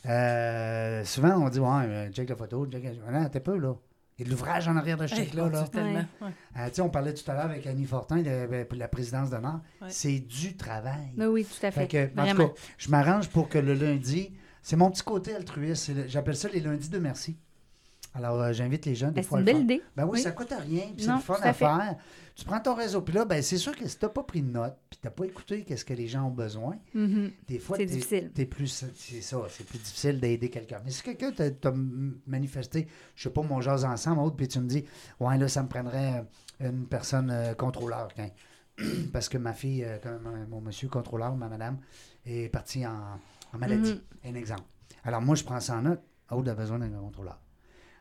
Euh, 0.06 1.04
souvent, 1.04 1.36
on 1.44 1.48
dit, 1.48 1.58
ouais, 1.60 2.10
check 2.12 2.28
la 2.28 2.36
photo, 2.36 2.66
check 2.66 2.84
la... 2.84 3.20
Non, 3.20 3.28
t'es 3.28 3.40
peu, 3.40 3.56
là. 3.58 3.74
Il 4.18 4.22
y 4.22 4.24
a 4.24 4.26
de 4.26 4.30
l'ouvrage 4.30 4.66
en 4.68 4.76
arrière 4.76 4.96
de 4.96 5.06
ce 5.06 5.14
Hey, 5.14 5.24
chèque-là, 5.24 5.50
là. 5.50 5.62
Dieu, 5.62 5.70
tellement. 5.70 6.04
Ouais. 6.22 6.30
Euh, 6.58 6.82
on 6.82 6.88
parlait 6.88 7.12
tout 7.12 7.30
à 7.30 7.34
l'heure 7.34 7.44
avec 7.44 7.66
Annie 7.66 7.84
Fortin 7.84 8.16
de, 8.18 8.46
de- 8.46 8.64
pour 8.64 8.78
la 8.78 8.88
présidence 8.88 9.28
d'honneur. 9.28 9.60
Ouais. 9.82 9.88
C'est 9.90 10.20
du 10.20 10.56
travail. 10.56 11.12
Oui, 11.18 11.26
oui, 11.26 11.44
tout 11.44 11.66
à 11.66 11.70
fait. 11.70 11.80
Fait 11.82 11.88
que, 11.88 12.04
en 12.04 12.08
tout 12.08 12.14
Vraiment. 12.34 12.48
cas, 12.48 12.54
je 12.78 12.88
m'arrange 12.90 13.28
pour 13.28 13.50
que 13.50 13.58
le 13.58 13.74
lundi, 13.74 14.32
c'est 14.62 14.76
mon 14.76 14.90
petit 14.90 15.02
côté 15.02 15.34
altruiste. 15.34 15.92
J'appelle 16.08 16.36
ça 16.36 16.48
les 16.48 16.60
lundis 16.60 16.88
de 16.88 16.98
merci. 16.98 17.36
Alors, 18.16 18.40
euh, 18.40 18.52
j'invite 18.52 18.86
les 18.86 18.94
jeunes 18.94 19.10
des 19.10 19.16
Ben, 19.16 19.22
c'est 19.22 19.28
fois 19.28 19.38
à 19.38 19.40
une 19.42 19.46
le 19.46 19.52
belle 19.52 19.62
idée. 19.62 19.82
Ben 19.94 20.04
oui, 20.04 20.10
Oui. 20.14 20.20
ça 20.22 20.32
coûte 20.32 20.52
rien, 20.58 20.84
puis 20.96 21.04
c'est 21.04 21.12
le 21.12 21.18
fun 21.18 21.34
à 21.42 21.52
fait. 21.52 21.64
faire. 21.64 21.96
Tu 22.34 22.44
prends 22.44 22.60
ton 22.60 22.74
réseau, 22.74 23.00
puis 23.02 23.14
là, 23.14 23.24
ben, 23.24 23.42
c'est 23.42 23.56
sûr 23.58 23.74
que 23.76 23.86
si 23.88 23.98
tu 23.98 24.04
n'as 24.04 24.08
pas 24.10 24.22
pris 24.22 24.42
de 24.42 24.50
notes, 24.50 24.76
puis 24.90 24.98
tu 25.00 25.06
n'as 25.06 25.10
pas 25.10 25.24
écouté 25.24 25.64
qu'est-ce 25.64 25.84
que 25.84 25.94
les 25.94 26.06
gens 26.06 26.24
ont 26.24 26.30
besoin, 26.30 26.76
Mhm. 26.94 27.30
des 27.48 27.58
fois, 27.58 27.76
C'est 27.76 27.86
difficile. 27.86 28.30
plus, 28.48 28.84
c'est 28.94 29.20
ça, 29.22 29.38
c'est 29.50 29.64
plus 29.66 29.78
difficile 29.78 30.18
d'aider 30.20 30.48
quelqu'un. 30.50 30.80
Mais 30.84 30.90
si 30.90 31.02
quelqu'un 31.02 31.30
t'a 31.32 31.72
manifesté, 32.26 32.86
je 33.14 33.22
sais 33.24 33.30
pas, 33.30 33.42
mon 33.42 33.60
jase 33.60 33.84
ensemble, 33.84 34.20
autre, 34.20 34.36
puis 34.36 34.48
tu 34.48 34.60
me 34.60 34.66
dis, 34.68 34.84
ouais, 35.20 35.38
là, 35.38 35.48
ça 35.48 35.62
me 35.62 35.68
prendrait 35.68 36.24
euh, 36.62 36.70
une 36.70 36.86
personne 36.86 37.30
euh, 37.30 37.54
contrôleur, 37.54 38.08
tiens. 38.14 38.30
parce 39.12 39.28
que 39.28 39.38
ma 39.38 39.52
fille, 39.54 39.84
euh, 39.84 39.98
comme, 40.02 40.46
mon 40.50 40.60
monsieur 40.60 40.88
contrôleur, 40.88 41.34
ma 41.36 41.48
madame, 41.48 41.78
est 42.26 42.50
partie 42.50 42.86
en, 42.86 43.18
en 43.52 43.58
maladie. 43.58 44.00
Un 44.24 44.34
exemple. 44.34 44.64
Alors, 45.04 45.22
moi, 45.22 45.34
je 45.36 45.44
prends 45.44 45.60
ça 45.60 45.76
en 45.76 45.82
note. 45.82 46.00
Aude 46.30 46.48
a 46.48 46.54
besoin 46.54 46.78
d'un 46.78 46.88
contrôleur. 46.90 47.38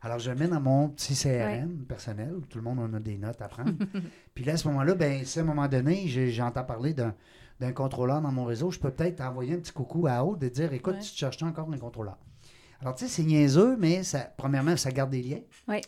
Alors, 0.06 0.20
je 0.20 0.30
le 0.30 0.36
mets 0.38 0.48
dans 0.48 0.62
mon 0.62 0.90
petit 0.90 1.16
CRM 1.16 1.84
personnel, 1.88 2.32
où 2.38 2.42
tout 2.42 2.60
le 2.60 2.64
monde 2.64 2.78
en 2.80 2.94
a 2.94 3.00
des 3.00 3.18
notes 3.18 3.42
à 3.42 3.48
prendre. 3.48 3.74
Puis 4.36 4.44
là, 4.46 4.54
à 4.54 4.58
ce 4.58 4.68
moment-là, 4.68 4.94
ben, 4.94 5.26
si 5.26 5.40
à 5.40 5.42
un 5.42 5.46
moment 5.46 5.68
donné, 5.68 6.08
j'entends 6.32 6.64
parler 6.64 6.94
d'un 6.94 7.16
d'un 7.60 7.72
contrôleur 7.72 8.22
dans 8.22 8.32
mon 8.32 8.44
réseau, 8.46 8.70
je 8.70 8.78
peux 8.78 8.92
peut-être 8.92 9.22
envoyer 9.22 9.56
un 9.56 9.58
petit 9.60 9.72
coucou 9.72 10.06
à 10.08 10.24
Aude 10.24 10.44
et 10.44 10.50
dire 10.52 10.74
écoute, 10.74 10.96
Ouais. 10.96 11.00
tu 11.00 11.10
te 11.12 11.18
cherches 11.18 11.42
encore 11.42 11.72
un 11.74 11.78
contrôleur? 11.80 12.20
Alors, 12.82 12.94
tu 12.94 13.06
sais, 13.06 13.10
c'est 13.10 13.24
niaiseux, 13.24 13.78
mais 13.78 14.04
ça, 14.04 14.32
premièrement, 14.38 14.78
ça 14.78 14.92
garde 14.92 15.10
des 15.10 15.24
liens. 15.24 15.42
Oui. 15.68 15.82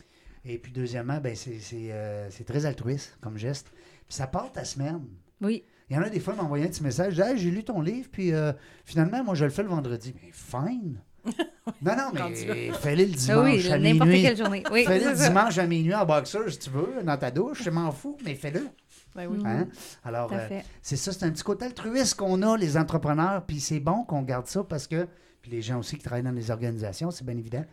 Et 0.44 0.58
puis, 0.58 0.72
deuxièmement, 0.72 1.20
ben, 1.20 1.36
c'est 1.36 1.60
euh, 1.92 2.28
c'est 2.30 2.44
très 2.44 2.66
altruiste 2.66 3.18
comme 3.20 3.36
geste. 3.38 3.70
Puis, 3.70 4.16
ça 4.16 4.26
part 4.26 4.50
ta 4.50 4.64
semaine. 4.64 5.04
Oui. 5.40 5.62
Il 5.90 5.96
y 5.96 5.98
en 5.98 6.02
a 6.02 6.10
des 6.10 6.18
fois 6.18 6.34
qui 6.34 6.40
m'envoyaient 6.40 6.64
un 6.66 6.70
petit 6.70 6.82
message 6.82 7.20
Hey, 7.20 7.38
j'ai 7.38 7.52
lu 7.52 7.62
ton 7.62 7.80
livre, 7.80 8.08
puis 8.10 8.32
euh, 8.32 8.52
finalement, 8.84 9.22
moi, 9.22 9.36
je 9.36 9.44
le 9.44 9.50
fais 9.52 9.62
le 9.62 9.68
vendredi. 9.68 10.12
Mais 10.20 10.30
fine! 10.32 11.00
non, 11.82 11.96
non, 11.96 12.10
mais 12.14 12.72
fais-le 12.72 13.04
le 13.04 13.12
Ah 13.12 13.16
dimanche 13.16 13.44
oui, 13.64 13.72
à 13.72 13.78
n'importe 13.78 14.08
minuit. 14.08 14.22
quelle 14.22 14.36
journée. 14.36 14.62
Oui, 14.70 14.84
Fais-le 14.84 15.04
c'est 15.04 15.10
le 15.10 15.16
ça. 15.16 15.28
dimanche 15.28 15.58
à 15.58 15.66
minuit 15.66 15.94
en 15.94 16.04
boxeur, 16.04 16.50
si 16.50 16.58
tu 16.58 16.70
veux, 16.70 17.02
dans 17.02 17.16
ta 17.16 17.30
douche, 17.30 17.62
je 17.62 17.70
m'en 17.70 17.90
fous, 17.92 18.16
mais 18.24 18.34
fais-le. 18.34 18.66
Ben 19.14 19.26
oui. 19.26 19.38
Hein? 19.44 19.66
Alors, 20.04 20.30
euh, 20.32 20.60
c'est 20.82 20.96
ça, 20.96 21.12
c'est 21.12 21.24
un 21.24 21.30
petit 21.30 21.42
côté 21.42 21.64
altruiste 21.64 22.14
qu'on 22.16 22.42
a, 22.42 22.56
les 22.56 22.76
entrepreneurs, 22.76 23.42
puis 23.46 23.58
c'est 23.60 23.80
bon 23.80 24.04
qu'on 24.04 24.22
garde 24.22 24.46
ça 24.46 24.62
parce 24.64 24.86
que, 24.86 25.06
puis 25.42 25.50
les 25.50 25.62
gens 25.62 25.78
aussi 25.78 25.96
qui 25.96 26.04
travaillent 26.04 26.22
dans 26.22 26.30
les 26.30 26.50
organisations, 26.50 27.10
c'est 27.10 27.24
bien 27.24 27.36
évident, 27.36 27.64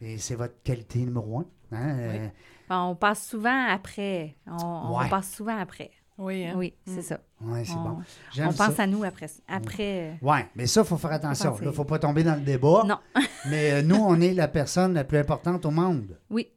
et 0.00 0.18
c'est 0.18 0.34
votre 0.36 0.54
qualité 0.62 1.00
numéro 1.00 1.40
un. 1.40 1.44
hein, 1.72 1.96
euh, 1.98 2.28
Bon, 2.68 2.76
on 2.90 2.94
passe 2.96 3.26
souvent 3.26 3.66
après. 3.68 4.36
On, 4.46 4.98
passe 5.10 5.32
souvent 5.32 5.58
après. 5.58 5.90
Oui, 6.16 6.44
hein? 6.44 6.54
Oui, 6.56 6.74
c'est 6.86 6.98
Mm. 6.98 7.02
ça. 7.02 7.20
ouais, 7.40 7.64
c'est 7.64 7.72
on, 7.72 7.82
bon. 7.82 7.98
J'aime 8.32 8.48
on 8.48 8.52
pense 8.52 8.74
ça. 8.74 8.82
à 8.84 8.86
nous 8.86 9.02
après. 9.02 9.26
après 9.48 10.16
euh, 10.22 10.26
Ouais, 10.26 10.46
mais 10.54 10.66
ça, 10.66 10.82
il 10.82 10.86
faut 10.86 10.96
faire 10.96 11.12
attention. 11.12 11.56
Il 11.60 11.66
ne 11.66 11.72
faut 11.72 11.84
pas 11.84 11.98
tomber 11.98 12.22
dans 12.22 12.36
le 12.36 12.40
débat. 12.42 12.84
Non. 12.86 12.98
mais 13.50 13.72
euh, 13.72 13.82
nous, 13.82 13.96
on 13.96 14.20
est 14.20 14.32
la 14.32 14.46
personne 14.48 14.94
la 14.94 15.02
plus 15.04 15.18
importante 15.18 15.66
au 15.66 15.70
monde. 15.72 16.16
Oui. 16.30 16.48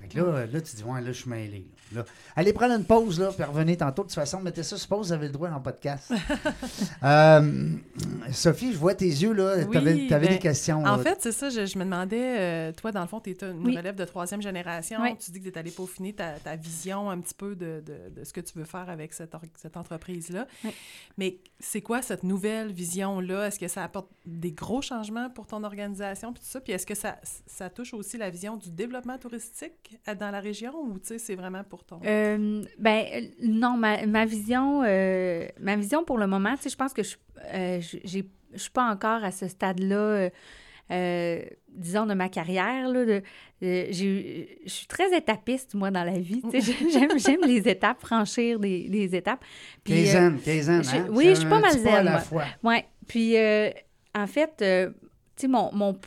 Fait 0.00 0.08
que 0.08 0.18
là, 0.20 0.46
là, 0.46 0.60
tu 0.62 0.76
dis, 0.76 0.82
ouais, 0.84 1.00
là, 1.00 1.06
je 1.08 1.12
suis 1.12 1.28
mêlé. 1.30 1.58
Là. 1.70 1.81
Là. 1.94 2.04
Allez 2.36 2.52
prendre 2.52 2.74
une 2.74 2.84
pause, 2.84 3.20
là, 3.20 3.30
puis 3.32 3.44
revenez 3.44 3.76
tantôt. 3.76 4.02
De 4.02 4.08
toute 4.08 4.14
façon, 4.14 4.40
mettez 4.40 4.62
ça 4.62 4.76
sur 4.76 4.88
pause, 4.88 5.08
vous 5.08 5.12
avez 5.12 5.26
le 5.26 5.32
droit 5.32 5.48
dans 5.48 5.56
le 5.56 5.62
podcast. 5.62 6.12
Euh, 7.02 7.70
Sophie, 8.32 8.72
je 8.72 8.78
vois 8.78 8.94
tes 8.94 9.06
yeux, 9.06 9.32
là. 9.32 9.56
Oui, 9.58 9.66
tu 9.70 9.76
avais, 9.76 10.08
ben, 10.08 10.20
des 10.28 10.38
questions. 10.38 10.84
En 10.84 10.96
là. 10.96 11.02
fait, 11.02 11.18
c'est 11.20 11.32
ça, 11.32 11.50
je, 11.50 11.66
je 11.66 11.78
me 11.78 11.84
demandais, 11.84 12.38
euh, 12.38 12.72
toi, 12.72 12.92
dans 12.92 13.00
le 13.02 13.06
fond, 13.08 13.20
tu 13.20 13.30
es 13.30 13.36
une 13.42 13.66
Oui. 13.66 13.76
relève 13.76 13.94
de 13.96 14.04
troisième 14.04 14.40
génération. 14.42 15.00
Oui. 15.02 15.16
Tu 15.18 15.30
dis 15.30 15.40
que 15.40 15.48
tu 15.48 15.54
es 15.54 15.58
allé 15.58 15.70
peaufiner 15.70 16.12
ta, 16.12 16.32
ta 16.38 16.56
vision 16.56 17.10
un 17.10 17.18
petit 17.20 17.34
peu 17.34 17.54
de, 17.56 17.82
de- 17.84 18.20
de 18.20 18.24
ce 18.24 18.32
que 18.32 18.40
tu 18.40 18.56
veux 18.58 18.64
faire 18.64 18.88
avec 18.88 19.12
cette, 19.12 19.34
cette 19.56 19.76
entreprise-là. 19.76 20.46
Oui. 20.64 20.70
Mais 21.18 21.38
c'est 21.60 21.80
quoi 21.82 22.02
cette 22.02 22.22
nouvelle 22.22 22.72
vision-là? 22.72 23.48
Est-ce 23.48 23.58
que 23.58 23.68
ça 23.68 23.82
apporte 23.84 24.08
des 24.24 24.52
gros 24.52 24.82
changements 24.82 25.30
pour 25.30 25.46
ton 25.46 25.64
organisation 25.64 26.32
puis 26.32 26.42
tout 26.42 26.48
ça? 26.48 26.60
Puis 26.60 26.72
est-ce 26.72 26.86
que 26.86 26.94
ça, 26.94 27.16
ça 27.46 27.68
touche 27.70 27.94
aussi 27.94 28.16
la 28.18 28.30
vision 28.30 28.56
du 28.56 28.70
développement 28.70 29.18
touristique 29.18 29.98
dans 30.18 30.30
la 30.30 30.40
région 30.40 30.72
ou 30.82 30.98
tu 30.98 31.08
sais, 31.08 31.18
c'est 31.18 31.34
vraiment 31.34 31.64
pour 31.64 31.81
Euh, 32.04 32.62
ben 32.78 33.04
euh, 33.14 33.20
non, 33.42 33.76
ma, 33.76 34.06
ma 34.06 34.24
vision, 34.24 34.82
euh, 34.84 35.46
ma 35.60 35.76
vision 35.76 36.04
pour 36.04 36.18
le 36.18 36.26
moment, 36.26 36.54
tu 36.56 36.62
sais, 36.62 36.70
je 36.70 36.76
pense 36.76 36.92
que 36.92 37.02
je 37.02 37.16
euh, 37.54 37.80
je 37.80 38.22
suis 38.60 38.70
pas 38.72 38.84
encore 38.90 39.24
à 39.24 39.30
ce 39.30 39.48
stade-là, 39.48 40.28
disons, 41.68 42.06
de 42.06 42.14
ma 42.14 42.28
carrière. 42.28 42.88
Là, 42.88 43.04
de, 43.04 43.22
euh, 43.62 43.86
j'ai- 43.90 44.58
je 44.64 44.70
suis 44.70 44.86
très 44.86 45.16
étapiste, 45.16 45.74
moi, 45.74 45.90
dans 45.90 46.04
la 46.04 46.18
vie. 46.18 46.42
tu 46.50 46.60
sais. 46.60 46.72
J'aime, 46.90 47.18
j'aime 47.18 47.40
les 47.46 47.66
étapes, 47.68 48.00
franchir 48.00 48.58
des, 48.58 48.88
des 48.88 49.14
étapes. 49.16 49.42
Puis, 49.84 49.94
euh, 49.94 49.96
Quinzaine, 50.04 50.38
quinzaine, 50.40 50.82
je- 50.84 50.96
hein? 50.96 51.06
oui, 51.10 51.24
C'est 51.24 51.34
je 51.34 51.40
suis 51.40 51.48
pas 51.48 51.60
mal 51.60 51.78
zen, 51.78 52.10
moi. 52.10 52.18
fois. 52.18 52.44
Ouais. 52.62 52.84
Puis, 53.06 53.36
euh, 53.36 53.70
en 54.14 54.26
fait, 54.26 54.52
euh, 54.62 54.90
tu 55.36 55.42
sais, 55.42 55.48
mon, 55.48 55.70
mon, 55.72 55.98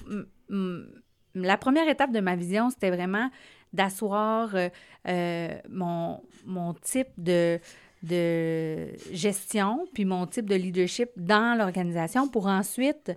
la 1.33 1.57
première 1.57 1.87
étape 1.89 2.11
de 2.11 2.19
ma 2.19 2.35
vision, 2.35 2.69
c'était 2.69 2.91
vraiment 2.91 3.29
d'asseoir 3.75 4.55
euh, 4.55 4.69
euh, 5.07 5.49
mon, 5.69 6.21
mon 6.45 6.73
type 6.73 7.09
de, 7.17 7.59
de 8.03 8.87
gestion, 9.11 9.85
puis 9.93 10.05
mon 10.05 10.25
type 10.27 10.49
de 10.49 10.55
leadership 10.55 11.09
dans 11.17 11.57
l'organisation 11.57 12.27
pour 12.27 12.47
ensuite 12.47 13.11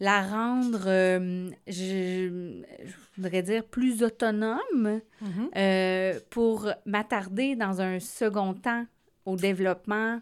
la 0.00 0.22
rendre, 0.22 0.82
euh, 0.86 1.48
je, 1.68 2.62
je 2.84 2.92
voudrais 3.16 3.42
dire, 3.42 3.64
plus 3.64 4.02
autonome 4.02 5.00
Mhm. 5.20 5.50
euh, 5.56 6.18
pour 6.30 6.68
m'attarder 6.86 7.54
dans 7.54 7.80
un 7.80 8.00
second 8.00 8.54
temps 8.54 8.84
au 9.24 9.36
développement 9.36 10.20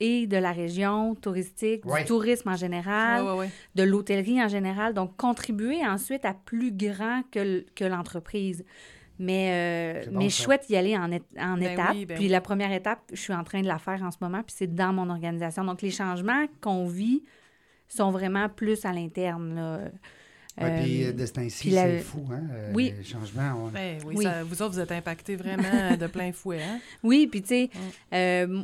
et 0.00 0.26
de 0.26 0.36
la 0.36 0.52
région 0.52 1.14
touristique, 1.16 1.84
Ouais. 1.84 2.00
du 2.02 2.06
tourisme 2.06 2.48
en 2.50 2.56
général, 2.56 3.22
Ouais, 3.24 3.30
ouais, 3.32 3.38
ouais. 3.38 3.50
de 3.74 3.82
l'hôtellerie 3.82 4.42
en 4.42 4.48
général. 4.48 4.94
Donc, 4.94 5.16
contribuer 5.16 5.84
ensuite 5.86 6.24
à 6.24 6.34
plus 6.34 6.72
grand 6.72 7.22
que, 7.32 7.84
l'entreprise. 7.84 8.64
Mais, 9.20 10.04
euh, 10.06 10.10
bon, 10.12 10.18
mais 10.20 10.30
ça. 10.30 10.44
souhaite 10.44 10.70
y 10.70 10.76
aller 10.76 10.96
en, 10.96 11.10
en 11.12 11.56
Ben 11.58 11.62
étapes. 11.72 11.90
oui, 11.94 12.06
ben 12.06 12.14
puis 12.14 12.26
oui. 12.26 12.30
la 12.30 12.40
première 12.40 12.70
étape, 12.72 13.00
je 13.12 13.20
suis 13.20 13.32
en 13.34 13.42
train 13.42 13.62
de 13.62 13.66
la 13.66 13.78
faire 13.78 14.00
en 14.04 14.12
ce 14.12 14.18
moment, 14.20 14.42
puis 14.44 14.54
c'est 14.56 14.72
dans 14.72 14.92
mon 14.92 15.10
organisation. 15.10 15.64
Donc, 15.64 15.82
les 15.82 15.90
changements 15.90 16.46
qu'on 16.60 16.86
vit 16.86 17.24
sont 17.88 18.12
vraiment 18.12 18.48
plus 18.48 18.84
à 18.84 18.92
l'interne. 18.92 19.56
là. 19.56 19.80
Ouais, 20.60 20.82
puis 20.82 21.04
Euh, 21.06 21.12
de 21.12 21.24
ce 21.26 21.32
temps-ci, 21.32 21.70
la- 21.70 21.84
c'est 21.84 21.98
fou, 22.00 22.24
hein? 22.32 22.42
euh, 22.52 22.72
Oui. 22.74 22.92
Les 22.96 23.04
changements, 23.04 23.64
on- 23.64 23.68
Ben 23.68 23.98
oui, 24.04 24.14
Oui. 24.18 24.24
ça- 24.24 24.42
vous 24.44 24.60
autres, 24.62 24.74
vous 24.74 24.80
êtes 24.80 24.90
impactés 24.92 25.36
vraiment 25.36 25.96
de 25.96 26.06
plein 26.08 26.32
fouet. 26.32 26.60
Hein? 26.62 26.78
Oui, 27.04 27.26
puis 27.28 27.42
tu 27.42 27.48
sais, 27.48 27.70
Mm. 27.72 28.14
euh, 28.14 28.62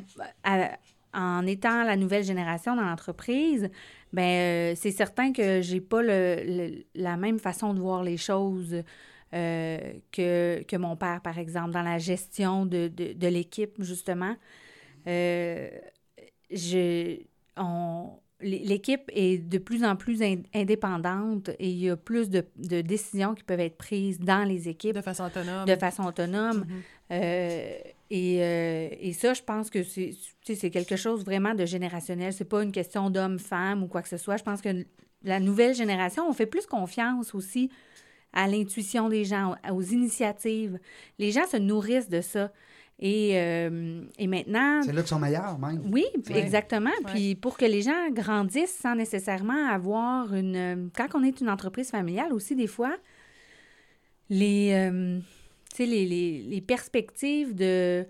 en 1.14 1.46
étant 1.46 1.84
la 1.84 1.96
nouvelle 1.96 2.24
génération 2.24 2.74
dans 2.76 2.82
l'entreprise, 2.82 3.70
ben 4.12 4.22
euh, 4.22 4.74
c'est 4.76 4.90
certain 4.90 5.32
que 5.32 5.60
j'ai 5.62 5.80
pas 5.80 6.02
le, 6.02 6.36
le- 6.46 6.84
la 6.94 7.16
même 7.16 7.38
façon 7.38 7.74
de 7.74 7.80
voir 7.80 8.02
les 8.02 8.16
choses 8.16 8.82
euh, 9.32 9.78
que, 10.12 10.62
que 10.62 10.76
mon 10.76 10.96
père, 10.96 11.20
par 11.22 11.38
exemple, 11.38 11.70
dans 11.72 11.82
la 11.82 11.98
gestion 11.98 12.66
de, 12.66 12.88
de, 12.88 13.12
de 13.14 13.26
l'équipe, 13.28 13.74
justement. 13.82 14.36
Euh, 15.06 15.68
l'équipe 18.40 19.10
est 19.12 19.38
de 19.38 19.58
plus 19.58 19.84
en 19.84 19.96
plus 19.96 20.22
in- 20.22 20.42
indépendante 20.54 21.48
et 21.58 21.68
il 21.70 21.78
y 21.78 21.90
a 21.90 21.96
plus 21.96 22.28
de, 22.30 22.44
de 22.56 22.80
décisions 22.80 23.34
qui 23.34 23.42
peuvent 23.42 23.60
être 23.60 23.76
prises 23.76 24.18
dans 24.20 24.44
les 24.46 24.68
équipes 24.68 24.94
De 24.96 25.00
façon 25.02 25.24
autonome. 25.24 25.64
de 25.66 25.76
façon 25.76 26.04
autonome. 26.04 26.58
Mhm. 26.58 26.82
Euh, 27.12 27.74
et, 28.10 28.42
euh, 28.42 28.88
et 29.00 29.12
ça, 29.12 29.32
je 29.34 29.42
pense 29.42 29.70
que 29.70 29.82
c'est 29.82 30.10
tu 30.42 30.52
sais, 30.52 30.54
c'est 30.54 30.70
quelque 30.70 30.96
chose 30.96 31.24
vraiment 31.24 31.54
de 31.54 31.64
générationnel. 31.64 32.32
C'est 32.32 32.44
pas 32.44 32.62
une 32.62 32.72
question 32.72 33.10
d'homme-femme 33.10 33.82
ou 33.82 33.86
quoi 33.86 34.02
que 34.02 34.08
ce 34.08 34.16
soit. 34.18 34.36
Je 34.36 34.42
pense 34.44 34.60
que 34.60 34.84
la 35.22 35.40
nouvelle 35.40 35.74
génération, 35.74 36.28
on 36.28 36.32
fait 36.34 36.46
plus 36.46 36.66
confiance 36.66 37.34
aussi 37.34 37.70
à 38.32 38.46
l'intuition 38.46 39.08
des 39.08 39.24
gens, 39.24 39.54
aux 39.72 39.82
initiatives. 39.82 40.78
Les 41.18 41.30
gens 41.30 41.46
se 41.46 41.56
nourrissent 41.56 42.08
de 42.10 42.20
ça. 42.20 42.52
Et, 43.00 43.32
euh, 43.40 44.02
et 44.18 44.26
maintenant, 44.28 44.82
c'est 44.84 44.92
là 44.92 45.00
qu'ils 45.00 45.08
sont 45.08 45.18
meilleurs, 45.18 45.58
même. 45.58 45.82
oui, 45.92 46.04
Ouais. 46.30 46.38
exactement. 46.38 46.90
Puis 47.06 47.34
pour 47.34 47.56
que 47.56 47.64
les 47.64 47.82
gens 47.82 48.10
grandissent 48.12 48.78
sans 48.80 48.94
nécessairement 48.94 49.68
avoir 49.68 50.32
une... 50.34 50.56
euh, 50.56 50.76
Quand 50.96 51.08
on 51.14 51.24
est 51.24 51.40
une 51.40 51.48
entreprise 51.50 51.90
familiale 51.90 52.32
aussi, 52.32 52.54
des 52.54 52.68
fois, 52.68 52.94
les, 54.30 54.70
euh, 54.74 55.18
les, 55.78 56.06
les, 56.06 56.42
les 56.42 56.60
perspectives 56.60 57.54
de... 57.54 58.06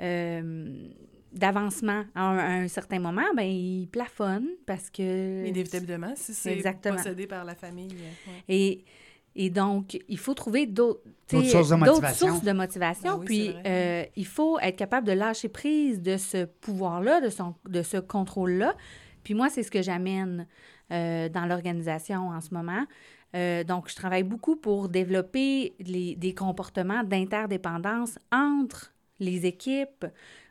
euh, 0.00 0.88
d'avancement 1.30 2.04
à 2.14 2.22
un, 2.22 2.38
à 2.38 2.50
un 2.62 2.68
certain 2.68 2.98
moment, 3.00 3.26
ben 3.36 3.42
ils 3.42 3.86
plafonnent 3.86 4.48
parce 4.64 4.88
que... 4.88 5.44
Inévitablement, 5.46 6.14
si 6.16 6.32
c'est 6.32 6.54
Exactement. 6.54 6.96
possédé 6.96 7.26
par 7.26 7.44
la 7.44 7.54
famille. 7.54 7.92
euh, 7.92 8.30
ouais. 8.30 8.42
Et, 8.48 8.84
et 9.36 9.50
donc, 9.50 9.98
il 10.08 10.18
faut 10.18 10.32
trouver 10.32 10.66
d'autres 10.66 11.02
sources 11.30 11.68
de 11.68 11.76
d'autres 11.76 11.86
motivation. 12.00 12.28
sources 12.28 12.42
de 12.44 12.52
motivation. 12.52 13.18
Oui, 13.18 13.24
puis, 13.26 13.54
euh, 13.66 14.04
il 14.16 14.26
faut 14.26 14.58
être 14.60 14.76
capable 14.76 15.06
de 15.06 15.12
lâcher 15.12 15.50
prise 15.50 16.00
de 16.00 16.16
ce 16.16 16.46
pouvoir-là, 16.46 17.20
de, 17.20 17.28
son, 17.28 17.54
de 17.68 17.82
ce 17.82 17.98
contrôle-là. 17.98 18.74
Puis 19.22 19.34
moi, 19.34 19.50
c'est 19.50 19.62
ce 19.62 19.70
que 19.70 19.82
j'amène 19.82 20.46
euh, 20.90 21.28
dans 21.28 21.44
l'organisation 21.44 22.30
en 22.30 22.40
ce 22.40 22.54
moment. 22.54 22.84
Euh, 23.34 23.62
donc, 23.64 23.88
je 23.90 23.94
travaille 23.94 24.22
beaucoup 24.22 24.56
pour 24.56 24.88
développer 24.88 25.74
les- 25.80 26.16
des 26.16 26.34
comportements 26.34 27.02
d'interdépendance 27.04 28.18
entre 28.32 28.92
les 29.20 29.46
équipes 29.46 30.06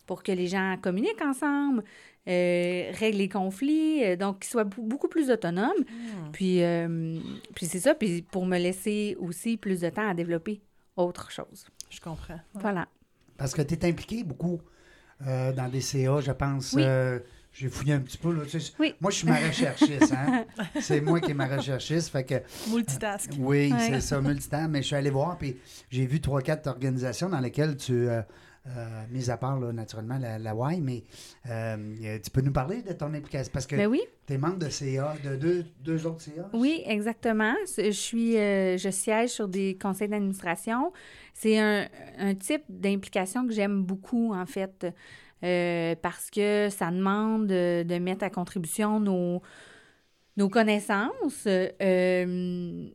pour 0.05 0.23
que 0.23 0.31
les 0.31 0.47
gens 0.47 0.77
communiquent 0.81 1.21
ensemble, 1.21 1.83
euh, 2.27 2.91
règlent 2.93 3.17
les 3.17 3.29
conflits, 3.29 4.03
euh, 4.03 4.15
donc 4.15 4.39
qu'ils 4.39 4.49
soient 4.51 4.63
beaucoup 4.65 5.07
plus 5.07 5.29
autonomes. 5.31 5.71
Hmm. 5.89 6.31
Puis, 6.33 6.61
euh, 6.63 7.17
puis 7.55 7.65
c'est 7.65 7.79
ça, 7.79 7.95
puis 7.95 8.21
pour 8.21 8.45
me 8.45 8.57
laisser 8.57 9.15
aussi 9.19 9.57
plus 9.57 9.81
de 9.81 9.89
temps 9.89 10.09
à 10.09 10.13
développer 10.13 10.61
autre 10.95 11.31
chose. 11.31 11.67
Je 11.89 11.99
comprends. 12.01 12.33
Ouais. 12.35 12.39
Voilà. 12.61 12.87
Parce 13.37 13.53
que 13.53 13.61
tu 13.61 13.73
es 13.75 13.85
impliqué 13.85 14.23
beaucoup 14.23 14.59
euh, 15.25 15.51
dans 15.53 15.67
des 15.69 15.81
CA, 15.81 16.19
je 16.21 16.31
pense. 16.31 16.73
Oui. 16.73 16.83
Euh, 17.58 17.60
j'ai 17.60 17.70
fouillé 17.70 17.93
un 17.93 18.00
petit 18.00 18.17
peu. 18.17 18.34
Là, 18.34 18.41
tu 18.50 18.60
sais, 18.60 18.74
Oui. 18.80 18.96
Moi, 19.02 19.12
je 19.12 19.17
suis 19.17 19.28
ma 19.28 19.38
recherchiste. 19.38 20.13
Hein? 20.13 20.46
c'est 20.82 21.02
moi 21.02 21.20
qui 21.20 21.32
est 21.32 21.36
ma 21.36 21.48
recherchiste. 21.48 22.10
Fait 22.10 22.24
que, 22.24 22.36
Multitask. 22.72 23.32
oui, 23.39 23.72
Ouais. 23.72 23.80
c'est 23.80 24.02
ça, 24.02 24.22
multitemps. 24.22 24.67
Mais 24.70 24.82
je 24.82 24.88
suis 24.88 24.96
allé 24.96 25.10
voir, 25.10 25.38
puis 25.38 25.58
j'ai 25.89 26.06
vu 26.06 26.22
trois, 26.22 26.41
quatre 26.41 26.67
organisations 26.67 27.30
dans 27.30 27.39
lesquelles 27.39 27.78
tu. 27.78 27.93
Euh, 28.10 28.22
euh, 28.76 29.04
mis 29.12 29.30
à 29.30 29.38
part, 29.38 29.58
là, 29.62 29.72
naturellement, 29.72 30.17
la, 30.17 30.38
la 30.38 30.54
Y, 30.54 30.82
mais 30.82 31.06
euh, 31.50 32.20
tu 32.22 32.30
peux 32.30 32.41
nous 32.41 32.52
parler 32.52 32.82
de 32.82 32.91
ton 32.91 33.13
implication? 33.13 33.50
Parce 33.54 33.65
que 33.65 33.78
Ben 33.78 33.88
oui, 33.88 34.02
tu 34.26 34.34
es 34.34 34.38
membre 34.38 34.58
de 34.58 34.70
CA, 34.70 35.15
de 35.24 35.38
deux, 35.38 35.65
deux 35.80 36.06
autres 36.06 36.20
CA? 36.22 36.50
oui, 36.52 36.84
exactement. 36.86 37.54
Je 37.78 37.91
suis, 37.91 38.36
euh, 38.38 38.78
je 38.78 38.89
siège 38.89 39.30
sur 39.30 39.48
des 39.48 39.78
conseils 39.82 40.10
d'administration. 40.10 40.91
C'est 41.34 41.58
un, 41.58 41.88
un 42.20 42.36
type 42.36 42.63
d'implication 42.67 43.48
que 43.48 43.54
j'aime 43.54 43.84
beaucoup, 43.84 44.34
en 44.34 44.46
fait, 44.46 44.86
euh, 45.43 45.95
parce 46.02 46.30
que 46.30 46.69
ça 46.69 46.91
demande 46.91 47.47
de, 47.47 47.84
de 47.84 47.97
mettre 48.00 48.23
à 48.23 48.30
contribution 48.30 49.00
nos, 49.00 49.41
nos 50.38 50.50
connaissances. 50.50 51.47
Euh, 51.47 52.89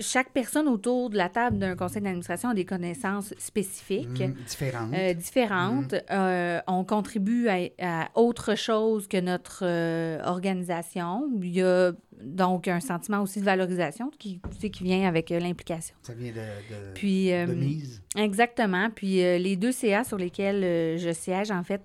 chaque 0.00 0.32
personne 0.32 0.66
autour 0.68 1.08
de 1.08 1.16
la 1.16 1.28
table 1.28 1.58
d'un 1.58 1.76
conseil 1.76 2.02
d'administration 2.02 2.48
a 2.50 2.54
des 2.54 2.64
connaissances 2.64 3.32
spécifiques. 3.38 4.20
Mm, 4.20 4.32
différentes. 4.46 4.94
euh, 4.94 5.14
différentes. 5.14 5.94
Euh, 6.10 6.60
on 6.66 6.84
contribue 6.84 7.48
à, 7.48 7.68
à 7.80 8.08
autre 8.16 8.56
chose 8.56 9.06
que 9.06 9.18
notre 9.20 9.60
euh, 9.64 10.20
organisation. 10.24 11.30
Il 11.40 11.50
y 11.50 11.62
a 11.62 11.92
donc 12.20 12.66
un 12.66 12.80
sentiment 12.80 13.22
aussi 13.22 13.38
de 13.38 13.44
valorisation 13.44 14.10
qui, 14.18 14.40
tu 14.52 14.58
sais, 14.60 14.70
qui 14.70 14.82
vient 14.82 15.06
avec 15.06 15.30
l'implication. 15.30 15.94
ça 16.02 16.14
vient 16.14 16.32
de, 16.32 16.36
de, 16.36 16.92
Puis, 16.94 17.30
de 17.30 17.46
mise. 17.54 18.02
exactement. 18.16 18.90
Puis 18.90 19.16
les 19.18 19.54
deux 19.56 19.70
CA 19.70 20.02
sur 20.02 20.18
lesquels 20.18 20.98
je 20.98 21.12
siège, 21.12 21.52
en 21.52 21.62
fait, 21.62 21.82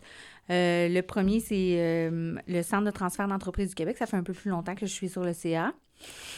le 0.49 1.01
premier, 1.01 1.39
c'est 1.39 2.10
le 2.12 2.62
Centre 2.63 2.86
de 2.86 2.91
transfert 2.91 3.27
d'entreprise 3.27 3.69
du 3.69 3.75
Québec. 3.75 3.97
Ça 3.97 4.08
fait 4.08 4.17
un 4.17 4.23
peu 4.23 4.34
plus 4.34 4.49
longtemps 4.49 4.73
que 4.73 4.88
je 4.88 4.91
suis 4.91 5.10
sur 5.10 5.23
le 5.23 5.34
CA. 5.34 5.71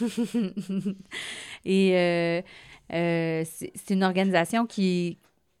Et 1.64 1.92
euh, 1.96 2.42
euh, 2.92 3.44
c'est 3.46 3.90
une 3.94 4.04
organisation 4.04 4.66
qui, 4.66 5.18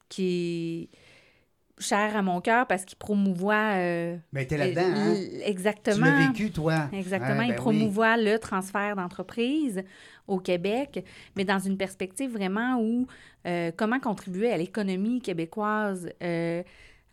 qui 0.08 0.90
est 0.92 1.82
chère 1.82 2.16
à 2.16 2.22
mon 2.22 2.40
cœur 2.40 2.66
parce 2.66 2.84
qu'il 2.84 2.96
promouvoit... 2.98 3.74
euh, 3.76 4.16
Mais 4.32 4.46
tu 4.46 4.54
es 4.54 4.58
là-dedans, 4.58 4.96
hein? 4.96 5.14
l- 5.14 5.28
Tu 5.42 5.48
Exactement. 5.48 6.06
l'as 6.06 6.28
vécu, 6.28 6.50
toi. 6.50 6.88
Exactement. 6.92 7.40
Hein, 7.40 7.44
il 7.44 7.48
ben 7.48 7.54
oui. 7.54 7.56
promouvoit 7.56 8.16
le 8.16 8.38
transfert 8.38 8.96
d'entreprise 8.96 9.82
au 10.26 10.38
Québec, 10.38 11.04
mais 11.36 11.44
dans 11.44 11.58
une 11.58 11.76
perspective 11.76 12.32
vraiment 12.32 12.80
où 12.80 13.06
euh, 13.46 13.70
comment 13.76 14.00
contribuer 14.00 14.50
à 14.52 14.56
l'économie 14.56 15.20
québécoise 15.20 16.10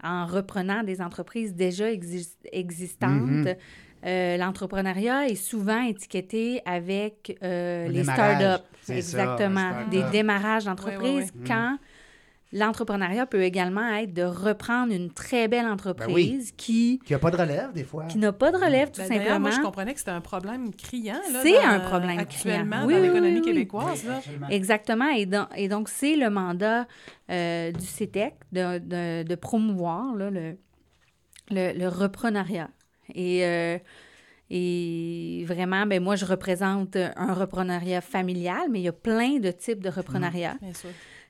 en 0.04 0.26
reprenant 0.26 0.84
des 0.84 1.02
entreprises 1.02 1.54
déjà 1.54 1.90
exis- 1.92 2.36
existantes. 2.52 3.12
Mhm. 3.46 3.56
Euh, 4.06 4.38
L'entrepreneuriat 4.38 5.28
est 5.28 5.36
souvent 5.36 5.82
étiqueté 5.84 6.62
avec 6.66 7.38
euh, 7.44 7.88
les 7.88 8.04
startups. 8.04 8.64
ça, 8.82 8.96
Exactement. 8.96 9.72
des 9.90 10.04
démarrages 10.12 10.66
d'entreprises 10.66 11.32
oui. 11.36 11.44
quand 11.48 11.78
l'entrepreneuriat 12.52 13.26
peut 13.26 13.42
également 13.44 13.88
être 13.96 14.14
de 14.14 14.22
reprendre 14.24 14.94
une 14.94 15.10
très 15.10 15.48
belle 15.48 15.66
entreprise 15.66 16.52
qui, 16.56 17.00
Qui 17.04 17.14
n'a 17.14 17.20
pas 17.20 17.32
de 17.32 17.38
relève, 17.38 17.72
des 17.74 17.84
fois. 17.84 18.06
qui 18.06 18.18
n'a 18.20 18.32
pas 18.32 18.52
de 18.52 18.58
relève, 18.58 18.92
tout 18.92 19.02
Ben, 19.02 19.08
simplement. 19.08 19.40
moi, 19.40 19.52
je 19.52 19.60
comprenais 19.62 19.94
que 19.94 20.00
c'était 20.00 20.12
un 20.12 20.22
problème 20.22 20.72
criant. 20.76 21.16
C'est 21.42 21.58
un 21.58 21.80
problème 21.80 22.20
Actuellement, 22.20 22.76
criant. 22.78 22.82
Dans 22.82 22.88
oui, 22.88 23.02
l'économie 23.02 23.34
oui, 23.36 23.42
oui. 23.44 23.52
québécoise. 23.54 24.06
là. 24.06 24.18
absolument. 24.18 24.48
Exactement. 24.50 25.10
Et, 25.10 25.26
donc- 25.26 25.48
et 25.56 25.68
donc, 25.68 25.90
c'est 25.90 26.16
le 26.16 26.30
mandat 26.30 26.86
euh, 27.32 27.72
du 27.72 27.86
CETEC 27.86 28.36
de, 28.52 28.78
de- 28.78 29.24
de 29.28 29.36
promouvoir 29.36 30.14
là, 30.14 30.30
le, 30.30 30.56
le, 31.50 31.72
le 31.76 31.88
reprenariat. 31.88 32.70
Et, 33.14 33.46
euh, 33.46 33.78
et 34.50 35.44
vraiment, 35.48 35.86
ben, 35.86 36.02
moi, 36.02 36.16
je 36.16 36.26
représente 36.26 36.96
un 36.96 37.34
reprenariat 37.34 38.02
familial, 38.02 38.68
mais 38.70 38.80
il 38.80 38.84
y 38.84 38.88
a 38.88 38.94
plein 38.94 39.40
de 39.40 39.52
types 39.52 39.82
de. 39.82 40.58
Bien 40.62 40.74
sûr. 40.74 40.90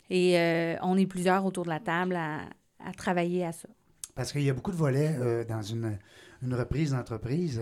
Et 0.10 0.38
euh, 0.38 0.76
on 0.82 0.98
est 0.98 1.06
plusieurs 1.08 1.46
autour 1.46 1.64
de 1.64 1.70
la 1.70 1.80
table 1.80 2.16
à, 2.16 2.42
à 2.80 2.92
travailler 2.94 3.46
à 3.46 3.52
ça. 3.52 3.70
Parce 4.16 4.32
qu'il 4.32 4.44
y 4.44 4.50
a 4.50 4.54
beaucoup 4.54 4.72
de 4.72 4.78
volets 4.78 5.16
euh, 5.20 5.44
dans 5.44 5.62
une, 5.62 5.98
une 6.42 6.54
reprise 6.54 6.92
d'entreprise. 6.92 7.62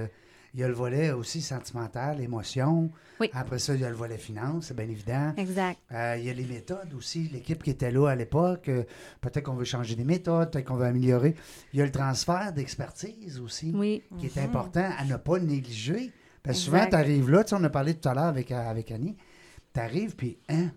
Il 0.54 0.60
y 0.60 0.64
a 0.64 0.68
le 0.68 0.74
volet 0.74 1.12
aussi 1.12 1.42
sentimental, 1.42 2.20
émotion. 2.20 2.92
Oui. 3.22 3.30
Après 3.34 3.58
ça, 3.58 3.74
il 3.74 3.80
y 3.82 3.86
a 3.86 3.90
le 3.90 3.96
volet 3.96 4.18
finance, 4.18 4.66
c'est 4.68 4.76
bien 4.76 4.90
évident. 4.90 5.34
Exact. 5.38 5.80
Euh, 5.94 6.18
il 6.20 6.26
y 6.26 6.30
a 6.30 6.34
les 6.34 6.46
méthodes 6.46 6.94
aussi. 6.94 7.30
L'équipe 7.30 7.64
qui 7.64 7.70
était 7.70 7.92
là 7.92 8.10
à 8.10 8.16
l'époque, 8.16 8.68
euh, 8.68 8.84
peut-être 9.22 9.46
qu'on 9.46 9.54
veut 9.56 9.64
changer 9.64 9.96
des 9.96 10.04
méthodes, 10.04 10.52
peut-être 10.52 10.66
qu'on 10.66 10.76
veut 10.76 10.86
améliorer. 10.88 11.36
Il 11.72 11.80
y 11.80 11.82
a 11.82 11.86
le 11.86 11.92
transfert 11.92 12.52
d'expertise 12.52 13.40
aussi, 13.40 13.72
Oui. 13.74 14.04
qui 14.20 14.26
est 14.26 14.36
Mhm. 14.36 14.44
important 14.46 14.90
à 14.98 15.06
ne 15.06 15.16
pas 15.16 15.40
négliger 15.40 16.12
Parce 16.44 16.58
que 16.58 16.64
souvent, 16.66 16.86
tu 16.88 16.96
arrives 16.96 17.30
là, 17.30 17.44
tu 17.44 17.52
sais, 17.52 17.56
on 17.60 17.64
a 17.64 17.70
parlé 17.70 17.94
tout 17.94 18.10
à 18.10 18.14
l'heure 18.16 18.24
avec, 18.26 18.52
euh, 18.52 18.70
avec 18.70 18.90
Annie, 18.92 19.16
tu 19.74 19.80
arrives, 19.80 20.16
puis, 20.16 20.40
hein, 20.50 20.72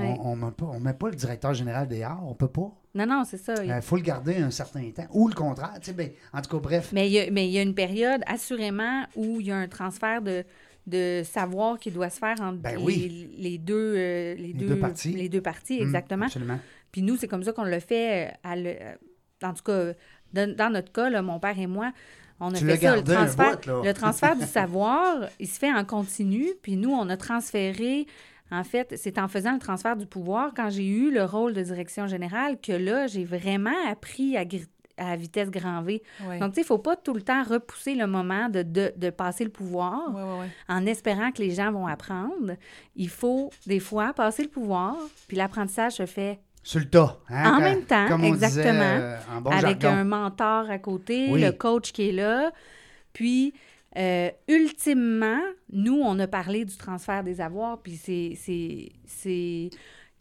Ouais. 0.00 0.16
on 0.22 0.36
ne 0.36 0.44
met, 0.44 0.50
pas- 0.52 0.66
on 0.66 0.80
met 0.80 0.92
pas 0.94 1.08
le 1.10 1.16
directeur 1.16 1.54
général 1.54 1.86
des 1.88 2.02
arts, 2.02 2.22
on 2.26 2.34
peut 2.34 2.48
pas. 2.48 2.70
Non, 2.94 3.06
non, 3.06 3.22
c'est 3.24 3.38
ça. 3.38 3.54
Il 3.64 3.82
faut 3.82 3.96
le 3.96 4.02
garder 4.02 4.36
un 4.36 4.50
certain 4.50 4.88
temps. 4.90 5.06
Ou 5.12 5.28
le 5.28 5.34
contraire, 5.34 5.72
tu 5.80 5.86
sais, 5.86 5.92
ben, 5.92 6.10
en 6.32 6.40
tout 6.42 6.50
cas, 6.50 6.58
bref. 6.62 6.90
Mais 6.92 7.08
il 7.08 7.12
y, 7.12 7.18
a, 7.20 7.30
mais 7.30 7.46
il 7.48 7.52
y 7.52 7.58
a 7.58 7.62
une 7.62 7.74
période, 7.74 8.22
assurément, 8.26 9.04
où 9.16 9.40
il 9.40 9.46
y 9.46 9.50
a 9.50 9.56
un 9.56 9.66
transfert 9.68 10.22
de, 10.22 10.44
de 10.86 11.22
savoir 11.24 11.78
qui 11.78 11.90
doit 11.90 12.10
se 12.10 12.18
faire 12.18 12.40
entre 12.40 12.58
Ben 12.58 12.76
les, 12.78 12.82
oui. 12.84 13.30
les 13.38 13.58
deux, 13.58 13.94
euh, 13.96 14.34
les, 14.36 14.52
deux 14.52 14.76
parties. 14.78 15.12
Les 15.12 15.28
deux 15.28 15.40
parties, 15.40 15.80
Hum, 15.80 15.86
exactement. 15.86 16.26
absolument. 16.26 16.58
Puis 16.92 17.02
nous, 17.02 17.16
c'est 17.16 17.26
comme 17.26 17.42
ça 17.42 17.52
qu'on 17.52 17.64
l'a 17.64 17.80
fait. 17.80 18.28
euh, 18.28 18.32
à 18.44 18.54
le- 18.56 18.76
euh, 18.80 18.94
en 19.42 19.52
tout 19.54 19.64
cas, 19.64 19.92
dans, 20.32 20.54
dans 20.56 20.70
notre 20.70 20.92
cas, 20.92 21.10
là, 21.10 21.20
mon 21.22 21.40
père 21.40 21.58
et 21.58 21.66
moi, 21.66 21.92
on 22.40 22.52
a 22.54 22.58
Tu 22.58 22.64
fait 22.66 22.76
ça. 22.76 22.96
Le 22.96 23.02
transfert, 23.02 23.58
le 23.82 23.92
transfert 23.92 24.36
du 24.36 24.44
savoir, 24.46 25.28
il 25.40 25.48
se 25.48 25.58
fait 25.58 25.72
en 25.72 25.84
continu. 25.84 26.46
Puis 26.62 26.76
nous, 26.76 26.90
on 26.90 27.08
a 27.08 27.16
transféré. 27.16 28.06
En 28.50 28.62
fait, 28.64 28.94
c'est 28.96 29.18
en 29.18 29.26
faisant 29.28 29.52
le 29.54 29.58
transfert 29.58 29.96
du 29.96 30.06
pouvoir, 30.06 30.52
quand 30.54 30.70
j'ai 30.70 30.86
eu 30.86 31.10
le 31.10 31.24
rôle 31.24 31.54
de 31.54 31.62
direction 31.62 32.06
générale, 32.06 32.58
que 32.60 32.72
là, 32.72 33.06
j'ai 33.06 33.24
vraiment 33.24 33.74
appris 33.88 34.36
à, 34.36 35.16
vitesse 35.16 35.50
grand 35.50 35.82
V. 35.82 36.02
Ouais. 36.24 36.38
Donc, 36.38 36.50
tu 36.50 36.56
sais, 36.56 36.60
il 36.60 36.64
ne 36.64 36.66
faut 36.66 36.78
pas 36.78 36.94
tout 36.94 37.14
le 37.14 37.22
temps 37.22 37.42
repousser 37.42 37.94
le 37.94 38.06
moment 38.06 38.48
de, 38.48 38.62
de, 38.62 38.92
de 38.96 39.10
passer 39.10 39.42
le 39.44 39.50
pouvoir 39.50 40.14
Ouais, 40.14 40.22
ouais, 40.22 40.38
ouais. 40.40 40.48
en 40.68 40.86
espérant 40.86 41.32
que 41.32 41.42
les 41.42 41.50
gens 41.50 41.72
vont 41.72 41.86
apprendre. 41.86 42.52
Il 42.94 43.08
faut, 43.08 43.50
des 43.66 43.80
fois, 43.80 44.12
passer 44.12 44.42
le 44.44 44.50
pouvoir, 44.50 44.94
puis 45.26 45.36
l'apprentissage 45.36 45.94
se 45.94 46.06
fait 46.06 46.38
Sur 46.62 46.78
le 46.80 46.88
tas. 46.90 47.18
hein, 47.30 47.50
En 47.50 47.56
quand- 47.56 47.60
même 47.62 47.82
temps, 47.84 48.06
comme 48.08 48.24
on 48.24 48.32
disait, 48.34 48.46
exactement, 48.46 48.82
euh, 48.82 49.18
en 49.36 49.40
bon 49.40 49.50
avec 49.50 49.80
jargon. 49.80 49.98
un 49.98 50.04
mentor 50.04 50.70
à 50.70 50.78
côté, 50.78 51.28
Oui. 51.30 51.40
le 51.40 51.50
coach 51.52 51.90
qui 51.92 52.10
est 52.10 52.12
là. 52.12 52.52
Puis, 53.12 53.52
euh, 53.96 54.30
ultimement, 54.48 55.40
nous, 55.72 56.00
on 56.02 56.18
a 56.18 56.26
parlé 56.26 56.64
du 56.64 56.76
transfert 56.76 57.22
des 57.24 57.40
avoirs, 57.40 57.78
puis 57.82 57.96
c'est- 57.96 58.32
c'est 58.40 58.90
c'est 59.06 59.70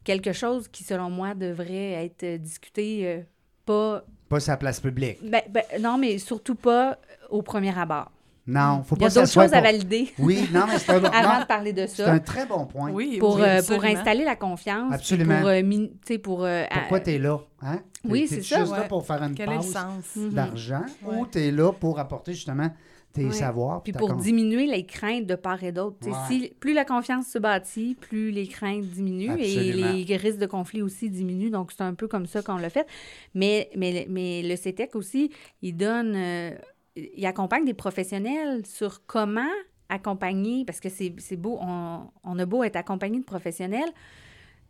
quelque 0.03 0.33
chose 0.33 0.67
qui, 0.67 0.83
selon 0.83 1.09
moi, 1.09 1.33
devrait 1.33 2.05
être 2.05 2.37
discuté 2.41 3.07
euh, 3.07 3.21
pas... 3.65 4.03
Pas 4.29 4.39
sa 4.39 4.57
place 4.57 4.79
publique. 4.79 5.19
ben- 5.23 5.41
ben, 5.49 5.63
non, 5.79 5.97
mais 5.97 6.17
surtout 6.17 6.55
pas 6.55 6.97
au 7.29 7.41
premier 7.41 7.77
abord. 7.77 8.11
Non, 8.45 8.83
faut 8.83 8.97
Il 8.97 9.03
y 9.03 9.05
a 9.05 9.07
pas 9.07 9.13
d'autres 9.13 9.31
choses 9.31 9.53
à 9.53 9.61
valider 9.61 10.13
Oui, 10.19 10.49
non, 10.51 10.65
mais 10.67 10.77
c'est 10.77 10.91
un, 10.91 10.99
bon- 10.99 11.07
avant 11.07 11.35
non, 11.35 11.39
de 11.41 11.45
parler 11.45 11.71
de 11.71 11.85
c'est 11.87 12.03
ça. 12.03 12.11
un 12.11 12.19
très 12.19 12.45
bon 12.45 12.65
point. 12.65 12.91
Oui, 12.91 13.17
Pour, 13.17 13.35
oui, 13.35 13.41
euh, 13.43 13.61
pour 13.65 13.81
installer 13.85 14.25
la 14.25 14.35
confiance. 14.35 14.91
Absolument. 14.93 15.39
Pour, 15.39 15.47
euh, 15.47 15.61
tu 16.05 16.19
pour, 16.19 16.43
euh, 16.43 16.65
Pourquoi 16.69 16.99
tu 16.99 17.11
es 17.11 17.19
là? 17.19 17.39
Hein? 17.61 17.79
Oui, 18.03 18.27
c'est 18.27 18.43
ça. 18.43 18.59
juste 18.59 18.75
là 18.75 18.83
pour 18.83 19.07
faire 19.07 19.23
une 19.23 19.33
Quel 19.33 19.47
est 19.47 19.53
le 19.53 19.57
passe 19.59 19.67
sens? 19.71 20.15
Mhm. 20.17 20.29
d'argent 20.31 20.85
Ouais. 21.05 21.15
ou 21.19 21.25
tu 21.25 21.39
es 21.39 21.51
là 21.51 21.71
pour 21.71 21.97
apporter 21.99 22.33
justement 22.33 22.69
tes 23.13 23.25
Ouais. 23.25 23.31
savoirs. 23.31 23.83
Puis 23.83 23.93
pour 23.93 24.13
diminuer 24.15 24.65
les 24.67 24.85
craintes 24.85 25.25
de 25.27 25.35
part 25.35 25.63
et 25.63 25.71
d'autre. 25.71 25.97
Ouais. 26.07 26.13
Si, 26.27 26.53
plus 26.59 26.73
la 26.73 26.83
confiance 26.83 27.27
se 27.27 27.37
bâtit, 27.37 27.95
plus 27.95 28.31
les 28.31 28.47
craintes 28.47 28.85
diminuent 28.85 29.31
Absolument. 29.31 29.93
et 29.93 30.03
les 30.03 30.17
risques 30.17 30.39
de 30.39 30.45
conflit 30.47 30.81
aussi 30.81 31.09
diminuent. 31.09 31.51
Donc, 31.51 31.71
c'est 31.71 31.83
un 31.83 31.93
peu 31.93 32.07
comme 32.07 32.25
ça 32.25 32.41
qu'on 32.41 32.57
l'a 32.57 32.69
fait. 32.71 32.87
Mais, 33.35 33.69
mais, 33.75 34.07
mais 34.09 34.41
le 34.41 34.55
CETEC 34.55 34.95
aussi, 34.95 35.31
il 35.61 35.77
donne, 35.77 36.13
euh, 36.15 36.51
il 36.95 37.25
accompagne 37.25 37.65
des 37.65 37.73
professionnels 37.75 38.65
sur 38.65 39.05
comment 39.05 39.41
accompagner, 39.89 40.65
parce 40.65 40.79
que 40.79 40.89
c'est 40.89 41.13
c'est 41.19 41.37
beau, 41.37 41.59
on, 41.61 42.07
on 42.23 42.39
a 42.39 42.45
beau 42.45 42.63
être 42.63 42.77
accompagné 42.77 43.19
de 43.19 43.23
professionnels, 43.25 43.89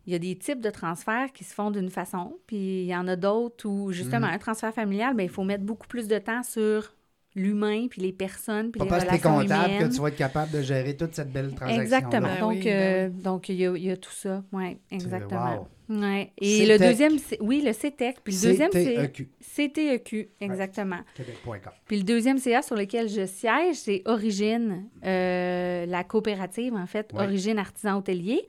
il 0.06 0.12
y 0.12 0.16
a 0.16 0.18
des 0.18 0.36
types 0.36 0.60
de 0.60 0.68
transferts 0.68 1.32
qui 1.32 1.44
se 1.44 1.54
font 1.54 1.70
d'une 1.70 1.88
façon, 1.88 2.36
puis 2.46 2.82
il 2.82 2.86
y 2.86 2.94
en 2.94 3.08
a 3.08 3.16
d'autres 3.16 3.66
où, 3.66 3.90
justement, 3.90 4.26
Mm. 4.26 4.34
un 4.34 4.38
transfert 4.38 4.74
familial, 4.74 5.14
ben, 5.14 5.22
il 5.22 5.30
faut 5.30 5.44
mettre 5.44 5.64
beaucoup 5.64 5.86
plus 5.86 6.08
de 6.08 6.18
temps 6.18 6.42
sur 6.42 6.94
l'humain, 7.36 7.88
puis 7.88 8.00
les 8.00 8.12
personnes, 8.12 8.70
puis 8.70 8.78
Pas 8.78 8.84
les 8.84 8.90
parce 8.90 9.04
que 9.04 9.08
tu 9.08 9.14
es 9.14 9.18
relations 9.18 9.40
comptable 9.40 9.72
humaines. 9.74 9.88
que 9.88 9.94
tu 9.94 10.00
vas 10.00 10.08
être 10.08 10.16
capable 10.16 10.52
de 10.52 10.62
gérer 10.62 10.96
toute 10.96 11.14
cette 11.14 11.32
belle 11.32 11.52
transaction. 11.54 11.82
Exactement. 11.82 12.28
Ben 12.28 12.40
donc, 12.40 12.50
oui, 12.52 12.64
ben 12.64 12.70
euh, 12.70 13.08
donc 13.10 13.48
il 13.48 13.56
y, 13.56 13.66
a, 13.66 13.76
il 13.76 13.84
y 13.84 13.90
a 13.90 13.96
tout 13.96 14.12
ça. 14.12 14.44
Oui, 14.52 14.78
exactement. 14.90 15.68
Ouais. 15.88 16.32
Et 16.38 16.60
CETEC. 16.60 16.68
le 16.68 16.78
deuxième, 16.86 17.12
oui, 17.40 17.62
le 17.64 17.72
CETEC. 17.72 18.16
Puis 18.24 18.34
le 18.34 18.42
deuxième, 18.48 18.70
c'est 18.72 18.94
CTEQ, 18.94 19.28
CTEQ, 19.40 20.30
exactement. 20.40 21.00
Québec.com. 21.14 21.72
Puis 21.86 21.98
le 21.98 22.04
deuxième 22.04 22.38
CA 22.38 22.62
sur 22.62 22.76
lequel 22.76 23.08
je 23.08 23.26
siège, 23.26 23.76
c'est 23.76 24.02
Origine, 24.06 24.88
euh, 25.04 25.84
la 25.86 26.04
coopérative, 26.04 26.74
en 26.74 26.86
fait. 26.86 27.10
Origine 27.14 27.58
Artisan 27.58 27.98
Hôtelier, 27.98 28.46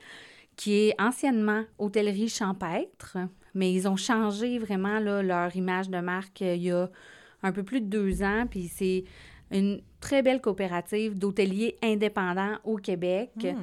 qui 0.56 0.76
est 0.88 1.02
anciennement 1.02 1.64
Hôtellerie 1.78 2.30
Champêtre, 2.30 3.18
mais 3.54 3.74
ils 3.74 3.88
ont 3.88 3.98
changé 3.98 4.58
vraiment 4.60 5.00
là, 5.00 5.22
leur 5.22 5.54
image 5.56 5.90
de 5.90 6.00
marque 6.00 6.42
euh, 6.42 6.56
il 6.56 6.64
y 6.64 6.72
a 6.72 6.90
un 7.46 7.52
peu 7.52 7.64
plus 7.64 7.82
de 7.82 7.88
deux 7.88 8.24
ans. 8.24 8.46
Puis 8.50 8.68
c'est 8.68 9.04
une 9.52 9.82
très 10.00 10.24
belle 10.24 10.42
coopérative 10.42 11.18
d'hôteliers 11.18 11.78
indépendants 11.84 12.58
au 12.64 12.78
Québec. 12.78 13.32
Hmm. 13.36 13.56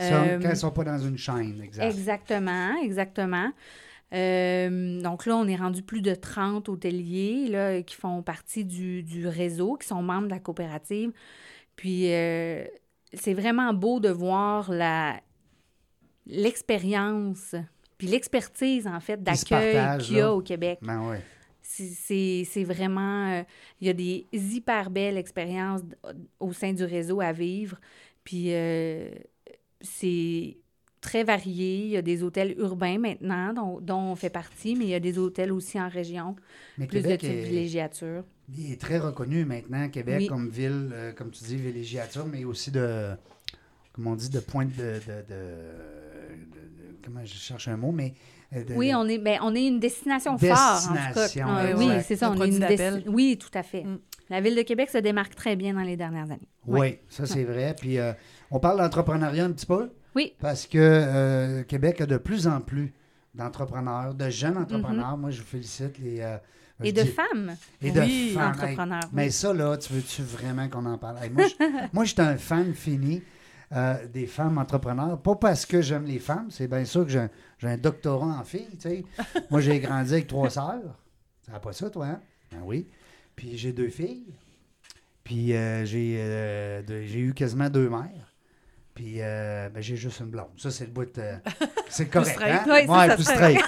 Euh, 0.00 0.38
quand 0.38 0.48
ils 0.48 0.50
ne 0.50 0.54
sont 0.54 0.70
pas 0.70 0.84
dans 0.84 0.98
une 0.98 1.18
chaîne, 1.18 1.60
exact. 1.62 1.84
Exactement, 1.84 2.74
exactement. 2.82 3.50
Euh, 4.12 5.00
donc 5.00 5.26
là, 5.26 5.36
on 5.36 5.46
est 5.48 5.56
rendu 5.56 5.82
plus 5.82 6.00
de 6.00 6.14
30 6.14 6.68
hôteliers 6.68 7.48
là, 7.48 7.82
qui 7.82 7.96
font 7.96 8.22
partie 8.22 8.64
du, 8.64 9.02
du 9.02 9.26
réseau, 9.26 9.76
qui 9.76 9.86
sont 9.86 10.02
membres 10.02 10.26
de 10.26 10.32
la 10.32 10.38
coopérative. 10.38 11.12
Puis 11.76 12.12
euh, 12.12 12.64
c'est 13.12 13.34
vraiment 13.34 13.72
beau 13.72 14.00
de 14.00 14.08
voir 14.08 14.70
la 14.70 15.20
l'expérience, 16.28 17.54
puis 17.98 18.08
l'expertise, 18.08 18.88
en 18.88 18.98
fait, 18.98 19.22
d'accueil 19.22 19.98
qu'il 19.98 20.16
y 20.16 20.20
a 20.20 20.24
là. 20.24 20.34
au 20.34 20.40
Québec. 20.40 20.80
Ben 20.82 21.08
ouais. 21.08 21.22
C'est- 21.68 22.64
vraiment... 22.64 23.32
euh, 23.40 23.42
Il 23.80 23.86
y 23.86 23.90
a 23.90 23.92
des 23.92 24.26
hyper 24.32 24.90
belles 24.90 25.16
expériences 25.18 25.82
au 26.40 26.52
sein 26.52 26.72
du 26.72 26.84
réseau 26.84 27.20
à 27.20 27.32
vivre. 27.32 27.78
Puis 28.24 28.52
euh, 28.54 29.10
c'est 29.80 30.58
très 31.00 31.24
varié. 31.24 31.84
Il 31.86 31.90
y 31.90 31.96
a 31.96 32.02
des 32.02 32.22
hôtels 32.22 32.54
urbains 32.58 32.98
maintenant 32.98 33.52
dont, 33.52 33.80
dont 33.80 34.12
on 34.12 34.16
fait 34.16 34.30
partie, 34.30 34.76
mais 34.76 34.84
il 34.86 34.90
y 34.90 34.94
a 34.94 35.00
des 35.00 35.18
hôtels 35.18 35.52
aussi 35.52 35.80
en 35.80 35.88
région. 35.88 36.36
Mais 36.78 36.86
Plus 36.86 37.02
Québec 37.02 37.22
de 37.22 37.26
est, 37.26 37.36
villégiature. 37.36 38.24
il 38.48 38.72
est 38.72 38.80
très 38.80 38.98
reconnu 38.98 39.44
maintenant, 39.44 39.88
Québec, 39.88 40.22
Oui. 40.22 40.26
comme 40.26 40.48
ville, 40.48 40.90
euh, 40.92 41.12
comme 41.12 41.30
tu 41.30 41.44
dis, 41.44 41.56
villégiature, 41.56 42.26
mais 42.26 42.44
aussi 42.44 42.70
de, 42.70 43.10
comme 43.92 44.06
on 44.08 44.16
dit, 44.16 44.30
de 44.30 44.40
pointe 44.40 44.74
de- 44.74 45.00
de- 45.00 45.24
comment 47.06 47.24
je 47.24 47.34
cherche 47.34 47.68
un 47.68 47.76
mot, 47.76 47.92
mais... 47.92 48.12
euh, 48.54 48.64
de- 48.64 48.74
Oui, 48.74 48.92
on 48.94 49.06
est, 49.08 49.18
ben, 49.18 49.38
on 49.42 49.54
est 49.54 49.66
une 49.66 49.80
destination 49.80 50.36
phare, 50.36 50.82
en 50.84 50.88
tout 50.88 50.94
cas. 50.94 51.04
Destination, 51.22 51.46
Ah, 51.48 51.64
oui, 51.76 51.88
c'est 52.04 52.16
ça. 52.16 52.28
Un 52.28 52.36
On 52.36 52.42
est 52.42 52.48
une 52.48 52.58
desti- 52.58 53.04
Oui, 53.08 53.38
tout 53.40 53.56
à 53.56 53.62
fait. 53.62 53.84
Mm. 53.84 53.98
La 54.28 54.40
Ville 54.40 54.56
de 54.56 54.62
Québec 54.62 54.90
se 54.90 54.98
démarque 54.98 55.34
très 55.36 55.54
bien 55.56 55.72
dans 55.74 55.82
les 55.82 55.96
dernières 55.96 56.30
années. 56.30 56.48
Oui, 56.66 56.98
ça 57.08 57.26
c'est 57.26 57.44
vrai. 57.44 57.74
Puis 57.78 57.98
euh, 57.98 58.12
on 58.50 58.58
parle 58.58 58.78
d'entrepreneuriat 58.78 59.44
un 59.44 59.52
petit 59.52 59.66
peu? 59.66 59.90
Oui. 60.16 60.32
Parce 60.40 60.66
que 60.66 60.78
euh, 60.78 61.62
Québec 61.62 62.00
a 62.00 62.06
de 62.06 62.16
plus 62.16 62.48
en 62.48 62.60
plus 62.60 62.92
d'entrepreneurs, 63.34 64.14
de 64.14 64.28
jeunes 64.30 64.56
entrepreneurs. 64.58 65.16
Moi, 65.16 65.30
je 65.30 65.40
vous 65.40 65.46
félicite. 65.46 65.98
Les, 65.98 66.20
euh, 66.20 66.36
Mm-hmm. 66.78 66.86
Et 66.88 66.92
de 66.92 67.02
dis- 67.04 67.08
femmes 67.08 67.56
Et 67.80 67.90
de 67.90 68.00
Oui, 68.02 68.32
femmes. 68.34 68.50
entrepreneurs. 68.50 69.00
Hey, 69.04 69.10
Mais 69.14 69.30
ça, 69.30 69.54
là, 69.54 69.78
tu 69.78 69.94
veux-tu 69.94 70.20
vraiment 70.20 70.68
qu'on 70.68 70.84
en 70.84 70.98
parle? 70.98 71.16
Hey, 71.22 71.30
moi, 71.30 71.46
je, 71.48 71.54
moi, 71.94 72.04
je 72.04 72.12
suis 72.12 72.20
un 72.20 72.36
fan 72.36 72.74
fini 72.74 73.22
euh, 73.72 74.06
des 74.08 74.26
femmes 74.26 74.58
entrepreneurs. 74.58 75.20
Pas 75.20 75.36
parce 75.36 75.66
que 75.66 75.80
j'aime 75.80 76.04
les 76.04 76.18
femmes, 76.18 76.50
c'est 76.50 76.68
bien 76.68 76.84
sûr 76.84 77.04
que 77.04 77.10
j'ai 77.10 77.28
un, 77.62 77.76
doctorat 77.76 78.38
en 78.38 78.44
filles, 78.44 78.68
tu 78.72 78.88
sais. 78.88 79.04
Moi, 79.50 79.60
j'ai 79.60 79.80
grandi 79.80 80.12
avec 80.12 80.26
trois 80.26 80.50
sœurs. 80.50 80.98
Ça 81.44 81.52
n'a 81.52 81.60
pas 81.60 81.72
ça, 81.72 81.90
toi, 81.90 82.06
hein? 82.06 82.20
Ben 82.52 82.60
oui. 82.64 82.86
Puis 83.34 83.56
j'ai 83.58 83.72
deux 83.72 83.88
filles. 83.88 84.34
Puis 85.22 85.54
euh, 85.54 85.84
j'ai 85.84 86.18
euh, 86.20 86.82
j'ai 86.86 87.18
eu 87.18 87.34
quasiment 87.34 87.68
deux 87.68 87.88
mères. 87.88 88.32
Puis 88.94 89.16
euh, 89.20 89.68
ben, 89.68 89.82
j'ai 89.82 89.96
juste 89.96 90.20
une 90.20 90.30
blonde. 90.30 90.48
Ça, 90.56 90.70
c'est 90.70 90.86
le 90.86 90.90
bout 90.90 91.04
de... 91.04 91.34
C'est 91.88 92.08
correct, 92.08 92.36
straight. 92.36 92.54
hein? 92.54 92.64
C'est 92.64 92.88
Ouais, 92.88 93.08
ça, 93.08 93.34
straight. 93.34 93.60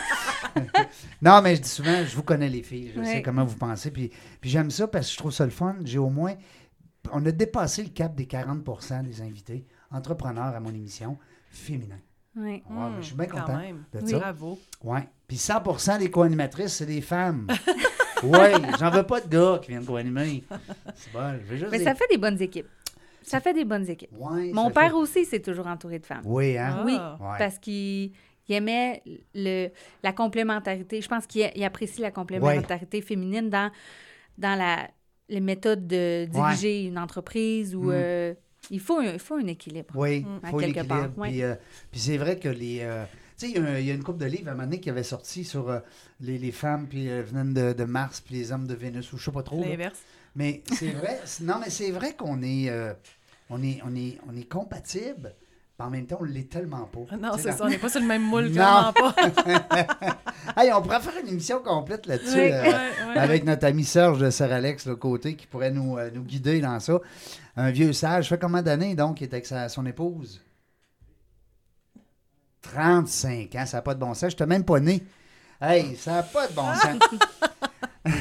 non, 1.22 1.42
mais 1.42 1.56
je 1.56 1.60
dis 1.60 1.68
souvent, 1.68 2.04
je 2.04 2.16
vous 2.16 2.22
connais 2.22 2.48
les 2.48 2.62
filles. 2.62 2.92
Je 2.96 3.04
sais 3.04 3.22
comment 3.22 3.44
vous 3.44 3.56
pensez. 3.56 3.90
Puis, 3.90 4.10
puis 4.40 4.48
j'aime 4.48 4.70
ça 4.70 4.88
parce 4.88 5.06
que 5.06 5.12
je 5.12 5.18
trouve 5.18 5.32
ça 5.32 5.44
le 5.44 5.50
fun. 5.50 5.76
J'ai 5.84 5.98
au 5.98 6.08
moins... 6.08 6.34
On 7.12 7.24
a 7.26 7.30
dépassé 7.30 7.82
le 7.82 7.90
cap 7.90 8.14
des 8.14 8.24
40% 8.24 9.02
des 9.02 9.20
invités 9.20 9.66
entrepreneurs 9.90 10.54
à 10.54 10.60
mon 10.60 10.70
émission 10.70 11.16
féminin. 11.50 11.98
Oui. 12.36 12.44
Ouais, 12.44 12.62
ben, 12.68 12.96
je 13.00 13.06
suis 13.06 13.16
bien 13.16 13.26
quand 13.26 13.40
content 13.40 13.56
même. 13.58 13.84
de 13.92 14.00
Oui. 14.00 14.10
ça. 14.10 14.18
Bravo. 14.18 14.58
Ouais. 14.84 15.08
Puis 15.26 15.36
100 15.38 15.98
des 15.98 16.10
co-animatrices, 16.10 16.74
c'est 16.74 16.86
des 16.86 17.00
femmes. 17.00 17.46
oui, 18.22 18.38
j'en 18.78 18.90
veux 18.90 19.02
pas 19.04 19.20
de 19.20 19.28
gars 19.28 19.58
qui 19.62 19.70
viennent 19.70 19.84
co-animer. 19.84 20.44
C'est 20.94 21.12
bon, 21.12 21.34
je 21.40 21.46
veux 21.46 21.56
juste 21.56 21.70
Mais 21.72 21.78
des- 21.78 21.84
ça 21.84 21.94
fait 21.94 22.06
des 22.10 22.18
bonnes 22.18 22.40
équipes. 22.40 22.66
Ça 23.22 23.40
fait 23.40 23.52
des 23.52 23.64
bonnes 23.64 23.88
équipes. 23.88 24.10
Ouais, 24.18 24.52
Mon 24.52 24.70
père 24.70 24.88
fait- 24.90 24.92
aussi 24.96 25.24
s'est 25.24 25.40
toujours 25.40 25.66
entouré 25.66 25.98
de 25.98 26.06
femmes. 26.06 26.22
Oui, 26.24 26.56
hein? 26.56 26.76
Ah. 26.78 26.82
Oui, 26.84 26.94
Ouais. 26.94 27.36
parce 27.38 27.58
qu'il 27.58 28.12
il 28.50 28.54
aimait 28.54 29.02
le, 29.34 29.68
la 30.02 30.12
complémentarité. 30.12 31.02
Je 31.02 31.08
pense 31.08 31.26
qu'il 31.26 31.50
il 31.54 31.64
apprécie 31.64 32.00
la 32.00 32.10
complémentarité 32.10 33.02
féminine 33.02 33.50
dans, 33.50 33.70
dans 34.38 34.56
la, 34.58 34.88
les 35.28 35.40
méthodes 35.40 35.86
de 35.86 36.24
diriger 36.26 36.84
une 36.84 36.98
entreprise 36.98 37.74
où 37.74 37.84
Mm. 37.84 37.92
euh, 37.92 38.34
il, 38.70 38.80
faut 38.80 38.98
un, 38.98 39.12
il 39.12 39.18
faut 39.18 39.34
un 39.36 39.46
équilibre. 39.46 39.94
Oui, 39.94 40.24
À 40.42 40.48
il 40.48 40.50
faut 40.50 40.58
quelque 40.58 40.76
l'équilibre. 40.76 41.08
part. 41.14 41.28
Puis, 41.28 41.42
euh, 41.42 41.54
puis 41.90 42.00
c'est 42.00 42.16
vrai 42.18 42.38
que 42.38 42.48
les. 42.48 42.80
euh, 42.82 43.04
tu 43.38 43.46
sais, 43.46 43.52
il 43.52 43.56
y 43.56 43.58
a 43.58 43.68
un- 43.70 43.78
il 43.78 43.86
y, 43.86 43.90
a 43.90 43.94
une 43.94 44.02
couple 44.02 44.18
de 44.18 44.26
livres 44.26 44.48
à 44.48 44.52
un 44.52 44.54
moment 44.54 44.64
donné 44.66 44.80
qui 44.80 44.90
avait 44.90 45.02
sorti 45.04 45.44
sur 45.44 45.68
euh, 45.70 45.78
les, 46.20 46.38
les 46.38 46.50
femmes 46.52 46.86
puis 46.88 47.08
euh, 47.08 47.22
venant 47.22 47.44
de, 47.44 47.72
de 47.72 47.84
Mars 47.84 48.20
puis 48.20 48.34
les 48.34 48.50
hommes 48.52 48.66
de 48.66 48.74
Vénus 48.74 49.12
ou 49.12 49.18
je 49.18 49.24
sais 49.24 49.30
pas 49.32 49.42
trop. 49.44 49.62
L'inverse. 49.62 50.00
Mais 50.34 50.62
c'est 50.76 50.90
vrai. 50.90 51.20
non, 51.42 51.54
mais 51.60 51.70
c'est 51.70 51.90
vrai 51.92 52.14
qu'on 52.14 52.42
est. 52.42 52.68
euh, 52.68 52.92
on 53.50 53.62
est, 53.62 53.80
on 53.84 53.94
est, 53.96 54.18
on 54.28 54.36
est 54.36 54.48
compatibles, 54.48 55.34
en 55.80 55.90
même 55.90 56.06
temps, 56.06 56.18
on 56.20 56.24
l'est 56.24 56.50
tellement 56.50 56.84
pas. 56.86 57.00
Ah 57.12 57.16
Non, 57.16 57.32
c'est 57.38 57.52
ça, 57.52 57.64
on 57.64 57.68
n'est 57.68 57.78
pas 57.78 57.88
sur 57.88 58.00
le 58.00 58.06
même 58.06 58.22
moule, 58.22 58.50
clairement 58.52 58.92
pas. 58.92 59.14
Hey, 60.56 60.72
on 60.72 60.82
pourrait 60.82 61.00
faire 61.00 61.12
une 61.22 61.28
émission 61.28 61.60
complète 61.62 62.06
là-dessus. 62.06 62.34
Oui, 62.34 62.50
euh, 62.52 62.80
avec 63.14 63.44
notre 63.44 63.66
ami 63.66 63.84
Serge 63.84 64.18
de 64.18 64.30
Sir 64.30 64.50
Alex, 64.52 64.86
le 64.86 64.96
côté, 64.96 65.36
qui 65.36 65.46
pourrait 65.46 65.70
nous, 65.70 65.96
euh, 65.98 66.10
nous 66.12 66.22
guider 66.22 66.60
dans 66.60 66.80
ça. 66.80 66.98
Un 67.56 67.70
vieux 67.70 67.92
sage. 67.92 68.28
fait 68.28 68.38
combien 68.40 68.62
d'années, 68.62 68.94
donc, 68.96 69.20
il 69.20 69.24
est 69.24 69.32
avec 69.34 69.46
sa- 69.46 69.68
son 69.68 69.84
épouse? 69.86 70.40
35 72.62 73.54
ans, 73.54 73.66
ça 73.66 73.76
n'a 73.78 73.82
pas 73.82 73.94
de 73.94 74.00
bon 74.00 74.14
sens. 74.14 74.30
Je 74.30 74.34
n'étais 74.34 74.46
même 74.46 74.64
pas 74.64 74.80
né. 74.80 75.02
Hey, 75.60 75.96
ça 75.96 76.12
n'a 76.14 76.22
pas 76.24 76.46
de 76.48 76.52
bon 76.54 76.74
sens. 76.74 76.98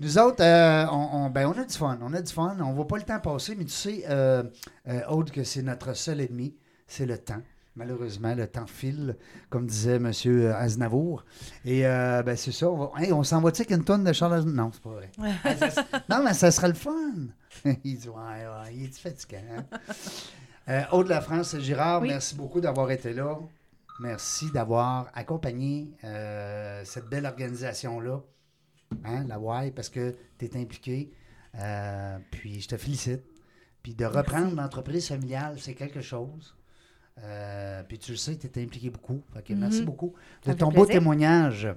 Nous 0.00 0.18
autres, 0.18 0.42
euh, 0.42 0.86
on, 0.90 1.26
on- 1.26 1.30
ben, 1.30 1.46
on 1.46 1.52
a 1.60 1.64
du 1.64 1.74
fun. 1.76 1.98
On 2.02 2.12
a 2.14 2.22
du 2.22 2.32
fun. 2.32 2.56
On 2.60 2.70
ne 2.70 2.74
voit 2.74 2.86
pas 2.86 2.96
le 2.96 3.02
temps 3.04 3.20
passer, 3.20 3.54
mais 3.54 3.64
tu 3.64 3.70
sais, 3.72 4.04
euh, 4.08 4.42
euh, 4.88 5.00
Aude, 5.08 5.30
que 5.30 5.44
c'est 5.44 5.62
notre 5.62 5.94
seul 5.94 6.20
ennemi, 6.20 6.56
c'est 6.86 7.06
le 7.06 7.18
temps. 7.18 7.42
Malheureusement, 7.76 8.34
le 8.34 8.46
temps 8.48 8.66
file, 8.66 9.16
comme 9.48 9.66
disait 9.66 9.96
M. 9.96 10.10
Aznavour. 10.56 11.24
Et 11.64 11.86
euh, 11.86 12.22
ben, 12.22 12.36
c'est 12.36 12.50
ça. 12.52 12.68
On, 12.70 12.76
va- 12.76 12.90
hey, 13.00 13.12
on 13.12 13.22
s'en 13.22 13.40
va-tu 13.40 13.62
avec 13.62 13.70
une 13.70 13.84
tonne 13.84 14.02
de 14.04 14.12
Charles 14.12 14.34
Aznavour? 14.34 14.56
Non, 14.64 14.70
c'est 14.72 14.82
pas 14.82 14.90
vrai. 14.90 15.70
Ça- 15.70 15.84
non, 16.08 16.22
mais 16.24 16.34
ça 16.34 16.50
sera 16.50 16.66
le 16.68 16.74
fun. 16.74 16.92
il 17.84 17.98
dit, 17.98 18.08
ouais, 18.08 18.14
ouais, 18.16 18.74
il 18.74 18.84
est 18.86 18.98
fatiguant. 18.98 19.38
hein? 19.56 19.64
Euh, 20.68 20.82
Aude 20.92 21.08
La 21.08 21.20
France 21.20 21.56
Girard, 21.58 22.02
Oui. 22.02 22.08
merci 22.08 22.34
beaucoup 22.34 22.60
d'avoir 22.60 22.90
été 22.90 23.12
là. 23.12 23.38
Merci 24.00 24.50
d'avoir 24.50 25.08
accompagné 25.14 25.92
euh, 26.04 26.82
cette 26.84 27.06
belle 27.08 27.26
organisation-là, 27.26 28.20
hein, 29.04 29.24
la 29.28 29.38
WAI, 29.38 29.70
parce 29.70 29.88
que 29.88 30.14
tu 30.38 30.44
es 30.46 30.56
impliqué. 30.56 31.10
Euh, 31.58 32.18
puis 32.30 32.60
je 32.60 32.68
te 32.68 32.76
félicite. 32.76 33.22
Puis 33.82 33.94
de 33.94 34.04
reprendre 34.04 34.54
l'entreprise 34.54 35.08
familiale, 35.08 35.56
c'est 35.58 35.74
quelque 35.74 36.00
chose. 36.02 36.54
Euh, 37.22 37.82
puis 37.88 37.98
tu 37.98 38.12
le 38.12 38.16
sais, 38.16 38.36
tu 38.36 38.46
es 38.46 38.62
impliqué 38.62 38.90
beaucoup. 38.90 39.22
Fait 39.34 39.42
que 39.42 39.52
Merci 39.54 39.80
Mhm. 39.80 39.86
beaucoup 39.86 40.14
de 40.46 40.52
ton 40.52 40.66
beau 40.68 40.84
plaisir. 40.84 41.00
témoignage. 41.00 41.68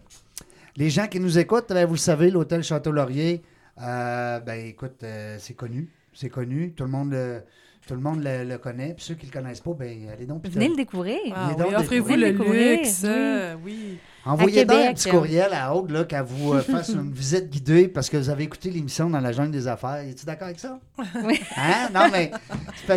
Les 0.76 0.90
gens 0.90 1.08
qui 1.08 1.20
nous 1.20 1.38
écoutent, 1.38 1.70
ben, 1.70 1.86
vous 1.86 1.94
le 1.94 2.00
savez, 2.00 2.30
l'hôtel 2.32 2.64
Château-Laurier, 2.64 3.42
euh, 3.82 4.40
ben 4.40 4.66
écoute, 4.68 5.04
euh, 5.04 5.38
c'est 5.40 5.54
connu. 5.54 5.90
C'est 6.14 6.30
connu. 6.30 6.74
Tout 6.74 6.84
le 6.84 6.90
monde 6.92 7.12
le, 7.12 7.44
tout 7.88 7.94
le, 7.96 8.00
monde 8.00 8.24
le, 8.24 8.44
le 8.44 8.58
connaît. 8.58 8.94
Puis 8.94 9.04
ceux 9.06 9.16
qui 9.16 9.26
ne 9.28 9.32
le 9.32 9.40
connaissent 9.40 9.62
pas, 9.62 9.74
ben 9.74 10.10
allez 10.10 10.26
donc. 10.26 10.46
Venez 10.48 10.70
le 10.70 10.76
découvrir. 10.76 11.20
Ah 11.36 11.56
oui, 11.58 11.76
offrez-vous 11.76 12.16
le 12.16 12.32
Découvrir, 12.32 12.78
luxe. 12.80 13.02
oui. 13.04 13.10
euh, 13.10 13.56
oui. 13.64 13.98
Envoyez 14.26 14.64
donc 14.64 14.78
un 14.78 14.94
petit 14.94 15.10
euh. 15.10 15.12
courriel 15.12 15.54
à 15.54 15.76
Aude 15.76 15.92
là, 15.92 16.06
qu'elle 16.06 16.24
vous 16.24 16.54
euh, 16.54 16.62
fasse 16.72 16.90
une 16.90 17.12
visite 17.12 17.50
guidée 17.50 17.88
parce 17.88 18.10
que 18.10 18.18
vous 18.18 18.30
avez 18.30 18.44
écouté 18.44 18.70
l'émission 18.70 19.10
dans 19.10 19.20
la 19.20 19.32
jungle 19.32 19.52
des 19.52 19.68
affaires. 19.68 19.98
Es-tu 20.08 20.26
d'accord 20.26 20.48
avec 20.48 20.60
ça? 20.60 20.80
Oui. 21.24 21.40
Hein? 21.58 21.90
Non, 21.94 22.10
mais 22.12 22.32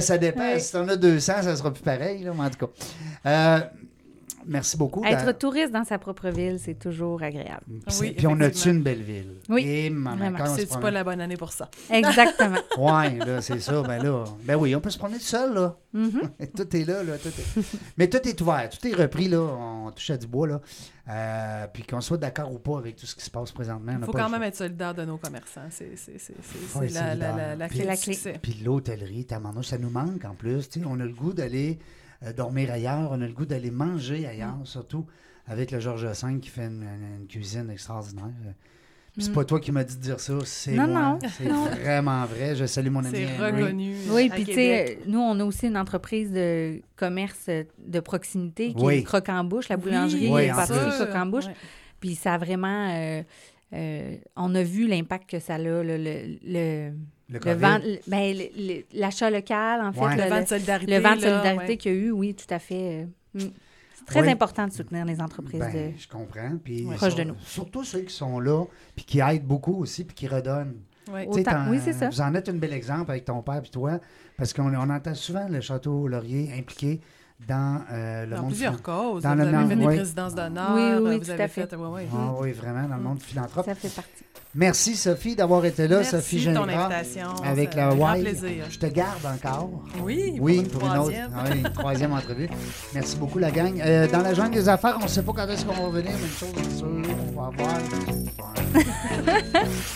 ça 0.01 0.19
dépend. 0.19 0.53
Oui. 0.55 0.61
Si 0.61 0.73
t'en 0.73 0.87
as 0.89 0.97
200, 0.97 1.43
ça 1.43 1.57
sera 1.57 1.73
plus 1.73 1.83
pareil. 1.83 2.23
Là, 2.23 2.33
mais 2.35 2.45
en 2.45 2.51
tout 2.51 2.67
cas. 2.67 2.73
Euh, 3.27 3.61
merci 4.47 4.77
beaucoup. 4.77 5.05
Être 5.05 5.33
touriste 5.33 5.73
dans 5.73 5.85
sa 5.85 5.99
propre 5.99 6.29
ville, 6.31 6.59
c'est 6.59 6.79
toujours 6.79 7.23
agréable. 7.23 7.63
puis, 7.67 7.77
Oui, 7.87 7.93
c'est- 7.93 8.13
puis 8.13 8.27
on 8.27 8.41
a-tu 8.41 8.71
une 8.71 8.83
belle 8.83 9.03
ville? 9.03 9.35
Oui, 9.49 9.63
Et, 9.67 9.89
se 9.89 9.95
C'est 10.57 10.67
promène- 10.67 10.81
pas 10.83 10.91
la 10.91 11.05
bonne 11.05 11.21
année 11.21 11.37
pour 11.37 11.53
ça. 11.53 11.71
Exactement. 11.91 12.57
Ouais, 12.79 13.19
là, 13.19 13.41
c'est 13.43 13.61
ça. 13.61 13.83
Ben 13.83 14.03
là, 14.03 14.25
ben 14.45 14.57
oui, 14.57 14.75
on 14.75 14.81
peut 14.81 14.91
se 14.91 14.99
promener 14.99 15.19
tout 15.19 15.25
seul, 15.25 15.55
là. 15.55 15.77
Mhm. 15.93 16.31
tout 16.57 16.77
est 16.77 16.85
là, 16.85 17.03
là. 17.03 17.19
Tout 17.19 17.29
est... 17.29 17.63
Mais 17.97 18.09
tout 18.09 18.27
est 18.29 18.41
ouvert, 18.41 18.69
tout 18.69 18.87
est 18.87 18.95
repris, 18.95 19.29
là. 19.29 19.41
On 19.41 19.91
touche 19.93 20.11
à 20.11 20.17
du 20.17 20.27
bois, 20.27 20.47
là. 20.47 20.61
Euh, 21.09 21.67
puis 21.73 21.85
qu'on 21.85 22.01
soit 22.01 22.17
d'accord 22.17 22.53
ou 22.53 22.59
pas 22.59 22.79
avec 22.79 22.97
tout 22.97 23.07
ce 23.07 23.15
qui 23.15 23.23
se 23.25 23.31
passe 23.31 23.53
présentement. 23.53 23.93
Il 23.99 24.05
faut 24.05 24.13
pas 24.13 24.23
quand 24.23 24.29
même 24.29 24.41
choix. 24.41 24.49
être 24.49 24.57
solidaire 24.57 24.95
de 24.95 25.05
nos 25.05 25.17
commerçants. 25.19 25.61
C'est 25.71 25.95
Ouais, 26.75 26.89
la, 26.89 27.15
la, 27.15 27.57
la, 27.57 27.69
clé. 27.69 28.17
Puis 28.43 28.61
l'hôtellerie, 28.65 29.27
ça 29.63 29.79
nous 29.79 29.91
manque 29.91 30.25
en 30.25 30.35
plus. 30.35 30.69
tu 30.69 30.81
sais. 30.81 30.87
On 30.89 30.99
a 31.01 31.05
le 31.05 31.13
goût 31.13 31.33
d'aller 31.33 31.79
dormir 32.37 32.71
ailleurs, 32.73 33.09
on 33.13 33.21
a 33.21 33.27
le 33.27 33.33
goût 33.33 33.47
d'aller 33.47 33.71
manger 33.71 34.27
ailleurs, 34.27 34.57
Mm. 34.57 34.67
surtout 34.67 35.07
avec 35.47 35.71
le 35.71 35.81
Georges 35.81 36.05
V 36.07 36.41
qui 36.41 36.49
fait 36.49 36.67
une, 36.67 37.27
cuisine 37.29 37.71
extraordinaire. 37.71 38.25
Puis 39.13 39.23
c'est 39.25 39.31
Mm. 39.31 39.35
pas 39.35 39.45
toi 39.45 39.61
qui 39.61 39.73
m'as 39.73 39.85
dit 39.85 39.97
de 39.97 40.01
dire 40.03 40.21
ça, 40.21 40.35
c'est 40.45 40.73
Non, 40.73 40.87
moi. 40.89 41.01
non, 41.01 41.19
C'est 41.39 41.45
vraiment 41.49 42.25
vrai. 42.27 42.55
Je 42.55 42.67
salue 42.67 42.89
mon 42.91 43.05
ami 43.05 43.17
C'est 43.17 43.37
reconnu. 43.39 43.95
Oui, 44.11 44.29
à 44.31 44.35
puis 44.35 44.45
tu 44.45 44.53
sais, 44.55 44.99
nous, 45.07 45.19
on 45.21 45.39
a 45.41 45.45
aussi 45.45 45.69
une 45.69 45.77
entreprise 45.79 46.31
de 46.33 46.83
commerce 46.97 47.47
euh, 47.49 47.65
de 47.79 48.01
proximité 48.01 48.75
qui 48.75 48.83
Oui. 48.85 48.95
est 48.97 49.03
Croque 49.05 49.29
en 49.31 49.43
Bouche, 49.45 49.69
la 49.71 49.77
boulangerie 49.79 50.29
Oui, 50.31 50.49
pâtisserie. 50.49 50.91
Croque 50.91 51.15
en 51.15 51.27
Bouche. 51.27 51.47
Puis 52.01 52.15
ça 52.15 52.35
a 52.35 52.39
vraiment. 52.39 52.91
euh, 52.95 53.23
euh, 53.73 54.17
on 54.37 54.55
a 54.55 54.63
vu 54.63 54.87
l'impact 54.87 55.31
que 55.31 55.39
ça 55.41 55.55
a, 55.55 55.59
le, 55.59 55.83
le, 55.83 55.97
le, 56.45 56.93
Le 57.29 57.39
vent- 57.55 57.81
ben, 58.07 58.37
l'achat 58.95 59.31
local, 59.31 59.81
en 59.81 59.93
fait. 59.93 60.01
Ouais. 60.01 60.17
le, 60.17 60.23
Le 60.25 60.29
vent 60.29 60.41
de 60.43 60.47
solidarité. 60.47 60.95
le 60.97 61.03
vent 61.03 61.17
de 61.17 61.21
solidarité 61.21 61.67
ouais. 61.67 61.77
qu'il 61.77 61.93
y 61.93 61.95
a 61.95 61.99
eu, 61.99 62.11
oui, 62.13 62.35
tout 62.35 62.53
à 62.55 62.59
fait. 62.59 63.07
euh, 63.35 63.41
mm. 63.45 63.51
C'est 63.95 64.05
très 64.05 64.21
Oui. 64.23 64.31
important 64.31 64.67
de 64.69 64.73
soutenir 64.73 65.05
les 65.05 65.21
entreprises. 65.21 65.59
Ben, 65.59 65.73
de... 65.93 65.99
je 65.99 66.07
comprends. 66.07 66.53
Puis 66.63 66.85
Ouais. 66.85 66.95
Proche 66.95 67.15
sur- 67.15 67.19
de 67.25 67.31
nous. 67.31 67.35
Surtout 67.41 67.83
ceux 67.83 68.03
qui 68.03 68.15
sont 68.15 68.39
là, 68.39 68.65
puis 68.95 69.05
qui 69.05 69.19
aident 69.21 69.43
beaucoup 69.45 69.75
aussi, 69.81 70.05
puis 70.05 70.15
qui 70.15 70.29
redonnent. 70.29 70.77
Oui, 71.13 71.79
c'est 71.83 71.93
ça. 71.93 72.09
Vous 72.09 72.21
en 72.21 72.35
êtes 72.35 72.49
un 72.49 72.55
bel 72.55 72.73
exemple 72.73 73.11
avec 73.11 73.25
ton 73.25 73.41
père 73.43 73.63
et 73.65 73.69
toi, 73.71 73.99
parce 74.37 74.53
qu'on 74.53 74.73
on 74.75 74.91
entend 74.91 75.15
souvent 75.15 75.49
le 75.49 75.61
Château 75.61 76.07
Laurier 76.09 76.51
impliqué 76.57 77.01
dans 77.47 77.81
euh, 77.93 78.25
le 78.25 78.31
Dans 78.35 78.43
monde 78.43 78.51
plusieurs 78.51 78.83
causes. 78.83 79.23
dans 79.23 79.31
vous 79.31 79.37
le 79.37 79.43
avez 79.43 79.53
nom- 79.57 79.69
fait 79.69 79.77
des 79.77 79.87
oui. 79.87 79.97
présidences 79.97 80.35
d'honneur. 80.35 80.71
Oui, 80.75 80.83
oui, 81.03 81.19
vous 81.19 81.25
tout 81.25 81.31
avez 81.33 81.43
à 81.45 81.49
fait. 81.49 81.75
ouais. 81.77 82.07
Ah 82.15 82.33
oui, 82.41 82.53
vraiment, 82.53 82.89
dans 82.89 82.97
le 82.97 83.03
monde 83.03 83.23
philanthrope. 83.23 83.67
Ça 83.67 83.75
fait 83.75 83.89
partie. 83.95 84.11
Merci, 84.55 84.97
Sophie, 84.97 85.37
d'avoir 85.37 85.63
été 85.67 85.87
là. 85.87 85.97
Merci 85.99 86.11
Sophie 86.13 86.47
de 86.47 86.55
ton 86.55 86.67
Gingras, 86.67 86.87
invitation. 86.87 87.29
Avec 87.45 87.75
la 87.75 87.93
WILD. 87.95 88.23
plaisir. 88.39 88.65
Je 88.71 88.79
te 88.79 88.87
garde 88.87 89.27
encore. 89.27 89.69
Oui, 90.03 90.39
Oui, 90.41 90.63
pour 90.63 90.81
pour 90.81 90.89
une 90.89 90.95
une 90.95 90.99
autre, 90.99 91.11
troisième. 91.13 91.31
ah 91.37 91.45
oui, 91.53 91.59
une 91.59 91.73
troisième 91.73 92.13
entrevue. 92.15 92.49
Merci 92.95 93.17
beaucoup, 93.19 93.39
la 93.39 93.51
gang. 93.51 93.79
Euh, 93.85 94.09
dans 94.09 94.21
la 94.23 94.33
jungle 94.33 94.55
des 94.55 94.69
affaires, 94.71 94.97
on 94.99 95.05
ne 95.05 95.09
sait 95.09 95.23
pas 95.23 95.33
quand 95.35 95.47
est-ce 95.49 95.65
qu'on 95.67 95.75
va 95.91 95.91
venir, 95.91 96.13
mais 96.19 96.27
une 96.27 96.33
chose 96.33 96.55
est 96.59 96.79
sûre, 96.79 96.87
on 97.37 97.41
va 97.41 97.49
avoir. 97.49 97.75